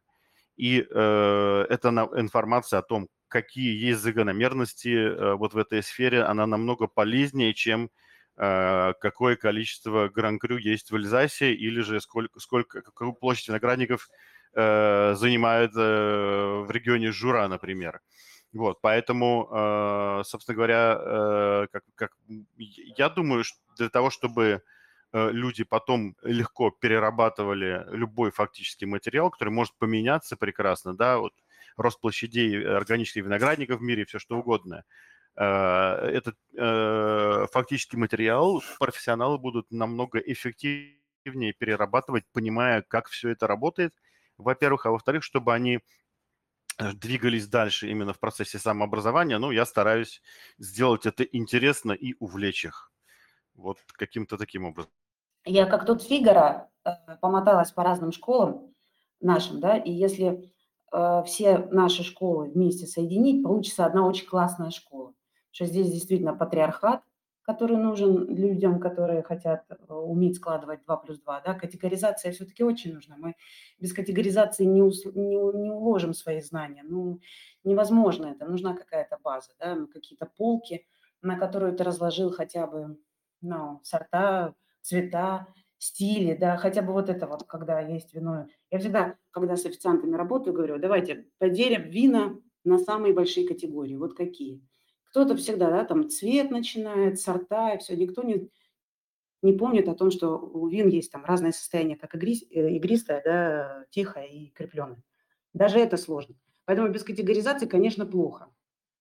И 0.57 0.86
э, 0.88 1.66
это 1.68 1.88
информация 2.16 2.78
о 2.78 2.82
том, 2.82 3.09
какие 3.28 3.74
есть 3.74 4.01
закономерности 4.01 4.95
э, 4.95 5.34
вот 5.34 5.55
в 5.55 5.59
этой 5.59 5.82
сфере, 5.82 6.22
она 6.22 6.47
намного 6.47 6.86
полезнее, 6.86 7.53
чем 7.55 7.90
э, 8.36 8.92
какое 9.01 9.36
количество 9.36 10.09
гран-крю 10.09 10.59
есть 10.59 10.90
в 10.90 10.97
Эльзасе 10.97 11.53
или 11.53 11.80
же 11.80 12.01
сколько, 12.01 12.38
сколько 12.38 12.82
какую 12.82 13.14
площадь 13.14 13.49
виноградников 13.49 14.09
э, 14.55 15.14
занимает 15.16 15.72
э, 15.74 16.64
в 16.66 16.70
регионе 16.70 17.11
Жура, 17.11 17.49
например. 17.49 18.01
Вот, 18.55 18.81
поэтому, 18.81 19.49
э, 19.51 20.23
собственно 20.25 20.55
говоря, 20.55 20.97
э, 20.97 21.67
как, 21.73 21.83
как, 21.97 22.13
я 22.57 23.09
думаю, 23.09 23.43
что 23.43 23.59
для 23.77 23.89
того, 23.89 24.11
чтобы 24.11 24.63
э, 25.13 25.31
люди 25.33 25.65
потом 25.65 26.15
легко 26.23 26.71
перерабатывали 26.71 27.85
любой 27.91 28.31
фактический 28.31 28.87
материал, 28.87 29.31
который 29.31 29.49
может 29.49 29.75
поменяться 29.77 30.37
прекрасно, 30.37 30.97
да, 30.97 31.19
вот 31.19 31.33
рост 31.77 32.01
площадей 32.01 32.65
органических 32.65 33.25
виноградников 33.25 33.81
в 33.81 33.83
мире, 33.83 34.05
все 34.05 34.21
что 34.21 34.39
угодно. 34.39 34.85
Этот 35.37 36.37
фактический 37.53 37.97
материал 37.99 38.63
профессионалы 38.79 39.39
будут 39.39 39.69
намного 39.73 40.21
эффективнее 40.21 41.53
перерабатывать, 41.59 42.25
понимая, 42.33 42.83
как 42.83 43.09
все 43.09 43.31
это 43.31 43.49
работает, 43.49 43.93
во-первых, 44.39 44.87
а 44.87 44.93
во-вторых, 44.93 45.25
чтобы 45.25 45.53
они 45.53 45.81
двигались 46.79 47.49
дальше 47.49 47.89
именно 47.89 48.12
в 48.12 48.18
процессе 48.18 48.59
самообразования, 48.59 49.39
ну, 49.39 49.51
я 49.51 49.64
стараюсь 49.66 50.22
сделать 50.59 51.07
это 51.07 51.22
интересно 51.25 51.93
и 51.93 52.14
увлечь 52.18 52.64
их. 52.64 52.93
Вот 53.55 53.79
каким-то 53.93 54.37
таким 54.37 54.64
образом. 54.64 54.93
Я 55.45 55.66
как 55.66 55.87
тут 55.87 56.03
Фигара 56.03 56.70
э, 56.85 56.91
помоталась 57.20 57.70
по 57.70 57.85
разным 57.85 58.12
школам 58.12 58.75
нашим, 59.20 59.61
да, 59.61 59.77
и 59.77 59.93
если 59.93 60.53
э, 60.93 61.22
все 61.27 61.59
наши 61.70 62.03
школы 62.03 62.51
вместе 62.51 62.87
соединить, 62.87 63.43
получится 63.43 63.85
одна 63.85 64.07
очень 64.07 64.27
классная 64.27 64.70
школа. 64.70 65.12
Что 65.51 65.66
здесь 65.66 65.91
действительно 65.91 66.35
патриархат, 66.35 67.03
который 67.45 67.76
нужен 67.76 68.34
людям, 68.34 68.80
которые 68.80 69.22
хотят 69.22 69.64
э, 69.68 69.92
уметь 69.92 70.36
складывать 70.36 70.82
2 70.84 70.97
плюс 70.97 71.20
2. 71.20 71.42
Да? 71.45 71.55
Категоризация 71.55 72.32
все-таки 72.32 72.64
очень 72.64 72.95
нужна. 72.95 73.16
Мы 73.18 73.34
без 73.78 73.92
категоризации 73.92 74.64
не, 74.64 74.82
ус, 74.82 75.05
не, 75.05 75.36
не 75.36 75.70
уложим 75.70 76.14
свои 76.14 76.40
знания. 76.40 76.82
Ну, 76.84 77.20
невозможно 77.62 78.26
это. 78.26 78.47
Нужна 78.47 78.74
какая-то 78.74 79.18
база, 79.22 79.53
да? 79.61 79.74
ну, 79.74 79.86
какие-то 79.86 80.26
полки, 80.26 80.86
на 81.20 81.38
которую 81.38 81.76
ты 81.76 81.84
разложил 81.84 82.32
хотя 82.32 82.66
бы 82.66 82.99
ну, 83.42 83.80
сорта, 83.82 84.55
цвета, 84.80 85.47
стили, 85.76 86.34
да, 86.34 86.57
хотя 86.57 86.80
бы 86.80 86.95
вот 86.95 87.11
это 87.11 87.26
вот, 87.26 87.42
когда 87.45 87.80
есть 87.80 88.14
вино. 88.14 88.47
Я 88.70 88.78
всегда, 88.78 89.16
когда 89.32 89.57
с 89.57 89.66
официантами 89.66 90.16
работаю, 90.16 90.55
говорю, 90.55 90.78
давайте 90.78 91.26
поделим 91.36 91.90
вина 91.90 92.38
на 92.64 92.78
самые 92.78 93.12
большие 93.12 93.47
категории. 93.47 93.97
Вот 93.97 94.14
какие– 94.14 94.62
кто-то 95.15 95.37
всегда, 95.37 95.71
да, 95.71 95.85
там 95.85 96.11
цвет 96.11 96.51
начинает, 96.51 97.21
сорта 97.21 97.75
и 97.75 97.79
все. 97.79 97.95
Никто 97.95 98.25
не, 98.25 98.51
не 99.43 99.53
помнит 99.53 99.89
о 99.89 99.95
том, 99.95 100.11
что 100.11 100.37
у 100.37 100.67
вин 100.67 100.89
есть 100.89 101.12
там 101.12 101.25
разное 101.25 101.53
состояние, 101.53 101.97
как 101.97 102.17
игри, 102.17 102.49
э, 102.51 102.71
игристое, 102.73 103.23
да, 103.25 103.85
тихое 103.91 104.29
и 104.29 104.51
крепленое. 104.51 105.01
Даже 105.53 105.79
это 105.79 105.99
сложно. 105.99 106.35
Поэтому 106.65 106.89
без 106.89 107.05
категоризации, 107.05 107.67
конечно, 107.67 108.07
плохо. 108.07 108.49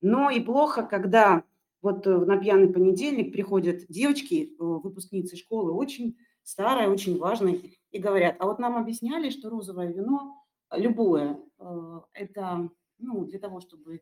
Но 0.01 0.29
и 0.29 0.39
плохо, 0.39 0.83
когда 0.83 1.45
вот 1.81 2.05
э, 2.05 2.15
на 2.15 2.37
пьяный 2.37 2.71
понедельник 2.71 3.33
приходят 3.33 3.87
девочки, 3.89 4.51
э, 4.51 4.55
выпускницы 4.59 5.35
школы, 5.35 5.71
очень 5.71 6.15
старые, 6.43 6.89
очень 6.89 7.17
важные, 7.17 7.59
и 7.89 7.97
говорят, 7.97 8.35
а 8.37 8.45
вот 8.45 8.59
нам 8.59 8.77
объясняли, 8.77 9.31
что 9.31 9.49
розовое 9.49 9.91
вино, 9.91 10.45
любое, 10.71 11.39
это 12.13 12.69
ну, 12.99 13.25
для 13.25 13.39
того, 13.39 13.61
чтобы 13.61 14.01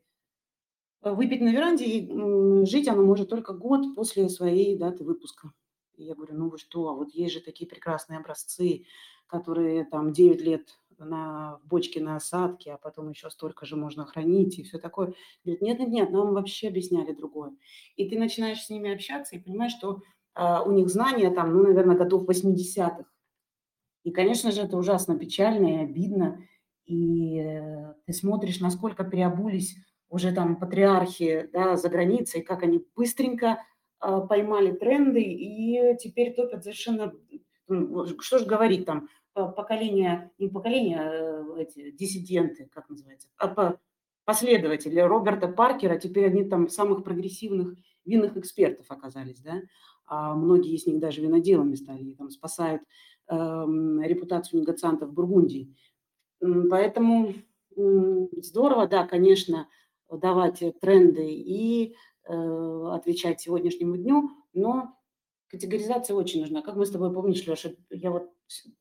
выпить 1.01 1.41
на 1.41 1.49
веранде, 1.49 1.85
и 1.85 2.65
жить 2.65 2.87
оно 2.87 3.03
может 3.03 3.29
только 3.29 3.53
год 3.53 3.95
после 3.95 4.29
своей 4.29 4.77
даты 4.77 5.03
выпуска. 5.03 5.51
И 5.95 6.03
я 6.03 6.15
говорю, 6.15 6.35
ну 6.35 6.49
вы 6.49 6.57
что, 6.57 6.89
а 6.89 6.93
вот 6.93 7.11
есть 7.11 7.33
же 7.33 7.41
такие 7.41 7.67
прекрасные 7.67 8.19
образцы, 8.19 8.85
которые 9.27 9.85
там 9.85 10.13
9 10.13 10.41
лет 10.41 10.77
на 10.97 11.59
бочке 11.63 12.01
на 12.01 12.15
осадке, 12.15 12.73
а 12.73 12.77
потом 12.77 13.09
еще 13.09 13.29
столько 13.29 13.65
же 13.65 13.75
можно 13.75 14.05
хранить 14.05 14.59
и 14.59 14.63
все 14.63 14.77
такое. 14.77 15.13
Говорит, 15.43 15.61
нет, 15.61 15.79
нет, 15.79 15.89
нет, 15.89 16.11
нам 16.11 16.33
вообще 16.33 16.67
объясняли 16.67 17.13
другое. 17.13 17.55
И 17.95 18.07
ты 18.09 18.19
начинаешь 18.19 18.61
с 18.63 18.69
ними 18.69 18.93
общаться 18.93 19.35
и 19.35 19.39
понимаешь, 19.39 19.73
что 19.73 20.01
а, 20.33 20.63
у 20.63 20.71
них 20.71 20.89
знания 20.89 21.31
там, 21.31 21.53
ну, 21.53 21.63
наверное, 21.63 21.97
годов 21.97 22.27
80-х. 22.27 23.05
И, 24.03 24.11
конечно 24.11 24.51
же, 24.51 24.61
это 24.61 24.77
ужасно 24.77 25.17
печально 25.17 25.67
и 25.67 25.83
обидно. 25.83 26.39
И 26.85 27.39
э, 27.39 27.93
ты 28.05 28.13
смотришь, 28.13 28.59
насколько 28.59 29.03
переобулись 29.03 29.75
уже 30.11 30.33
там 30.33 30.57
патриархи 30.57 31.49
да, 31.53 31.77
за 31.77 31.89
границей, 31.89 32.41
как 32.41 32.63
они 32.63 32.85
быстренько 32.95 33.63
э, 34.03 34.21
поймали 34.29 34.73
тренды 34.73 35.21
и 35.21 35.97
теперь 35.97 36.35
топят 36.35 36.63
совершенно, 36.63 37.13
ну, 37.67 38.05
что 38.19 38.37
же 38.37 38.45
говорить 38.45 38.85
там, 38.85 39.07
поколение, 39.33 40.29
не 40.37 40.49
поколение, 40.49 40.99
а 40.99 41.57
эти 41.57 41.91
диссиденты, 41.91 42.69
как 42.73 42.89
называется, 42.89 43.29
а 43.37 43.77
последователи 44.25 44.99
Роберта 44.99 45.47
Паркера, 45.47 45.97
теперь 45.97 46.25
они 46.25 46.43
там 46.43 46.67
самых 46.67 47.05
прогрессивных 47.05 47.75
винных 48.03 48.35
экспертов 48.35 48.87
оказались, 48.89 49.39
да, 49.39 49.61
а 50.05 50.35
многие 50.35 50.75
из 50.75 50.85
них 50.85 50.99
даже 50.99 51.21
виноделами 51.21 51.75
стали, 51.75 52.03
и 52.03 52.15
там 52.15 52.29
спасают 52.31 52.81
э, 53.29 53.35
репутацию 53.35 54.59
негациантов 54.59 55.13
Бургундии. 55.13 55.73
Поэтому 56.69 57.35
здорово, 57.75 58.87
да, 58.87 59.07
конечно, 59.07 59.67
давать 60.17 60.63
тренды 60.79 61.25
и 61.31 61.95
э, 62.27 62.33
отвечать 62.91 63.41
сегодняшнему 63.41 63.97
дню, 63.97 64.29
но 64.53 64.95
категоризация 65.47 66.15
очень 66.15 66.41
нужна. 66.41 66.61
Как 66.61 66.75
мы 66.75 66.85
с 66.85 66.91
тобой 66.91 67.13
помнишь, 67.13 67.45
Леша, 67.45 67.71
я 67.89 68.11
вот 68.11 68.31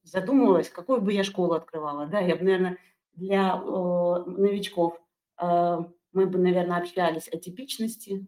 задумывалась, 0.02 0.68
какую 0.68 1.00
бы 1.00 1.12
я 1.12 1.24
школу 1.24 1.54
открывала, 1.54 2.06
да, 2.06 2.20
я 2.20 2.36
бы, 2.36 2.44
наверное, 2.44 2.78
для 3.14 3.56
э, 3.56 4.30
новичков 4.30 5.00
э, 5.40 5.78
мы 6.12 6.26
бы, 6.26 6.38
наверное, 6.38 6.78
общались 6.78 7.28
о 7.28 7.38
типичности, 7.38 8.26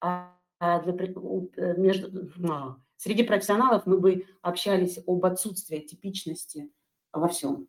а, 0.00 0.36
а 0.58 0.80
для, 0.82 0.92
э, 0.94 1.74
между, 1.76 2.30
а, 2.50 2.76
среди 2.96 3.22
профессионалов 3.22 3.86
мы 3.86 3.98
бы 3.98 4.26
общались 4.42 4.98
об 5.06 5.24
отсутствии 5.24 5.78
типичности 5.78 6.70
во 7.12 7.28
всем. 7.28 7.68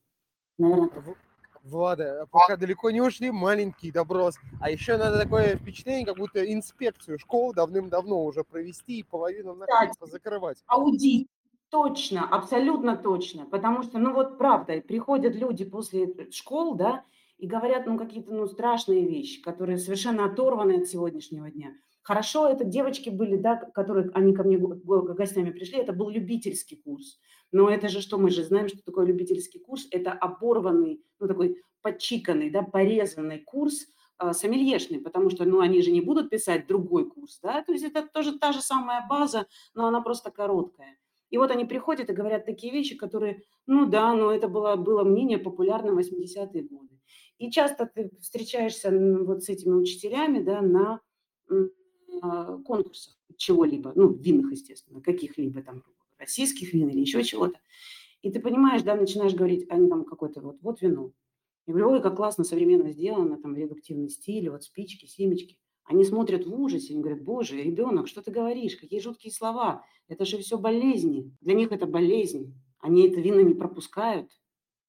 Наверное, 0.58 0.90
Влада, 1.66 2.28
пока 2.30 2.58
далеко 2.58 2.92
не 2.92 3.02
ушли, 3.02 3.32
маленький 3.32 3.92
доброс. 3.92 4.36
А 4.62 4.70
еще 4.70 4.98
надо 4.98 5.20
такое 5.20 5.58
впечатление, 5.58 6.06
как 6.06 6.18
будто 6.18 6.54
инспекцию 6.54 7.18
школ 7.18 7.54
давным-давно 7.54 8.24
уже 8.24 8.44
провести 8.44 9.00
и 9.00 9.04
половину 9.04 9.56
наконец 9.56 9.96
закрывать. 10.00 10.64
Аудит. 10.68 11.28
Точно, 11.72 12.28
абсолютно 12.30 12.96
точно. 12.96 13.46
Потому 13.48 13.82
что, 13.82 13.98
ну 13.98 14.14
вот 14.14 14.38
правда, 14.38 14.80
приходят 14.82 15.36
люди 15.36 15.66
после 15.66 16.14
школ, 16.32 16.76
да, 16.76 17.04
и 17.38 17.48
говорят, 17.48 17.86
ну, 17.86 17.98
какие-то, 17.98 18.32
ну, 18.32 18.48
страшные 18.48 19.06
вещи, 19.08 19.42
которые 19.42 19.78
совершенно 19.78 20.26
оторваны 20.26 20.82
от 20.82 20.88
сегодняшнего 20.88 21.50
дня. 21.50 21.74
Хорошо, 22.02 22.48
это 22.48 22.64
девочки 22.64 23.10
были, 23.10 23.36
да, 23.36 23.56
которые, 23.56 24.12
они 24.14 24.34
ко 24.34 24.44
мне 24.44 24.58
гостями 24.58 25.50
пришли, 25.50 25.80
это 25.80 25.92
был 25.92 26.10
любительский 26.10 26.76
курс. 26.76 27.20
Но 27.52 27.70
это 27.70 27.88
же 27.88 28.02
что, 28.02 28.18
мы 28.18 28.30
же 28.30 28.44
знаем, 28.44 28.68
что 28.68 28.84
такое 28.84 29.06
любительский 29.06 29.60
курс, 29.60 29.88
это 29.92 30.12
оборванный, 30.12 31.02
ну, 31.20 31.28
такой 31.28 31.62
подчиканный, 31.82 32.50
да, 32.50 32.62
порезанный 32.62 33.40
курс, 33.40 33.88
э, 34.20 34.34
сомельешный, 34.34 35.00
потому 35.00 35.30
что, 35.30 35.46
ну, 35.46 35.60
они 35.60 35.82
же 35.82 35.92
не 35.92 36.02
будут 36.02 36.30
писать 36.30 36.68
другой 36.68 37.10
курс, 37.10 37.40
да, 37.42 37.64
то 37.64 37.72
есть 37.72 37.84
это 37.84 38.08
тоже 38.08 38.38
та 38.38 38.52
же 38.52 38.62
самая 38.62 39.06
база, 39.08 39.48
но 39.74 39.88
она 39.88 40.02
просто 40.02 40.32
короткая. 40.32 40.98
И 41.30 41.38
вот 41.38 41.52
они 41.52 41.66
приходят 41.66 42.10
и 42.10 42.14
говорят 42.14 42.46
такие 42.46 42.72
вещи, 42.72 42.96
которые, 42.96 43.44
ну 43.68 43.86
да, 43.86 44.14
но 44.14 44.32
это 44.32 44.48
было, 44.48 44.76
было 44.76 45.04
мнение 45.04 45.38
популярно 45.38 45.92
в 45.94 45.98
80-е 46.00 46.64
годы. 46.64 46.95
И 47.38 47.52
часто 47.52 47.86
ты 47.86 48.12
встречаешься 48.22 48.92
вот 48.92 49.44
с 49.44 49.50
этими 49.50 49.74
учителями, 49.74 50.42
да, 50.42 50.62
на 50.62 51.02
а, 52.22 52.58
конкурсах 52.60 53.18
чего-либо, 53.38 53.92
ну, 53.96 54.14
винных, 54.14 54.52
естественно, 54.52 55.02
каких-либо 55.02 55.62
там 55.62 55.84
российских 56.18 56.74
вин 56.74 56.90
или 56.90 57.02
еще 57.02 57.24
чего-то. 57.24 57.60
И 58.22 58.32
ты 58.32 58.40
понимаешь, 58.40 58.84
да, 58.84 58.96
начинаешь 58.96 59.34
говорить, 59.34 59.66
они 59.70 59.90
там 59.90 60.06
какой-то 60.06 60.42
вот, 60.42 60.58
вот 60.62 60.82
вино. 60.82 61.12
Я 61.68 61.74
говорю, 61.74 61.92
ой, 61.92 62.02
как 62.02 62.16
классно, 62.16 62.44
современно 62.44 62.92
сделано, 62.92 63.38
там 63.42 63.56
редуктивный 63.56 64.10
стиль, 64.10 64.50
вот 64.50 64.64
спички, 64.64 65.06
семечки. 65.06 65.58
Они 65.84 66.04
смотрят 66.04 66.46
в 66.46 66.60
ужасе, 66.60 66.94
они 66.94 67.02
говорят, 67.02 67.24
боже, 67.24 67.62
ребенок, 67.62 68.08
что 68.08 68.22
ты 68.22 68.32
говоришь, 68.32 68.76
какие 68.76 69.00
жуткие 69.00 69.32
слова, 69.32 69.84
это 70.08 70.26
же 70.26 70.40
все 70.40 70.58
болезни. 70.58 71.32
Для 71.42 71.54
них 71.54 71.72
это 71.72 71.86
болезнь, 71.86 72.56
они 72.80 73.08
это 73.08 73.20
вина 73.20 73.42
не 73.42 73.54
пропускают. 73.54 74.32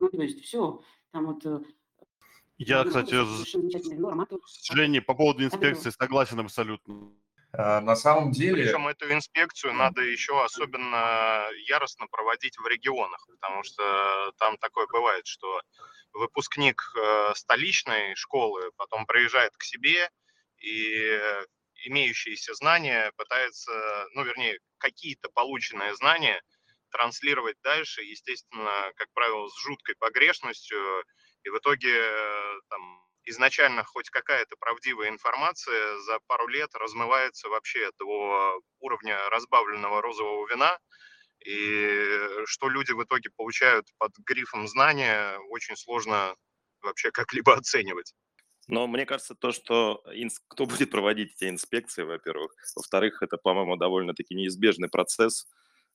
Ну, 0.00 0.08
то 0.08 0.22
есть 0.22 0.40
все, 0.40 0.80
там 1.10 1.26
вот... 1.26 1.44
Я, 2.58 2.84
кстати, 2.84 3.14
с 3.14 4.72
Женей 4.72 5.02
по 5.02 5.14
поводу 5.14 5.44
инспекции 5.44 5.90
согласен 5.90 6.40
абсолютно. 6.40 7.12
А, 7.52 7.80
на 7.80 7.96
самом 7.96 8.32
деле... 8.32 8.64
Причем 8.64 8.88
эту 8.88 9.12
инспекцию 9.12 9.74
надо 9.74 10.02
еще 10.02 10.42
особенно 10.42 11.46
яростно 11.68 12.06
проводить 12.06 12.58
в 12.58 12.66
регионах, 12.66 13.26
потому 13.30 13.62
что 13.62 14.32
там 14.38 14.56
такое 14.58 14.86
бывает, 14.86 15.26
что 15.26 15.60
выпускник 16.12 16.82
э, 16.96 17.32
столичной 17.34 18.14
школы 18.14 18.70
потом 18.76 19.06
приезжает 19.06 19.56
к 19.56 19.62
себе 19.62 20.10
и 20.58 21.20
имеющиеся 21.84 22.54
знания 22.54 23.12
пытается, 23.16 23.72
ну, 24.14 24.24
вернее, 24.24 24.58
какие-то 24.78 25.28
полученные 25.34 25.94
знания 25.94 26.40
транслировать 26.90 27.56
дальше, 27.62 28.02
естественно, 28.02 28.92
как 28.96 29.08
правило, 29.12 29.48
с 29.48 29.58
жуткой 29.62 29.96
погрешностью, 29.96 31.04
и 31.46 31.48
в 31.48 31.58
итоге 31.58 31.92
э, 31.92 32.60
там 32.68 33.00
изначально 33.24 33.84
хоть 33.84 34.10
какая-то 34.10 34.56
правдивая 34.58 35.08
информация 35.08 35.98
за 36.00 36.18
пару 36.26 36.48
лет 36.48 36.70
размывается 36.74 37.48
вообще 37.48 37.90
до 37.98 38.60
уровня 38.80 39.16
разбавленного 39.30 40.02
розового 40.02 40.48
вина, 40.48 40.78
и 41.44 42.18
что 42.46 42.68
люди 42.68 42.92
в 42.92 43.02
итоге 43.04 43.30
получают 43.36 43.86
под 43.98 44.12
грифом 44.26 44.66
знания, 44.66 45.38
очень 45.50 45.76
сложно 45.76 46.34
вообще 46.82 47.10
как-либо 47.12 47.54
оценивать. 47.54 48.12
Но 48.68 48.88
мне 48.88 49.06
кажется, 49.06 49.36
то, 49.36 49.52
что 49.52 50.02
кто 50.48 50.66
будет 50.66 50.90
проводить 50.90 51.34
эти 51.36 51.48
инспекции, 51.48 52.02
во-первых. 52.02 52.52
Во-вторых, 52.74 53.22
это, 53.22 53.36
по-моему, 53.36 53.76
довольно-таки 53.76 54.34
неизбежный 54.34 54.88
процесс, 54.88 55.46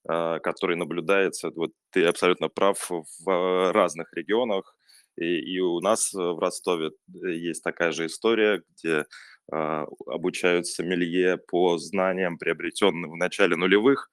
а, 0.08 0.39
который 0.39 0.78
наблюдается. 0.78 1.49
Вот 1.49 1.72
ты 1.89 2.06
абсолютно 2.06 2.47
прав 2.47 2.89
в 2.89 3.72
разных 3.74 4.14
регионах. 4.14 4.78
И, 5.18 5.55
и 5.55 5.59
у 5.59 5.80
нас 5.80 6.14
в 6.14 6.39
Ростове 6.39 6.91
э, 7.14 7.32
есть 7.32 7.64
такая 7.64 7.91
же 7.91 8.05
история, 8.05 8.64
где 8.70 9.05
э, 9.51 9.86
обучаются 10.07 10.84
мелье 10.84 11.38
по 11.38 11.78
знаниям, 11.78 12.38
приобретенным 12.38 13.12
в 13.12 13.18
начале 13.18 13.55
нулевых. 13.55 14.09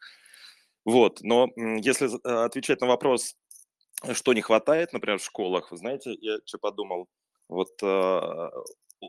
Вот, 0.84 1.20
но 1.22 1.50
если 1.56 2.08
а, 2.24 2.44
отвечать 2.46 2.80
на 2.80 2.86
вопрос, 2.86 3.34
что 4.12 4.32
не 4.32 4.40
хватает, 4.40 4.92
например, 4.92 5.18
в 5.18 5.24
школах, 5.24 5.70
вы 5.70 5.76
знаете, 5.76 6.16
я 6.20 6.38
что 6.46 6.58
подумал, 6.58 7.08
вот 7.48 7.70
э, 7.82 8.50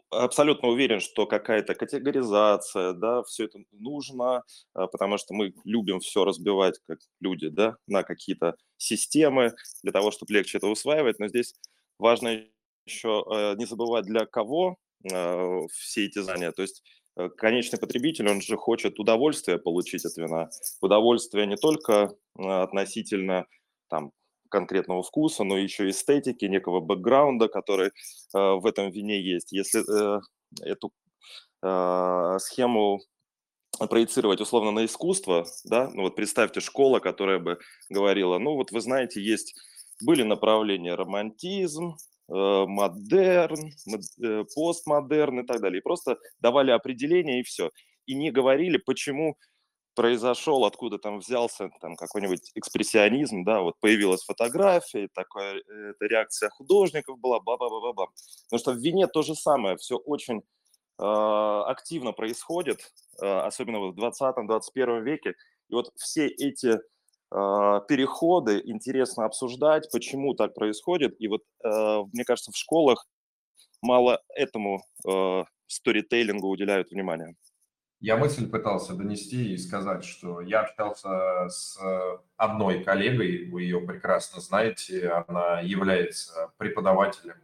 абсолютно 0.09 0.69
уверен, 0.69 0.99
что 0.99 1.25
какая-то 1.25 1.75
категоризация, 1.75 2.93
да, 2.93 3.23
все 3.23 3.45
это 3.45 3.59
нужно, 3.71 4.43
потому 4.73 5.17
что 5.17 5.33
мы 5.33 5.53
любим 5.63 5.99
все 5.99 6.25
разбивать 6.25 6.79
как 6.87 6.99
люди, 7.19 7.49
да, 7.49 7.77
на 7.87 8.03
какие-то 8.03 8.55
системы 8.77 9.53
для 9.83 9.91
того, 9.91 10.11
чтобы 10.11 10.33
легче 10.33 10.57
это 10.57 10.67
усваивать, 10.67 11.19
но 11.19 11.27
здесь 11.27 11.53
Важно 11.99 12.45
еще 12.85 13.23
э, 13.29 13.55
не 13.57 13.65
забывать, 13.65 14.05
для 14.05 14.25
кого 14.25 14.77
э, 15.03 15.59
все 15.71 16.05
эти 16.05 16.19
знания. 16.19 16.51
То 16.51 16.61
есть 16.61 16.81
э, 17.17 17.29
конечный 17.29 17.77
потребитель, 17.77 18.29
он 18.29 18.41
же 18.41 18.55
хочет 18.55 18.99
удовольствие 18.99 19.59
получить 19.59 20.05
от 20.05 20.15
вина. 20.15 20.49
Удовольствие 20.81 21.45
не 21.45 21.57
только 21.57 22.15
относительно 22.37 23.45
там, 23.89 24.11
конкретного 24.49 25.03
вкуса, 25.03 25.43
но 25.43 25.57
еще 25.57 25.87
и 25.87 25.89
эстетики, 25.91 26.45
некого 26.45 26.79
бэкграунда, 26.79 27.49
который 27.49 27.91
в 28.33 28.65
этом 28.65 28.91
вине 28.91 29.21
есть. 29.21 29.51
Если 29.51 29.83
эту 30.63 30.93
схему 32.39 33.01
проецировать 33.89 34.41
условно 34.41 34.71
на 34.71 34.85
искусство, 34.85 35.45
да, 35.65 35.89
ну 35.93 36.03
вот 36.03 36.15
представьте 36.15 36.61
школа, 36.61 36.99
которая 36.99 37.39
бы 37.39 37.59
говорила, 37.89 38.37
ну 38.39 38.55
вот 38.55 38.71
вы 38.71 38.79
знаете, 38.81 39.21
есть 39.21 39.53
были 40.01 40.23
направления 40.23 40.95
романтизм, 40.95 41.95
э, 42.29 42.65
модерн, 42.67 43.71
э, 44.23 44.43
постмодерн 44.55 45.41
и 45.41 45.45
так 45.45 45.61
далее. 45.61 45.79
И 45.79 45.83
просто 45.83 46.17
давали 46.39 46.71
определение 46.71 47.39
и 47.39 47.43
все. 47.43 47.71
И 48.05 48.15
не 48.15 48.31
говорили, 48.31 48.77
почему 48.77 49.37
произошел, 49.99 50.63
откуда 50.63 50.97
там 50.97 51.19
взялся 51.19 51.69
там 51.81 51.97
какой-нибудь 51.97 52.51
экспрессионизм, 52.55 53.43
да, 53.43 53.59
вот 53.59 53.75
появилась 53.81 54.23
фотография, 54.23 55.09
такая 55.13 55.57
это 55.57 56.05
реакция 56.05 56.49
художников 56.49 57.19
была, 57.19 57.41
ба-ба-ба-ба-ба. 57.41 58.07
Потому 58.45 58.59
что 58.59 58.71
в 58.71 58.77
вине 58.77 59.07
то 59.07 59.23
же 59.23 59.35
самое, 59.35 59.75
все 59.75 59.97
очень 59.97 60.37
э, 60.37 61.03
активно 61.03 62.13
происходит, 62.13 62.79
э, 63.21 63.25
особенно 63.25 63.79
в 63.79 63.93
20-21 63.93 65.01
веке. 65.01 65.33
И 65.69 65.73
вот 65.73 65.91
все 65.97 66.27
эти 66.27 66.79
переходы 67.31 68.61
интересно 68.65 69.25
обсуждать, 69.25 69.89
почему 69.91 70.33
так 70.33 70.53
происходит. 70.53 71.15
И 71.19 71.27
вот, 71.27 71.41
а, 71.63 72.03
мне 72.11 72.23
кажется, 72.23 72.51
в 72.51 72.57
школах 72.57 73.07
мало 73.81 74.21
этому 74.35 74.81
а, 75.07 75.45
сторителлингу 75.67 76.47
уделяют 76.47 76.89
внимание. 76.91 77.35
Я 78.01 78.15
мысль 78.15 78.49
пытался 78.49 78.93
донести 78.95 79.53
и 79.53 79.57
сказать, 79.57 80.05
что 80.05 80.39
я 80.39 80.61
общался 80.61 81.49
с 81.49 81.77
одной 82.37 82.81
коллегой, 82.83 83.49
вы 83.49 83.63
ее 83.63 83.81
прекрасно 83.81 84.39
знаете, 84.39 85.09
она 85.27 85.59
является 85.59 86.53
преподавателем 86.57 87.35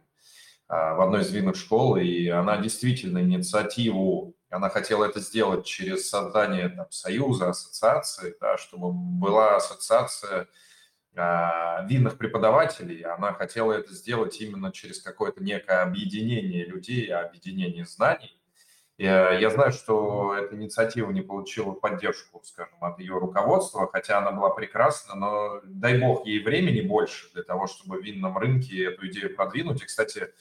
в 0.66 1.04
одной 1.04 1.20
из 1.20 1.30
винных 1.30 1.56
школ, 1.56 1.96
и 1.96 2.28
она 2.28 2.56
действительно 2.56 3.18
инициативу 3.18 4.35
она 4.50 4.68
хотела 4.70 5.04
это 5.04 5.20
сделать 5.20 5.66
через 5.66 6.08
создание 6.08 6.68
там, 6.68 6.90
союза, 6.90 7.50
ассоциации, 7.50 8.36
да, 8.40 8.56
чтобы 8.56 8.92
была 8.92 9.56
ассоциация 9.56 10.48
э, 11.14 11.86
винных 11.86 12.16
преподавателей. 12.16 13.02
Она 13.02 13.32
хотела 13.32 13.72
это 13.72 13.92
сделать 13.92 14.40
именно 14.40 14.72
через 14.72 15.00
какое-то 15.00 15.42
некое 15.42 15.82
объединение 15.82 16.64
людей, 16.64 17.12
объединение 17.12 17.86
знаний. 17.86 18.40
Я, 18.98 19.32
я 19.32 19.50
знаю, 19.50 19.72
что 19.72 20.34
эта 20.34 20.54
инициатива 20.54 21.10
не 21.10 21.20
получила 21.20 21.72
поддержку, 21.72 22.40
скажем, 22.44 22.82
от 22.82 22.98
ее 22.98 23.18
руководства, 23.18 23.90
хотя 23.92 24.18
она 24.18 24.32
была 24.32 24.48
прекрасна, 24.50 25.14
но 25.14 25.60
дай 25.64 25.98
бог 25.98 26.24
ей 26.26 26.42
времени 26.42 26.80
больше 26.80 27.30
для 27.34 27.42
того, 27.42 27.66
чтобы 27.66 27.98
в 27.98 28.02
винном 28.02 28.38
рынке 28.38 28.86
эту 28.86 29.06
идею 29.08 29.36
продвинуть. 29.36 29.82
И, 29.82 29.84
кстати, 29.84 30.32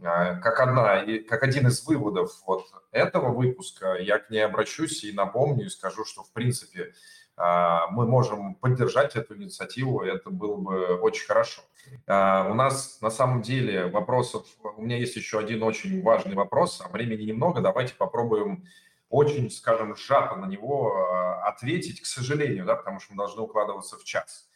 как, 0.00 0.60
одна, 0.60 1.04
как 1.28 1.42
один 1.42 1.68
из 1.68 1.84
выводов 1.86 2.32
вот 2.46 2.66
этого 2.90 3.28
выпуска, 3.28 3.94
я 3.94 4.18
к 4.18 4.30
ней 4.30 4.44
обращусь 4.44 5.04
и 5.04 5.12
напомню, 5.12 5.66
и 5.66 5.70
скажу, 5.70 6.04
что, 6.04 6.22
в 6.22 6.32
принципе, 6.32 6.92
а, 7.36 7.88
мы 7.88 8.06
можем 8.06 8.54
поддержать 8.54 9.16
эту 9.16 9.36
инициативу, 9.36 10.02
это 10.02 10.30
было 10.30 10.56
бы 10.56 10.96
очень 10.96 11.26
хорошо. 11.26 11.62
А, 12.06 12.48
у 12.50 12.54
нас 12.54 13.00
на 13.00 13.10
самом 13.10 13.42
деле 13.42 13.86
вопросов, 13.86 14.46
у 14.62 14.82
меня 14.82 14.98
есть 14.98 15.16
еще 15.16 15.38
один 15.38 15.62
очень 15.62 16.02
важный 16.02 16.34
вопрос, 16.34 16.82
а 16.84 16.88
времени 16.88 17.22
немного, 17.22 17.60
давайте 17.60 17.94
попробуем 17.94 18.66
очень, 19.08 19.50
скажем, 19.50 19.94
сжато 19.94 20.36
на 20.36 20.46
него 20.46 20.94
ответить, 21.44 22.00
к 22.00 22.06
сожалению, 22.06 22.64
да, 22.64 22.76
потому 22.76 22.98
что 22.98 23.12
мы 23.12 23.18
должны 23.18 23.42
укладываться 23.42 23.98
в 23.98 24.04
час. 24.04 24.48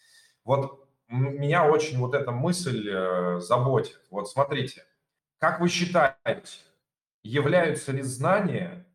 Вот 0.44 0.86
меня 1.08 1.68
очень 1.68 1.98
вот 1.98 2.14
эта 2.14 2.32
мысль 2.32 2.88
э, 2.88 3.40
заботит. 3.40 4.00
Вот 4.10 4.28
смотрите, 4.28 4.84
как 5.38 5.60
вы 5.60 5.68
считаете, 5.68 6.60
являются 7.22 7.92
ли 7.92 8.02
знания, 8.02 8.86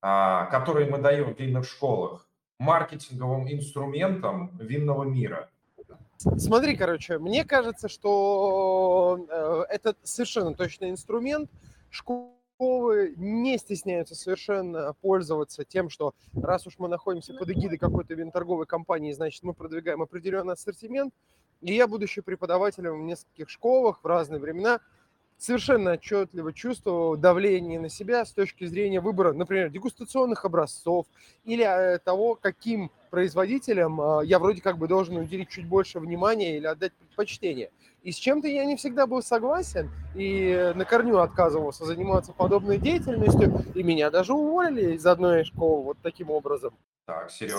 а, 0.00 0.46
которые 0.46 0.88
мы 0.88 0.98
даем 0.98 1.34
в 1.34 1.38
винных 1.38 1.66
школах, 1.66 2.28
маркетинговым 2.58 3.50
инструментом 3.50 4.56
винного 4.58 5.04
мира? 5.04 5.50
Смотри, 6.16 6.76
короче, 6.76 7.18
мне 7.18 7.44
кажется, 7.44 7.88
что 7.88 9.24
э, 9.30 9.72
это 9.72 9.94
совершенно 10.02 10.52
точный 10.52 10.90
инструмент. 10.90 11.48
Школы 11.90 13.14
не 13.16 13.56
стесняются 13.56 14.16
совершенно 14.16 14.94
пользоваться 14.94 15.64
тем, 15.64 15.88
что 15.88 16.14
раз 16.34 16.66
уж 16.66 16.74
мы 16.78 16.88
находимся 16.88 17.34
под 17.34 17.50
эгидой 17.50 17.78
какой-то 17.78 18.14
винторговой 18.14 18.66
компании, 18.66 19.12
значит, 19.12 19.44
мы 19.44 19.54
продвигаем 19.54 20.02
определенный 20.02 20.54
ассортимент. 20.54 21.14
И 21.60 21.72
я, 21.74 21.86
будучи 21.86 22.20
преподавателем 22.20 23.00
в 23.00 23.04
нескольких 23.04 23.48
школах 23.48 24.00
в 24.02 24.06
разные 24.06 24.40
времена, 24.40 24.80
совершенно 25.38 25.92
отчетливо 25.92 26.52
чувствовал 26.52 27.16
давление 27.16 27.80
на 27.80 27.88
себя 27.88 28.24
с 28.24 28.32
точки 28.32 28.64
зрения 28.66 29.00
выбора, 29.00 29.32
например, 29.32 29.70
дегустационных 29.70 30.44
образцов 30.44 31.06
или 31.44 31.64
э, 31.64 31.98
того, 31.98 32.34
каким 32.34 32.90
производителям 33.10 34.00
э, 34.00 34.26
я 34.26 34.38
вроде 34.38 34.60
как 34.60 34.78
бы 34.78 34.88
должен 34.88 35.16
уделить 35.16 35.48
чуть 35.48 35.66
больше 35.66 36.00
внимания 36.00 36.56
или 36.56 36.66
отдать 36.66 36.92
предпочтение. 36.94 37.70
И 38.02 38.12
с 38.12 38.16
чем-то 38.16 38.48
я 38.48 38.64
не 38.64 38.76
всегда 38.76 39.06
был 39.06 39.22
согласен 39.22 39.90
и 40.14 40.72
на 40.74 40.84
корню 40.84 41.18
отказывался 41.18 41.84
заниматься 41.84 42.32
подобной 42.32 42.78
деятельностью, 42.78 43.64
и 43.74 43.82
меня 43.82 44.10
даже 44.10 44.34
уволили 44.34 44.94
из 44.94 45.06
одной 45.06 45.44
школы 45.44 45.82
вот 45.82 45.98
таким 46.02 46.30
образом. 46.30 46.74
Так, 47.06 47.30
Сереж. 47.30 47.54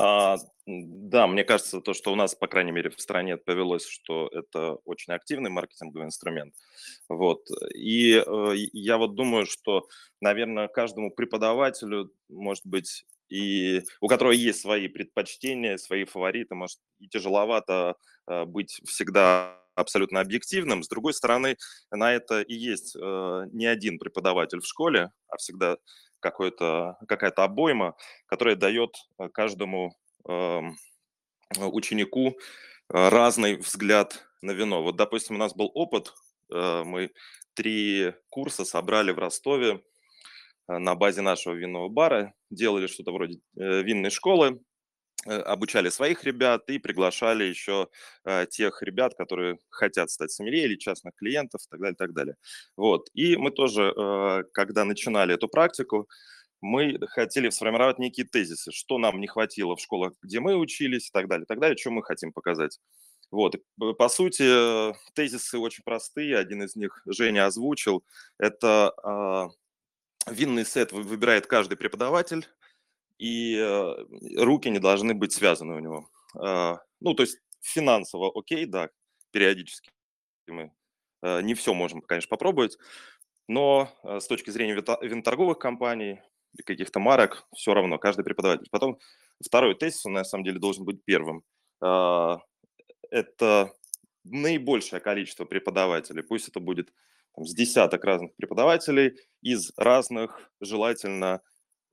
А, 0.00 0.38
да, 0.66 1.26
мне 1.26 1.44
кажется, 1.44 1.80
то, 1.82 1.92
что 1.92 2.10
у 2.12 2.16
нас, 2.16 2.34
по 2.34 2.46
крайней 2.46 2.72
мере, 2.72 2.88
в 2.88 2.98
стране 2.98 3.36
повелось, 3.36 3.86
что 3.86 4.30
это 4.32 4.76
очень 4.86 5.12
активный 5.12 5.50
маркетинговый 5.50 6.06
инструмент. 6.06 6.54
Вот. 7.10 7.42
И 7.74 8.14
э, 8.14 8.52
я 8.72 8.96
вот 8.96 9.14
думаю, 9.14 9.44
что, 9.44 9.86
наверное, 10.22 10.68
каждому 10.68 11.10
преподавателю, 11.10 12.10
может 12.30 12.64
быть, 12.64 13.04
и 13.28 13.82
у 14.00 14.08
которого 14.08 14.32
есть 14.32 14.62
свои 14.62 14.88
предпочтения, 14.88 15.76
свои 15.76 16.04
фавориты, 16.04 16.54
может, 16.54 16.78
и 16.98 17.06
тяжеловато 17.06 17.96
э, 18.26 18.46
быть 18.46 18.80
всегда 18.86 19.60
абсолютно 19.74 20.20
объективным. 20.20 20.82
С 20.82 20.88
другой 20.88 21.12
стороны, 21.12 21.58
на 21.90 22.14
это 22.14 22.40
и 22.40 22.54
есть 22.54 22.96
э, 22.96 23.42
не 23.52 23.66
один 23.66 23.98
преподаватель 23.98 24.60
в 24.60 24.66
школе, 24.66 25.10
а 25.28 25.36
всегда 25.36 25.76
какая-то 26.20 27.44
обойма, 27.44 27.96
которая 28.26 28.56
дает 28.56 28.94
э, 29.18 29.28
каждому 29.28 29.96
э, 30.28 30.60
ученику 31.58 32.28
э, 32.28 32.32
разный 32.88 33.56
взгляд 33.56 34.26
на 34.42 34.52
вино. 34.52 34.82
Вот, 34.82 34.96
допустим, 34.96 35.36
у 35.36 35.38
нас 35.38 35.54
был 35.54 35.70
опыт, 35.74 36.14
мы 36.52 37.12
три 37.54 38.12
курса 38.28 38.64
собрали 38.64 39.12
в 39.12 39.18
Ростове 39.20 39.84
на 40.66 40.96
базе 40.96 41.20
нашего 41.20 41.54
винного 41.54 41.88
бара, 41.88 42.34
делали 42.50 42.88
что-то 42.88 43.12
вроде 43.12 43.38
винной 43.54 44.10
школы, 44.10 44.60
обучали 45.26 45.90
своих 45.90 46.24
ребят 46.24 46.68
и 46.68 46.78
приглашали 46.78 47.44
еще 47.44 47.88
э, 48.24 48.46
тех 48.48 48.82
ребят, 48.82 49.14
которые 49.14 49.58
хотят 49.68 50.10
стать 50.10 50.30
сомелье 50.30 50.64
или 50.64 50.76
частных 50.76 51.14
клиентов 51.16 51.60
и 51.62 51.68
так 51.70 51.80
далее, 51.80 51.96
так 51.96 52.12
далее. 52.12 52.36
Вот. 52.76 53.08
И 53.12 53.36
мы 53.36 53.50
тоже, 53.50 53.92
э, 53.94 54.44
когда 54.52 54.84
начинали 54.84 55.34
эту 55.34 55.48
практику, 55.48 56.08
мы 56.62 56.98
хотели 57.08 57.50
сформировать 57.50 57.98
некие 57.98 58.26
тезисы, 58.26 58.70
что 58.72 58.98
нам 58.98 59.20
не 59.20 59.26
хватило 59.26 59.76
в 59.76 59.80
школах, 59.80 60.12
где 60.22 60.40
мы 60.40 60.56
учились 60.56 61.08
и 61.08 61.10
так 61.12 61.28
далее, 61.28 61.44
и 61.44 61.46
так 61.46 61.58
далее, 61.58 61.76
что 61.76 61.90
мы 61.90 62.02
хотим 62.02 62.32
показать. 62.32 62.78
Вот. 63.30 63.56
По 63.98 64.08
сути, 64.08 64.92
тезисы 65.14 65.58
очень 65.58 65.84
простые. 65.84 66.36
Один 66.36 66.62
из 66.62 66.76
них 66.76 67.00
Женя 67.06 67.46
озвучил. 67.46 68.04
Это 68.38 68.92
э, 70.26 70.32
винный 70.32 70.64
сет 70.64 70.92
выбирает 70.92 71.46
каждый 71.46 71.76
преподаватель 71.76 72.46
и 73.20 73.54
э, 73.54 74.42
руки 74.42 74.70
не 74.70 74.78
должны 74.78 75.12
быть 75.12 75.32
связаны 75.32 75.74
у 75.74 75.78
него. 75.78 76.08
А, 76.34 76.78
ну, 77.00 77.12
то 77.14 77.22
есть 77.22 77.38
финансово 77.60 78.32
окей, 78.34 78.64
да, 78.64 78.88
периодически 79.30 79.90
мы 80.46 80.72
э, 81.22 81.42
не 81.42 81.52
все 81.54 81.74
можем, 81.74 82.00
конечно, 82.00 82.30
попробовать, 82.30 82.78
но 83.46 83.92
э, 84.04 84.20
с 84.20 84.26
точки 84.26 84.48
зрения 84.48 84.74
виноторговых 84.74 85.58
компаний 85.58 86.22
или 86.54 86.62
каких-то 86.62 86.98
марок, 86.98 87.46
все 87.54 87.74
равно, 87.74 87.98
каждый 87.98 88.24
преподаватель. 88.24 88.68
Потом 88.70 88.98
второй 89.44 89.74
тезис, 89.74 90.06
он 90.06 90.14
на 90.14 90.24
самом 90.24 90.44
деле 90.44 90.58
должен 90.58 90.86
быть 90.86 91.04
первым. 91.04 91.44
А, 91.82 92.40
это 93.10 93.74
наибольшее 94.24 95.00
количество 95.00 95.44
преподавателей, 95.44 96.22
пусть 96.22 96.48
это 96.48 96.58
будет 96.58 96.90
там, 97.34 97.44
с 97.44 97.54
десяток 97.54 98.02
разных 98.02 98.34
преподавателей 98.36 99.18
из 99.42 99.72
разных, 99.76 100.50
желательно, 100.60 101.42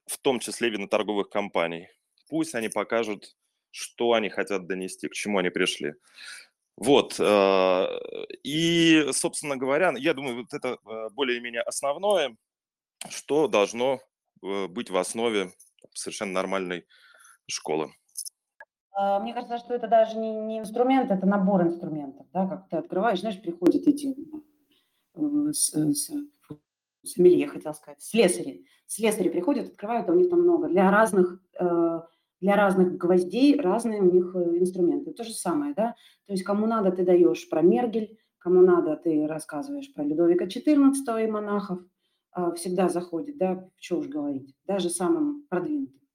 в 0.08 0.18
том 0.18 0.40
числе 0.40 0.70
виноторговых 0.70 1.30
компаний. 1.30 1.90
Пусть 2.30 2.56
они 2.56 2.70
покажут, 2.70 3.36
что 3.72 4.14
они 4.14 4.30
хотят 4.30 4.68
донести, 4.68 5.08
к 5.08 5.14
чему 5.14 5.38
они 5.38 5.50
пришли. 5.50 5.94
Вот. 6.78 7.20
Э, 7.20 7.86
и, 8.44 9.08
собственно 9.12 9.58
говоря, 9.58 9.94
я 9.98 10.14
думаю, 10.14 10.38
вот 10.38 10.54
это 10.54 10.78
э, 10.86 11.10
более-менее 11.12 11.62
основное, 11.62 12.36
что 13.10 13.48
должно 13.48 14.00
э, 14.44 14.68
быть 14.68 14.90
в 14.90 14.98
основе 14.98 15.52
совершенно 15.94 16.34
нормальной 16.34 16.86
школы. 17.48 17.92
А, 18.92 19.20
мне 19.20 19.34
кажется, 19.34 19.58
что 19.58 19.74
это 19.74 19.88
даже 19.88 20.18
не, 20.18 20.32
не 20.32 20.60
инструмент, 20.60 21.12
это 21.12 21.26
набор 21.26 21.64
инструментов. 21.64 22.28
Да? 22.34 22.48
Как 22.48 22.70
ты 22.70 22.78
открываешь, 22.78 23.20
знаешь, 23.20 23.42
приходят 23.42 23.88
эти 23.88 24.16
с, 25.52 25.72
с, 25.74 26.12
сомелье, 27.08 27.48
хотел 27.48 27.74
сказать, 27.74 28.02
слесари. 28.02 28.66
Слесари 28.86 29.30
приходят, 29.30 29.68
открывают, 29.68 30.10
а 30.10 30.12
у 30.12 30.16
них 30.16 30.30
там 30.30 30.42
много. 30.42 30.68
Для 30.68 30.92
разных, 30.92 31.42
э, 31.60 32.02
для 32.40 32.56
разных 32.56 32.98
гвоздей 32.98 33.60
разные 33.60 34.02
у 34.02 34.12
них 34.12 34.36
э, 34.36 34.60
инструменты. 34.60 35.12
То 35.12 35.24
же 35.24 35.34
самое, 35.34 35.74
да? 35.74 35.96
То 36.26 36.34
есть 36.34 36.44
кому 36.44 36.68
надо, 36.68 36.92
ты 36.92 37.04
даешь 37.04 37.50
про 37.50 37.62
Мергель, 37.62 38.18
кому 38.38 38.62
надо, 38.62 38.96
ты 38.96 39.28
рассказываешь 39.28 39.94
про 39.94 40.04
Людовика 40.04 40.46
XIV 40.46 41.24
и 41.24 41.32
монахов. 41.32 41.80
А, 42.38 42.52
всегда 42.52 42.88
заходит, 42.88 43.40
да, 43.40 43.68
что 43.80 43.98
уж 43.98 44.08
говорить, 44.08 44.54
даже 44.66 44.92
самым 44.92 45.48
продвинутым. 45.50 46.07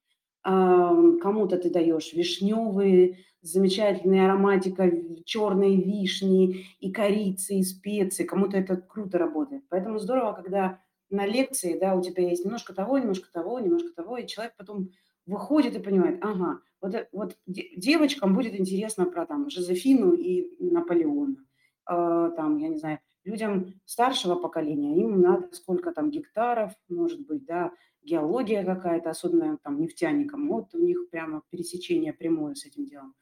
Кому-то 0.45 1.57
ты 1.57 1.71
даешь 1.71 2.13
вишневые, 2.13 3.19
замечательная 3.43 4.27
ароматика 4.27 4.91
черной 5.25 5.77
вишни 5.77 6.67
и 6.81 6.93
корицы, 6.93 7.57
и 7.57 7.63
специи. 7.63 8.25
Кому-то 8.25 8.57
это 8.57 8.77
круто 8.77 9.19
работает. 9.19 9.65
Поэтому 9.69 9.99
здорово, 9.99 10.33
когда 10.33 10.81
на 11.11 11.27
лекции, 11.27 11.79
да, 11.79 11.95
у 11.95 12.03
тебя 12.03 12.29
есть 12.29 12.45
немножко 12.45 12.75
того, 12.75 12.99
немножко 12.99 13.31
того, 13.33 13.61
немножко 13.61 13.91
того, 13.95 14.17
и 14.17 14.27
человек 14.27 14.55
потом 14.57 14.91
выходит 15.27 15.77
и 15.77 15.81
понимает, 15.81 16.19
ага, 16.25 16.61
вот, 16.81 16.95
э, 16.95 17.09
вот 17.13 17.37
девочкам 17.47 18.35
будет 18.35 18.59
интересно 18.59 19.05
про 19.05 19.27
там 19.27 19.49
Жозефину 19.51 20.13
и 20.15 20.49
Наполеона, 20.59 21.37
э, 21.89 22.31
там, 22.37 22.57
я 22.59 22.69
не 22.69 22.79
знаю, 22.79 22.99
людям 23.25 23.75
старшего 23.85 24.35
поколения, 24.35 24.97
им 24.97 25.21
надо 25.21 25.49
сколько 25.53 25.93
там 25.93 26.11
гектаров, 26.11 26.73
может 26.89 27.27
быть, 27.27 27.45
да, 27.45 27.73
геология 28.03 28.65
какая-то, 28.65 29.11
особенно 29.11 29.59
там 29.59 29.81
нефтяникам, 29.81 30.49
вот 30.49 30.75
у 30.75 30.79
них 30.79 31.09
прямо 31.11 31.43
пересечение 31.51 32.13
прямое 32.13 32.55
с 32.55 32.65
этим 32.65 32.85
делом. 32.85 33.15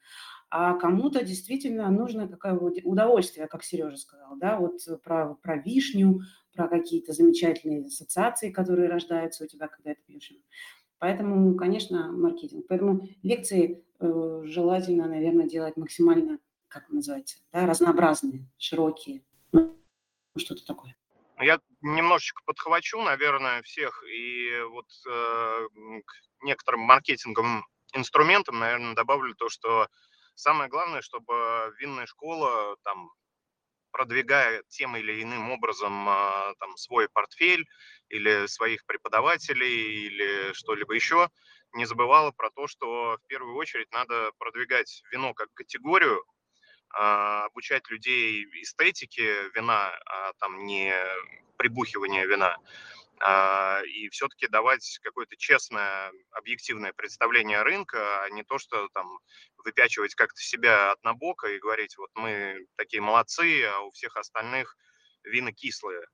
А 0.49 0.73
кому-то 0.73 1.23
действительно 1.23 1.89
нужно 1.89 2.27
какое 2.27 2.55
удовольствие, 2.83 3.47
как 3.47 3.63
Сережа 3.63 3.97
сказал, 3.97 4.35
да, 4.35 4.59
вот 4.59 4.81
про, 5.01 5.35
про 5.35 5.57
вишню, 5.57 6.21
про 6.53 6.67
какие-то 6.67 7.13
замечательные 7.13 7.85
ассоциации, 7.85 8.51
которые 8.51 8.89
рождаются 8.89 9.45
у 9.45 9.47
тебя, 9.47 9.67
когда 9.67 9.91
это 9.91 10.01
пьешь. 10.05 10.33
Поэтому, 10.99 11.55
конечно, 11.55 12.11
маркетинг. 12.11 12.65
Поэтому 12.67 13.07
лекции 13.23 13.83
э, 13.99 14.41
желательно, 14.43 15.07
наверное, 15.07 15.47
делать 15.47 15.77
максимально, 15.77 16.39
как 16.67 16.89
называется, 16.89 17.37
да, 17.53 17.65
разнообразные, 17.65 18.45
широкие, 18.57 19.23
что-то 20.37 20.65
такое. 20.65 20.95
Я 21.39 21.59
немножечко 21.81 22.41
подхвачу, 22.45 23.01
наверное, 23.01 23.63
всех, 23.63 24.03
и 24.03 24.61
вот 24.69 24.85
э, 25.07 25.67
к 26.05 26.43
некоторым 26.43 26.81
маркетинговым 26.81 27.65
инструментам, 27.93 28.59
наверное, 28.59 28.93
добавлю 28.93 29.33
то, 29.35 29.49
что 29.49 29.87
самое 30.35 30.69
главное, 30.69 31.01
чтобы 31.01 31.73
винная 31.79 32.05
школа, 32.05 32.75
там, 32.83 33.09
продвигая 33.91 34.63
тем 34.69 34.95
или 34.95 35.21
иным 35.21 35.51
образом 35.51 36.07
э, 36.07 36.53
там, 36.59 36.77
свой 36.77 37.09
портфель 37.09 37.67
или 38.09 38.45
своих 38.47 38.85
преподавателей 38.85 40.05
или 40.07 40.53
что-либо 40.53 40.93
еще, 40.93 41.29
не 41.73 41.85
забывала 41.85 42.31
про 42.31 42.49
то, 42.51 42.67
что 42.67 43.17
в 43.17 43.27
первую 43.27 43.55
очередь 43.55 43.91
надо 43.91 44.31
продвигать 44.37 45.03
вино 45.11 45.33
как 45.33 45.53
категорию, 45.53 46.23
обучать 46.93 47.89
людей 47.89 48.45
эстетике 48.61 49.49
вина, 49.55 49.91
а 50.05 50.33
там 50.39 50.65
не 50.65 50.93
прибухивание 51.57 52.25
вина, 52.25 52.57
а, 53.23 53.81
и 53.83 54.09
все-таки 54.09 54.47
давать 54.47 54.99
какое-то 55.03 55.35
честное, 55.37 56.11
объективное 56.31 56.91
представление 56.91 57.61
рынка, 57.61 58.23
а 58.23 58.29
не 58.31 58.43
то, 58.43 58.57
что 58.57 58.87
там 58.89 59.19
выпячивать 59.63 60.15
как-то 60.15 60.41
себя 60.41 60.91
однобоко 60.91 61.47
и 61.47 61.59
говорить, 61.59 61.97
вот 61.97 62.09
мы 62.15 62.65
такие 62.77 63.01
молодцы, 63.01 63.63
а 63.65 63.81
у 63.81 63.91
всех 63.91 64.17
остальных 64.17 64.75
вина 65.23 65.51
кислые. 65.51 66.05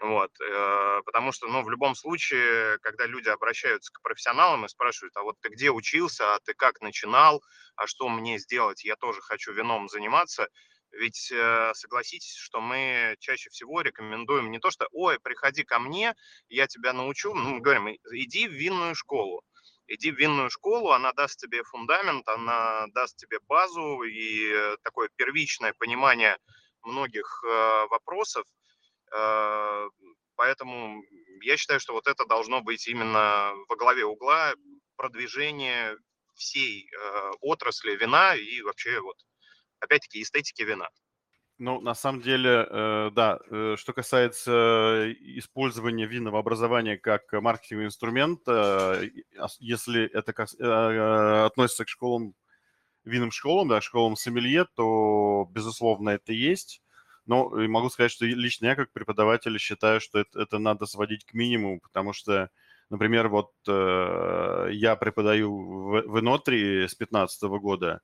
Вот, 0.00 0.32
э, 0.40 1.00
потому 1.04 1.30
что, 1.32 1.46
ну, 1.46 1.62
в 1.62 1.70
любом 1.70 1.94
случае, 1.94 2.78
когда 2.80 3.06
люди 3.06 3.28
обращаются 3.28 3.92
к 3.92 4.02
профессионалам 4.02 4.64
и 4.64 4.68
спрашивают, 4.68 5.16
а 5.16 5.22
вот 5.22 5.36
ты 5.40 5.48
где 5.48 5.70
учился, 5.70 6.34
а 6.34 6.40
ты 6.40 6.54
как 6.54 6.80
начинал, 6.80 7.42
а 7.76 7.86
что 7.86 8.08
мне 8.08 8.38
сделать, 8.38 8.84
я 8.84 8.96
тоже 8.96 9.20
хочу 9.20 9.52
вином 9.52 9.88
заниматься, 9.88 10.48
ведь 10.92 11.30
э, 11.32 11.72
согласитесь, 11.74 12.34
что 12.34 12.60
мы 12.60 13.16
чаще 13.18 13.48
всего 13.50 13.80
рекомендуем 13.80 14.50
не 14.50 14.58
то, 14.58 14.70
что, 14.70 14.86
ой, 14.92 15.18
приходи 15.20 15.64
ко 15.64 15.78
мне, 15.78 16.14
я 16.48 16.66
тебя 16.66 16.92
научу, 16.92 17.32
ну, 17.32 17.50
мы 17.50 17.60
говорим, 17.60 17.88
иди 17.88 18.46
в 18.48 18.52
винную 18.52 18.94
школу. 18.94 19.42
Иди 19.86 20.10
в 20.10 20.16
винную 20.16 20.50
школу, 20.50 20.90
она 20.90 21.12
даст 21.12 21.40
тебе 21.40 21.62
фундамент, 21.64 22.28
она 22.28 22.86
даст 22.88 23.16
тебе 23.16 23.38
базу 23.48 24.02
и 24.02 24.52
э, 24.52 24.76
такое 24.82 25.08
первичное 25.16 25.74
понимание 25.78 26.36
многих 26.84 27.42
э, 27.44 27.86
вопросов, 27.90 28.44
Э, 29.12 29.88
поэтому 30.36 31.02
я 31.42 31.56
считаю, 31.56 31.80
что 31.80 31.92
вот 31.92 32.06
это 32.06 32.24
должно 32.26 32.62
быть 32.62 32.86
именно 32.88 33.52
во 33.68 33.76
главе 33.76 34.04
угла 34.04 34.54
продвижение 34.96 35.96
всей 36.34 36.88
э, 36.88 37.30
отрасли 37.40 37.96
вина 37.96 38.34
и 38.34 38.62
вообще 38.62 39.00
вот 39.00 39.16
опять-таки 39.80 40.22
эстетики 40.22 40.62
вина. 40.62 40.88
Ну, 41.58 41.80
на 41.80 41.94
самом 41.94 42.22
деле, 42.22 42.66
да, 43.12 43.38
что 43.76 43.92
касается 43.92 45.12
использования 45.20 46.06
винного 46.06 46.40
образования 46.40 46.96
как 46.96 47.30
маркетинговый 47.32 47.86
инструмент, 47.86 48.40
э, 48.48 49.10
если 49.60 50.04
это 50.06 50.32
относится 51.46 51.84
к 51.84 51.88
школам, 51.88 52.34
винным 53.04 53.30
школам, 53.30 53.68
да, 53.68 53.80
школам 53.80 54.16
сомелье, 54.16 54.66
то, 54.74 55.48
безусловно, 55.50 56.10
это 56.10 56.32
есть. 56.32 56.82
Но 57.26 57.50
могу 57.50 57.88
сказать, 57.88 58.10
что 58.10 58.26
лично 58.26 58.66
я 58.66 58.74
как 58.74 58.92
преподаватель 58.92 59.58
считаю, 59.58 60.00
что 60.00 60.18
это, 60.20 60.40
это 60.40 60.58
надо 60.58 60.86
сводить 60.86 61.24
к 61.24 61.34
минимуму, 61.34 61.80
потому 61.80 62.12
что, 62.12 62.50
например, 62.90 63.28
вот 63.28 63.52
я 63.66 64.96
преподаю 64.96 65.56
в, 65.56 66.02
в 66.02 66.20
Инотри 66.20 66.86
с 66.88 66.96
2015 66.96 67.42
года, 67.60 68.00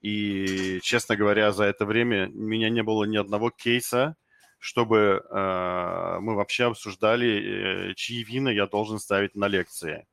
и, 0.00 0.78
честно 0.82 1.16
говоря, 1.16 1.52
за 1.52 1.64
это 1.64 1.84
время 1.84 2.28
у 2.28 2.46
меня 2.46 2.70
не 2.70 2.82
было 2.82 3.04
ни 3.04 3.16
одного 3.16 3.50
кейса, 3.50 4.16
чтобы 4.58 5.22
э, 5.28 6.18
мы 6.20 6.34
вообще 6.34 6.64
обсуждали, 6.64 7.90
э, 7.90 7.94
чьи 7.94 8.22
вины 8.22 8.50
я 8.50 8.66
должен 8.66 8.98
ставить 8.98 9.34
на 9.34 9.48
лекции. 9.48 10.06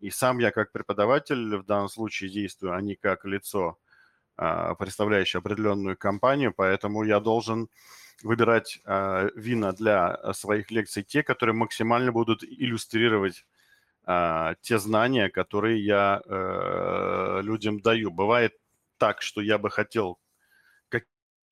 И 0.00 0.10
сам 0.10 0.38
я 0.38 0.50
как 0.50 0.72
преподаватель 0.72 1.56
в 1.56 1.64
данном 1.64 1.88
случае 1.88 2.30
действую, 2.30 2.74
а 2.74 2.80
не 2.80 2.96
как 2.96 3.24
лицо, 3.24 3.78
э, 4.38 4.74
представляющее 4.78 5.38
определенную 5.38 5.96
компанию, 5.96 6.52
поэтому 6.56 7.04
я 7.04 7.20
должен 7.20 7.68
выбирать 8.22 8.80
э, 8.84 9.30
вина 9.34 9.72
для 9.72 10.32
своих 10.32 10.70
лекций, 10.70 11.02
те, 11.02 11.22
которые 11.22 11.54
максимально 11.54 12.12
будут 12.12 12.42
иллюстрировать 12.44 13.44
те 14.60 14.78
знания, 14.78 15.28
которые 15.30 15.84
я 15.84 16.22
э, 16.24 17.40
людям 17.42 17.80
даю. 17.80 18.12
Бывает 18.12 18.54
так, 18.98 19.20
что 19.20 19.40
я 19.40 19.58
бы 19.58 19.68
хотел 19.68 20.20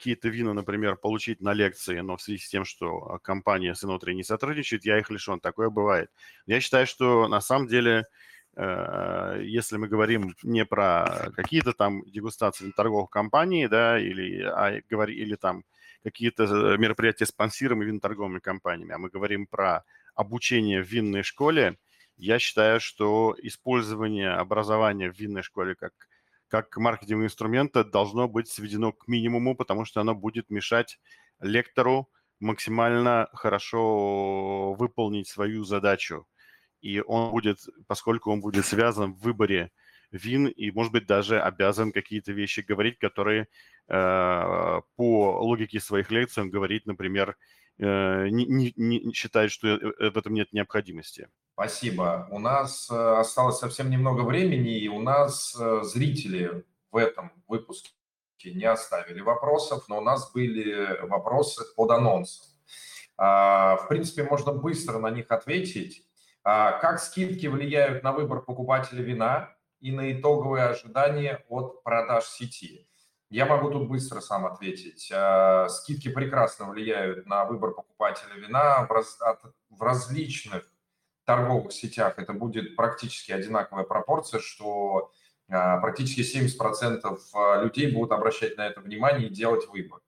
какие-то 0.05 0.29
вина, 0.29 0.53
например, 0.53 0.97
получить 0.97 1.41
на 1.41 1.53
лекции, 1.53 2.01
но 2.01 2.17
в 2.17 2.23
связи 2.23 2.39
с 2.39 2.49
тем, 2.49 2.65
что 2.65 2.99
а, 2.99 3.19
компания 3.19 3.75
с 3.75 3.85
Inotri 3.85 4.13
не 4.13 4.25
сотрудничает, 4.25 4.85
я 4.85 4.99
их 4.99 5.11
лишен. 5.11 5.41
Такое 5.41 5.71
бывает. 5.71 6.11
Я 6.47 6.61
считаю, 6.61 6.87
что 6.87 7.29
на 7.29 7.41
самом 7.41 7.69
деле, 7.69 8.05
если 8.57 9.77
мы 9.77 9.89
говорим 9.89 10.35
не 10.43 10.65
про 10.65 11.31
какие-то 11.35 11.73
там 11.73 12.05
дегустации 12.07 12.71
торговых 12.71 13.11
компаний, 13.11 13.67
да, 13.69 13.99
или, 13.99 14.43
а, 14.43 14.81
говори, 14.89 15.15
или 15.15 15.35
там 15.35 15.65
какие-то 16.05 16.45
э, 16.45 16.77
мероприятия 16.77 17.27
спонсируемые 17.27 17.89
виноторговыми 17.89 18.39
компаниями, 18.39 18.95
а 18.95 18.99
мы 18.99 19.09
говорим 19.09 19.47
про 19.47 19.85
обучение 20.15 20.83
в 20.83 20.87
винной 20.87 21.23
школе, 21.23 21.79
я 22.17 22.39
считаю, 22.39 22.79
что 22.79 23.35
использование 23.43 24.31
образования 24.31 25.11
в 25.11 25.19
винной 25.19 25.43
школе 25.43 25.75
как 25.75 25.93
как 26.49 26.77
маркетинговый 26.77 27.27
инструмент 27.27 27.73
должно 27.91 28.29
быть 28.29 28.47
сведено 28.47 28.93
к 28.93 29.09
минимуму, 29.09 29.57
потому 29.57 29.85
что 29.85 30.01
оно 30.01 30.15
будет 30.15 30.51
мешать 30.51 31.01
лектору 31.41 32.09
максимально 32.39 33.29
хорошо 33.33 34.75
выполнить 34.75 35.27
свою 35.27 35.65
задачу. 35.65 36.29
И 36.85 37.01
он 37.01 37.31
будет, 37.31 37.59
поскольку 37.87 38.31
он 38.31 38.43
будет 38.43 38.67
связан 38.67 39.15
в 39.15 39.23
выборе 39.23 39.71
вин 40.11 40.49
и, 40.49 40.71
может 40.71 40.93
быть, 40.93 41.07
даже 41.07 41.41
обязан 41.41 41.93
какие-то 41.93 42.33
вещи 42.33 42.61
говорить, 42.61 42.99
которые 42.99 43.49
э, 43.89 44.81
по 44.97 45.39
логике 45.41 45.81
своих 45.81 46.11
лекций 46.11 46.43
он 46.43 46.51
говорит, 46.51 46.85
например, 46.85 47.37
э, 47.79 48.29
не, 48.29 48.45
не, 48.45 48.75
не 48.77 49.13
считает, 49.15 49.51
что 49.51 49.69
э, 49.69 50.11
в 50.11 50.19
этом 50.19 50.35
нет 50.35 50.53
необходимости. 50.53 51.29
Спасибо. 51.55 52.29
У 52.31 52.39
нас 52.39 52.91
э, 52.91 52.95
осталось 52.95 53.59
совсем 53.59 53.89
немного 53.89 54.21
времени, 54.21 54.79
и 54.79 54.89
у 54.89 55.01
нас 55.01 55.57
э, 55.59 55.81
зрители 55.85 56.65
в 56.93 56.99
этом 56.99 57.33
выпуске 57.49 57.95
не 58.45 58.67
оставили 58.67 59.23
вопросов, 59.23 59.85
но 59.89 59.97
у 59.99 60.03
нас 60.03 60.31
были 60.33 61.01
вопросы 61.07 61.65
под 61.77 61.91
анонсом. 61.93 62.47
А, 63.17 63.77
в 63.77 63.89
принципе, 63.89 64.25
можно 64.25 64.53
быстро 64.53 64.99
на 64.99 65.11
них 65.11 65.31
ответить. 65.31 66.05
А, 66.45 66.73
как 66.73 67.01
скидки 67.01 67.47
влияют 67.47 68.03
на 68.03 68.13
выбор 68.13 68.43
покупателя 68.43 69.03
вина 69.03 69.57
и 69.81 69.91
на 69.91 70.13
итоговые 70.13 70.65
ожидания 70.65 71.43
от 71.49 71.83
продаж 71.83 72.25
сети? 72.27 72.87
Я 73.31 73.47
могу 73.47 73.71
тут 73.71 73.89
быстро 73.89 74.21
сам 74.21 74.47
ответить. 74.47 75.11
А, 75.13 75.69
скидки 75.69 76.09
прекрасно 76.09 76.67
влияют 76.67 77.27
на 77.27 77.45
выбор 77.47 77.73
покупателя 77.73 78.35
вина 78.35 78.87
в 79.71 79.83
различных 79.83 80.71
торговых 81.25 81.73
сетях 81.73 82.19
это 82.19 82.33
будет 82.33 82.77
практически 82.77 83.33
одинаковая 83.33 83.85
пропорция, 83.85 84.41
что 84.41 85.11
а, 85.49 85.79
практически 85.79 86.21
70% 86.21 87.19
а, 87.35 87.63
людей 87.63 87.93
будут 87.93 88.13
обращать 88.13 88.57
на 88.57 88.67
это 88.67 88.81
внимание 88.81 89.29
и 89.29 89.33
делать 89.33 89.67
выбор. 89.69 90.01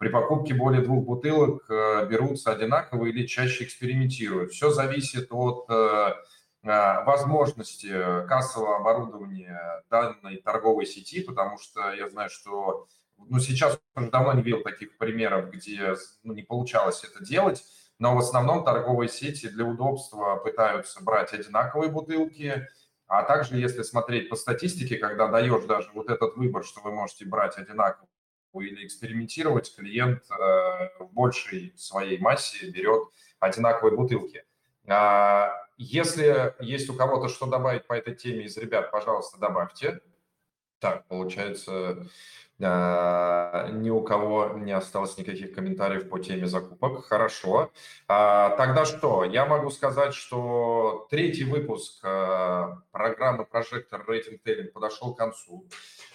При 0.00 0.08
покупке 0.08 0.54
более 0.54 0.82
двух 0.82 1.04
бутылок 1.04 1.64
а, 1.70 2.04
берутся 2.06 2.50
одинаково 2.50 3.06
или 3.06 3.26
чаще 3.26 3.62
экспериментируют. 3.62 4.50
Все 4.50 4.70
зависит 4.70 5.28
от 5.30 5.68
возможности 6.62 7.88
кассового 8.26 8.76
оборудования 8.76 9.82
данной 9.88 10.36
торговой 10.42 10.84
сети, 10.84 11.22
потому 11.22 11.56
что 11.56 11.90
я 11.94 12.06
знаю, 12.10 12.28
что 12.28 12.86
ну, 13.16 13.38
сейчас 13.38 13.80
уже 13.96 14.10
давно 14.10 14.34
не 14.34 14.42
видел 14.42 14.62
таких 14.62 14.98
примеров, 14.98 15.50
где 15.50 15.94
ну, 16.22 16.34
не 16.34 16.42
получалось 16.42 17.02
это 17.02 17.24
делать 17.24 17.64
но 18.00 18.16
в 18.16 18.18
основном 18.18 18.64
торговые 18.64 19.08
сети 19.08 19.46
для 19.46 19.64
удобства 19.64 20.36
пытаются 20.36 21.04
брать 21.04 21.34
одинаковые 21.34 21.92
бутылки, 21.92 22.66
а 23.06 23.22
также, 23.22 23.58
если 23.58 23.82
смотреть 23.82 24.30
по 24.30 24.36
статистике, 24.36 24.96
когда 24.96 25.28
даешь 25.28 25.64
даже 25.66 25.90
вот 25.92 26.08
этот 26.08 26.34
выбор, 26.36 26.64
что 26.64 26.80
вы 26.80 26.92
можете 26.92 27.26
брать 27.26 27.58
одинаковую 27.58 28.08
или 28.58 28.86
экспериментировать, 28.86 29.74
клиент 29.76 30.22
э, 30.30 30.34
в 30.98 31.12
большей 31.12 31.72
своей 31.76 32.18
массе 32.18 32.70
берет 32.70 33.08
одинаковые 33.38 33.96
бутылки. 33.96 34.44
А, 34.88 35.52
если 35.76 36.54
есть 36.60 36.90
у 36.90 36.94
кого-то 36.94 37.28
что 37.28 37.46
добавить 37.46 37.86
по 37.86 37.94
этой 37.94 38.14
теме 38.14 38.44
из 38.44 38.56
ребят, 38.56 38.90
пожалуйста, 38.90 39.38
добавьте. 39.38 40.00
Так, 40.80 41.06
получается, 41.08 42.06
а, 42.62 43.68
ни 43.70 43.90
у 43.90 44.02
кого 44.02 44.52
не 44.56 44.72
осталось 44.72 45.16
никаких 45.16 45.54
комментариев 45.54 46.08
по 46.08 46.18
теме 46.18 46.46
закупок. 46.46 47.04
Хорошо. 47.06 47.70
А, 48.08 48.50
тогда 48.56 48.84
что? 48.84 49.24
Я 49.24 49.46
могу 49.46 49.70
сказать, 49.70 50.14
что 50.14 51.06
третий 51.10 51.44
выпуск 51.44 52.00
а, 52.04 52.78
программы 52.92 53.46
«Прожектор 53.46 54.04
Рейтинг 54.06 54.42
Теллинг» 54.42 54.72
подошел 54.72 55.14
к 55.14 55.18
концу. 55.18 55.66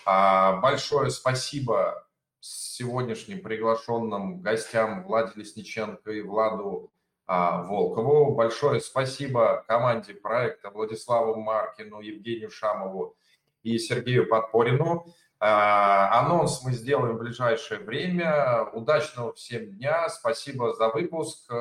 Большое 0.06 1.10
спасибо 1.10 2.05
сегодняшним 2.46 3.42
приглашенным 3.42 4.42
гостям 4.42 5.04
Владе 5.04 5.32
Лесниченко 5.36 6.12
и 6.12 6.22
Владу 6.22 6.92
Волкову. 7.28 8.36
Большое 8.36 8.80
спасибо 8.82 9.64
команде 9.68 10.14
проекта 10.14 10.70
Владиславу 10.70 11.36
Маркину, 11.36 12.02
Евгению 12.02 12.52
Шамову 12.52 13.16
и 13.64 13.78
Сергею 13.80 14.28
Подпорину. 14.28 15.08
А, 15.40 16.20
анонс 16.22 16.64
мы 16.64 16.72
сделаем 16.72 17.18
в 17.18 17.20
ближайшее 17.20 17.80
время. 17.80 18.66
Удачного 18.74 19.34
всем 19.34 19.72
дня. 19.72 20.08
Спасибо 20.10 20.74
за 20.74 20.90
выпуск. 20.90 21.52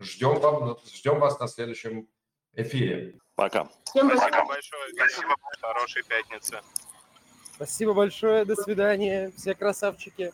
Ждем, 0.00 0.40
вам, 0.40 0.78
ждем 0.92 1.18
вас 1.18 1.38
на 1.40 1.48
следующем 1.48 2.08
эфире. 2.52 3.18
Пока. 3.34 3.68
Всем 3.84 4.10
спасибо 4.10 4.44
большое. 4.46 4.94
Спасибо. 4.94 5.34
Хорошей 5.60 6.02
пятницы. 6.04 6.60
Спасибо 7.54 7.94
большое. 7.94 8.44
До 8.44 8.56
свидания. 8.56 9.32
Все 9.36 9.54
красавчики. 9.54 10.32